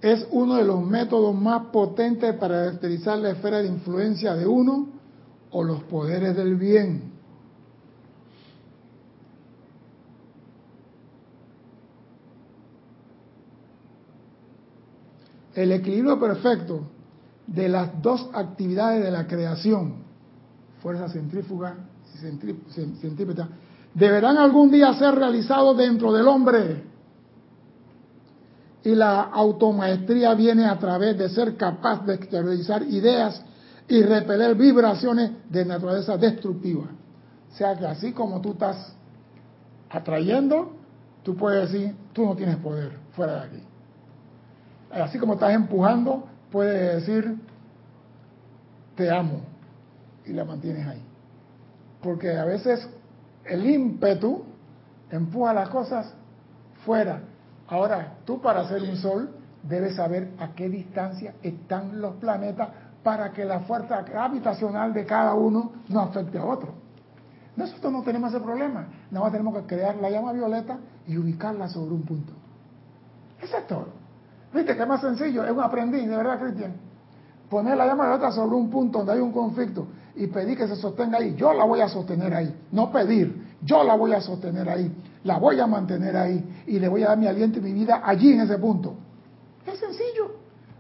Es 0.03 0.27
uno 0.31 0.57
de 0.57 0.65
los 0.65 0.83
métodos 0.83 1.35
más 1.35 1.67
potentes 1.67 2.35
para 2.37 2.65
caracterizar 2.65 3.19
la 3.19 3.31
esfera 3.31 3.59
de 3.59 3.69
influencia 3.69 4.35
de 4.35 4.47
uno 4.47 4.89
o 5.51 5.63
los 5.63 5.83
poderes 5.85 6.37
del 6.37 6.57
bien. 6.57 7.11
El 15.55 15.73
equilibrio 15.73 16.19
perfecto 16.19 16.83
de 17.47 17.69
las 17.69 18.01
dos 18.01 18.31
actividades 18.33 19.05
de 19.05 19.11
la 19.11 19.27
creación, 19.27 19.97
fuerza 20.81 21.09
centrífuga 21.09 21.77
y 22.15 22.99
centrípeta, 23.01 23.49
deberán 23.93 24.39
algún 24.39 24.71
día 24.71 24.95
ser 24.95 25.17
realizados 25.17 25.77
dentro 25.77 26.13
del 26.13 26.29
hombre 26.29 26.90
y 28.83 28.95
la 28.95 29.23
automaestría 29.23 30.35
viene 30.35 30.67
a 30.67 30.79
través 30.79 31.17
de 31.19 31.29
ser 31.29 31.57
capaz 31.57 32.05
de 32.07 32.15
exteriorizar 32.15 32.83
ideas 32.83 33.43
y 33.89 34.03
repeler 34.03 34.55
vibraciones 34.55 35.33
de 35.49 35.65
naturaleza 35.65 36.17
destructiva. 36.17 36.85
O 37.51 37.55
sea 37.57 37.77
que 37.77 37.87
así 37.87 38.13
como 38.13 38.41
tú 38.41 38.53
estás 38.53 38.95
atrayendo, 39.91 40.73
tú 41.23 41.37
puedes 41.37 41.71
decir, 41.71 41.95
tú 42.13 42.25
no 42.25 42.37
tienes 42.37 42.57
poder, 42.57 42.93
fuera 43.13 43.35
de 43.35 43.41
aquí. 43.41 43.63
Así 44.93 45.19
como 45.19 45.35
estás 45.35 45.53
empujando, 45.53 46.25
puedes 46.51 47.07
decir, 47.07 47.37
te 48.97 49.11
amo, 49.11 49.43
y 50.25 50.33
la 50.33 50.45
mantienes 50.45 50.87
ahí. 50.87 51.03
Porque 52.03 52.37
a 52.37 52.45
veces 52.45 52.89
el 53.45 53.69
ímpetu 53.69 54.45
empuja 55.11 55.53
las 55.53 55.69
cosas 55.69 56.15
fuera 56.85 57.23
Ahora, 57.71 58.15
tú 58.25 58.41
para 58.41 58.63
hacer 58.63 58.83
un 58.83 58.97
sol 58.97 59.31
debes 59.63 59.95
saber 59.95 60.33
a 60.41 60.49
qué 60.55 60.69
distancia 60.69 61.35
están 61.41 62.01
los 62.01 62.17
planetas 62.17 62.69
para 63.05 63.31
que 63.31 63.45
la 63.45 63.61
fuerza 63.61 64.03
gravitacional 64.03 64.93
de 64.93 65.07
cada 65.07 65.35
uno 65.35 65.73
no 65.89 66.01
afecte 66.01 66.37
a 66.37 66.45
otro. 66.45 66.75
Nosotros 67.57 67.93
no 67.93 68.03
tenemos 68.03 68.35
ese 68.35 68.43
problema. 68.43 68.89
Nada 69.11 69.25
más 69.25 69.33
tenemos 69.33 69.57
que 69.57 69.67
crear 69.67 69.95
la 69.97 70.11
llama 70.11 70.33
violeta 70.33 70.79
y 71.07 71.17
ubicarla 71.17 71.69
sobre 71.69 71.95
un 71.95 72.03
punto. 72.03 72.33
Eso 73.41 73.57
es 73.57 73.67
todo. 73.69 73.87
¿Viste 74.53 74.75
que 74.75 74.83
es 74.83 74.89
más 74.89 75.01
sencillo? 75.01 75.45
Es 75.45 75.53
un 75.53 75.61
aprendiz, 75.61 76.09
de 76.09 76.17
verdad, 76.17 76.41
Cristian. 76.41 76.73
Poner 77.49 77.77
la 77.77 77.87
llama 77.87 78.07
violeta 78.07 78.33
sobre 78.33 78.57
un 78.57 78.69
punto 78.69 78.99
donde 78.99 79.13
hay 79.13 79.21
un 79.21 79.33
conflicto 79.33 79.87
y 80.17 80.27
pedir 80.27 80.59
que 80.59 80.67
se 80.67 80.75
sostenga 80.75 81.19
ahí. 81.19 81.37
Yo 81.37 81.53
la 81.53 81.65
voy 81.65 81.81
a 81.81 81.89
sostener 81.89 82.35
ahí. 82.35 82.53
No 82.73 82.91
pedir, 82.91 83.57
yo 83.63 83.85
la 83.85 83.95
voy 83.95 84.13
a 84.13 84.21
sostener 84.21 84.69
ahí 84.69 84.93
la 85.25 85.39
voy 85.39 85.61
a 85.61 85.67
mantener 85.67 86.17
ahí 86.17 86.65
y 86.67 86.79
le 86.79 86.89
voy 86.89 87.03
a 87.03 87.09
dar 87.09 87.19
mi 87.19 87.27
aliento 87.27 87.59
y 87.59 87.63
mi 87.63 87.73
vida 87.73 88.01
allí 88.05 88.33
en 88.33 88.41
ese 88.41 88.59
punto. 88.59 88.95
Es 89.67 89.79
sencillo. 89.79 90.37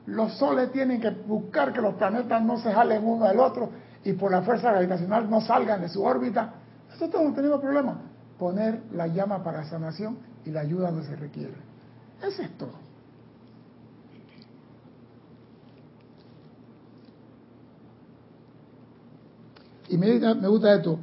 Los 0.07 0.39
soles 0.39 0.73
tienen 0.73 1.01
que 1.01 1.11
buscar 1.11 1.73
que 1.73 1.81
los 1.81 1.95
planetas 1.95 2.43
no 2.43 2.59
se 2.59 2.73
jalen 2.73 3.07
uno 3.07 3.27
al 3.27 3.39
otro 3.39 3.71
y 4.03 4.15
por 4.15 4.33
la 4.33 4.43
fuerza 4.43 4.71
gravitacional 4.71 5.29
no 5.29 5.41
salgan 5.41 5.83
de 5.83 5.89
su 5.89 6.03
órbita. 6.03 6.55
Nosotros 6.91 7.23
no 7.23 7.35
tenemos 7.35 7.61
problema. 7.61 8.01
Poner 8.39 8.83
la 8.93 9.07
llama 9.07 9.45
para 9.45 9.65
sanación 9.65 10.19
y 10.45 10.51
la 10.51 10.61
ayuda 10.61 10.91
donde 10.91 11.07
se 11.07 11.17
requiere. 11.17 11.55
Eso 12.23 12.43
es 12.43 12.57
todo. 12.57 12.73
Y 19.89 19.99
me, 19.99 20.19
me 20.19 20.49
gusta 20.49 20.75
esto 20.75 20.99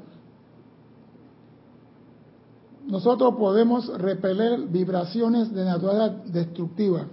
nosotros 2.88 3.36
podemos 3.36 3.88
repeler 4.00 4.62
vibraciones 4.62 5.54
de 5.54 5.66
naturaleza 5.66 6.22
destructiva 6.26 7.06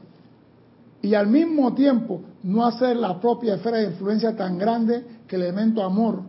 y 1.02 1.14
al 1.14 1.26
mismo 1.26 1.74
tiempo 1.74 2.20
no 2.44 2.64
hacer 2.64 2.96
la 2.96 3.20
propia 3.20 3.56
esfera 3.56 3.78
de 3.78 3.86
influencia 3.88 4.36
tan 4.36 4.56
grande 4.56 5.04
que 5.26 5.36
el 5.36 5.42
elemento 5.42 5.82
amor 5.82 6.22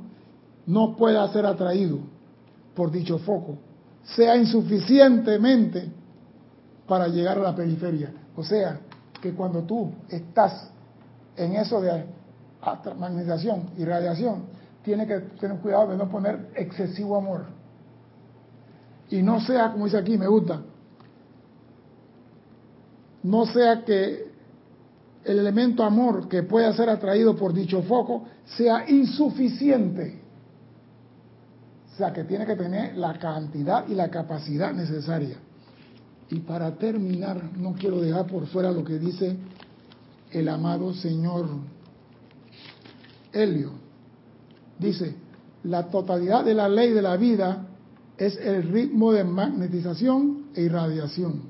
no 0.65 0.95
pueda 0.95 1.27
ser 1.31 1.45
atraído 1.45 1.99
por 2.73 2.91
dicho 2.91 3.19
foco, 3.19 3.57
sea 4.03 4.35
insuficientemente 4.35 5.91
para 6.87 7.07
llegar 7.07 7.37
a 7.37 7.41
la 7.41 7.55
periferia. 7.55 8.11
O 8.35 8.43
sea, 8.43 8.79
que 9.21 9.33
cuando 9.33 9.61
tú 9.61 9.91
estás 10.09 10.69
en 11.37 11.55
eso 11.55 11.79
de 11.79 12.03
magnetización 12.97 13.69
y 13.77 13.85
radiación, 13.85 14.43
tienes 14.83 15.07
que 15.07 15.19
tener 15.39 15.59
cuidado 15.59 15.91
de 15.91 15.97
no 15.97 16.09
poner 16.09 16.49
excesivo 16.55 17.15
amor 17.15 17.54
y 19.09 19.21
no 19.21 19.39
sea, 19.41 19.71
como 19.71 19.85
dice 19.85 19.97
aquí, 19.97 20.17
me 20.17 20.27
gusta, 20.27 20.61
no 23.23 23.45
sea 23.47 23.83
que 23.83 24.25
el 25.23 25.39
elemento 25.39 25.83
amor 25.83 26.27
que 26.27 26.43
pueda 26.43 26.71
ser 26.73 26.89
atraído 26.89 27.35
por 27.35 27.53
dicho 27.53 27.81
foco 27.83 28.25
sea 28.45 28.89
insuficiente. 28.89 30.21
O 31.91 31.97
sea, 31.97 32.13
que 32.13 32.23
tiene 32.25 32.45
que 32.45 32.55
tener 32.55 32.95
la 32.97 33.17
cantidad 33.17 33.87
y 33.87 33.95
la 33.95 34.09
capacidad 34.09 34.73
necesaria. 34.73 35.37
Y 36.29 36.39
para 36.39 36.75
terminar, 36.75 37.41
no 37.57 37.73
quiero 37.73 38.01
dejar 38.01 38.27
por 38.27 38.45
fuera 38.47 38.71
lo 38.71 38.83
que 38.83 38.99
dice 38.99 39.37
el 40.31 40.49
amado 40.49 40.93
señor 40.93 41.47
Helio. 43.31 43.71
Dice, 44.77 45.15
la 45.63 45.87
totalidad 45.87 46.43
de 46.43 46.53
la 46.53 46.67
ley 46.67 46.91
de 46.91 47.01
la 47.01 47.15
vida 47.15 47.65
es 48.17 48.37
el 48.37 48.63
ritmo 48.63 49.11
de 49.11 49.23
magnetización 49.23 50.45
e 50.55 50.63
irradiación. 50.63 51.41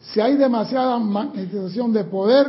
Si 0.00 0.20
hay 0.20 0.36
demasiada 0.36 0.98
magnetización 0.98 1.92
de 1.92 2.04
poder 2.04 2.46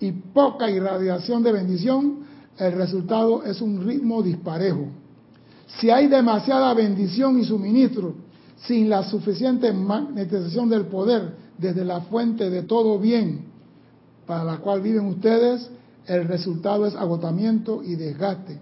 y 0.00 0.12
poca 0.12 0.70
irradiación 0.70 1.42
de 1.42 1.52
bendición, 1.52 2.18
el 2.58 2.72
resultado 2.72 3.44
es 3.44 3.60
un 3.60 3.84
ritmo 3.84 4.22
disparejo. 4.22 4.88
Si 5.78 5.90
hay 5.90 6.06
demasiada 6.08 6.72
bendición 6.74 7.38
y 7.38 7.44
suministro 7.44 8.14
sin 8.56 8.88
la 8.88 9.02
suficiente 9.04 9.72
magnetización 9.72 10.68
del 10.68 10.86
poder 10.86 11.36
desde 11.58 11.84
la 11.84 12.00
fuente 12.02 12.48
de 12.48 12.62
todo 12.62 12.98
bien 12.98 13.44
para 14.26 14.42
la 14.44 14.58
cual 14.58 14.80
viven 14.80 15.06
ustedes, 15.06 15.70
el 16.06 16.26
resultado 16.26 16.86
es 16.86 16.94
agotamiento 16.94 17.82
y 17.82 17.94
desgaste 17.94 18.58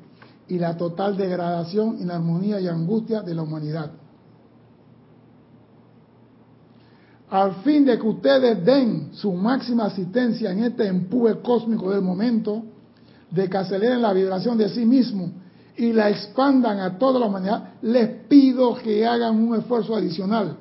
y 0.48 0.58
la 0.58 0.76
total 0.76 1.16
degradación, 1.16 1.98
inarmonía 2.00 2.60
y 2.60 2.68
angustia 2.68 3.22
de 3.22 3.34
la 3.34 3.42
humanidad. 3.42 3.90
Al 7.30 7.54
fin 7.62 7.84
de 7.84 7.98
que 7.98 8.06
ustedes 8.06 8.64
den 8.64 9.10
su 9.12 9.32
máxima 9.32 9.86
asistencia 9.86 10.52
en 10.52 10.64
este 10.64 10.86
empuje 10.86 11.40
cósmico 11.40 11.90
del 11.90 12.02
momento, 12.02 12.62
de 13.30 13.48
que 13.48 13.56
aceleren 13.56 14.02
la 14.02 14.12
vibración 14.12 14.56
de 14.56 14.68
sí 14.68 14.84
mismo 14.84 15.32
y 15.76 15.92
la 15.92 16.10
expandan 16.10 16.78
a 16.78 16.98
toda 16.98 17.18
la 17.18 17.26
humanidad, 17.26 17.74
les 17.82 18.08
pido 18.28 18.76
que 18.76 19.04
hagan 19.06 19.36
un 19.36 19.56
esfuerzo 19.56 19.96
adicional 19.96 20.58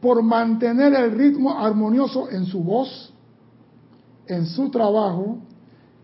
por 0.00 0.22
mantener 0.22 0.94
el 0.94 1.12
ritmo 1.12 1.58
armonioso 1.58 2.28
en 2.30 2.44
su 2.44 2.62
voz, 2.62 3.12
en 4.26 4.46
su 4.46 4.70
trabajo, 4.70 5.38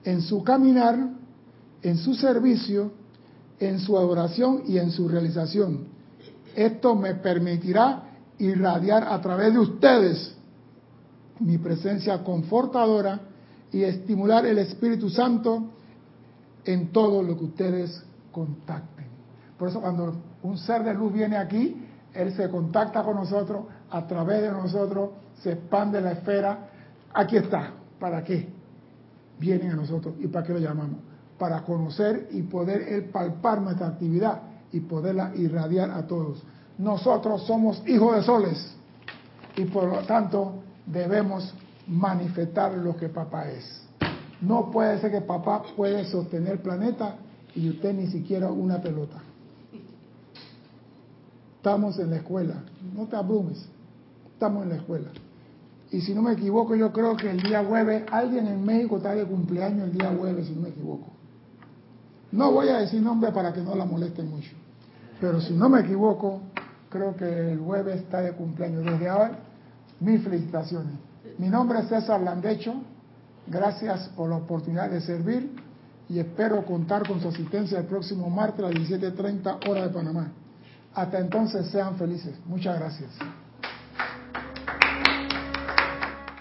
en 0.02 0.22
su 0.22 0.42
caminar, 0.42 1.10
en 1.82 1.96
su 1.98 2.14
servicio, 2.14 2.92
en 3.60 3.78
su 3.78 3.96
adoración 3.96 4.62
y 4.66 4.78
en 4.78 4.90
su 4.90 5.08
realización. 5.08 5.88
Esto 6.54 6.94
me 6.94 7.14
permitirá 7.14 8.04
irradiar 8.38 9.04
a 9.04 9.20
través 9.20 9.52
de 9.52 9.58
ustedes 9.58 10.34
mi 11.40 11.58
presencia 11.58 12.22
confortadora 12.24 13.20
y 13.72 13.82
estimular 13.82 14.46
el 14.46 14.58
Espíritu 14.58 15.10
Santo 15.10 15.64
en 16.64 16.88
todo 16.88 17.22
lo 17.22 17.36
que 17.36 17.44
ustedes 17.44 18.02
contacten. 18.32 19.06
Por 19.58 19.68
eso 19.68 19.80
cuando 19.80 20.14
un 20.42 20.58
ser 20.58 20.84
de 20.84 20.94
luz 20.94 21.12
viene 21.12 21.36
aquí, 21.36 21.76
él 22.14 22.34
se 22.34 22.48
contacta 22.48 23.02
con 23.02 23.16
nosotros, 23.16 23.64
a 23.90 24.06
través 24.06 24.42
de 24.42 24.50
nosotros 24.50 25.10
se 25.42 25.52
expande 25.52 26.00
la 26.00 26.12
esfera. 26.12 26.68
Aquí 27.12 27.36
está. 27.36 27.72
¿Para 27.98 28.22
qué? 28.22 28.48
Vienen 29.38 29.72
a 29.72 29.76
nosotros. 29.76 30.14
¿Y 30.18 30.26
para 30.28 30.46
qué 30.46 30.52
lo 30.52 30.58
llamamos? 30.58 30.98
Para 31.38 31.62
conocer 31.62 32.28
y 32.32 32.42
poder 32.42 32.82
él 32.82 33.04
palpar 33.06 33.60
nuestra 33.60 33.88
actividad 33.88 34.42
y 34.72 34.80
poderla 34.80 35.32
irradiar 35.36 35.90
a 35.90 36.06
todos. 36.06 36.42
Nosotros 36.78 37.46
somos 37.46 37.82
hijos 37.86 38.16
de 38.16 38.22
soles 38.22 38.74
y 39.56 39.64
por 39.64 39.84
lo 39.84 39.98
tanto 40.02 40.54
debemos 40.86 41.54
manifestar 41.86 42.74
lo 42.74 42.96
que 42.96 43.08
papá 43.08 43.48
es. 43.48 43.84
No 44.40 44.70
puede 44.70 45.00
ser 45.00 45.10
que 45.10 45.20
papá 45.20 45.62
puede 45.76 46.04
sostener 46.04 46.62
planeta 46.62 47.16
y 47.54 47.70
usted 47.70 47.94
ni 47.94 48.06
siquiera 48.06 48.50
una 48.50 48.80
pelota. 48.80 49.20
Estamos 51.56 51.98
en 51.98 52.10
la 52.10 52.16
escuela, 52.16 52.62
no 52.94 53.06
te 53.06 53.16
abrumes, 53.16 53.66
estamos 54.32 54.62
en 54.62 54.68
la 54.68 54.76
escuela. 54.76 55.08
Y 55.90 56.02
si 56.02 56.14
no 56.14 56.22
me 56.22 56.32
equivoco, 56.32 56.76
yo 56.76 56.92
creo 56.92 57.16
que 57.16 57.30
el 57.30 57.42
día 57.42 57.64
jueves, 57.64 58.04
alguien 58.12 58.46
en 58.46 58.64
México 58.64 58.98
está 58.98 59.14
de 59.14 59.24
cumpleaños 59.24 59.88
el 59.88 59.98
día 59.98 60.14
jueves, 60.16 60.46
si 60.46 60.54
no 60.54 60.62
me 60.62 60.68
equivoco. 60.68 61.17
No 62.32 62.52
voy 62.52 62.68
a 62.68 62.78
decir 62.78 63.02
nombre 63.02 63.32
para 63.32 63.52
que 63.52 63.60
no 63.60 63.74
la 63.74 63.84
moleste 63.84 64.22
mucho, 64.22 64.50
pero 65.20 65.40
si 65.40 65.54
no 65.54 65.68
me 65.68 65.80
equivoco, 65.80 66.42
creo 66.90 67.16
que 67.16 67.52
el 67.52 67.58
jueves 67.58 68.02
está 68.02 68.20
de 68.20 68.32
cumpleaños. 68.32 68.84
Desde 68.84 69.08
ahora, 69.08 69.38
mis 70.00 70.22
felicitaciones. 70.22 70.94
Mi 71.38 71.48
nombre 71.48 71.80
es 71.80 71.88
César 71.88 72.20
Landecho, 72.20 72.74
gracias 73.46 74.08
por 74.10 74.28
la 74.30 74.36
oportunidad 74.36 74.90
de 74.90 75.00
servir 75.00 75.50
y 76.08 76.18
espero 76.18 76.64
contar 76.64 77.06
con 77.06 77.20
su 77.20 77.28
asistencia 77.28 77.78
el 77.78 77.86
próximo 77.86 78.30
martes 78.30 78.64
a 78.64 78.70
las 78.70 78.74
17.30 78.74 79.68
hora 79.68 79.82
de 79.82 79.88
Panamá. 79.90 80.32
Hasta 80.94 81.18
entonces 81.18 81.68
sean 81.68 81.96
felices. 81.96 82.34
Muchas 82.46 82.78
gracias. 82.78 83.10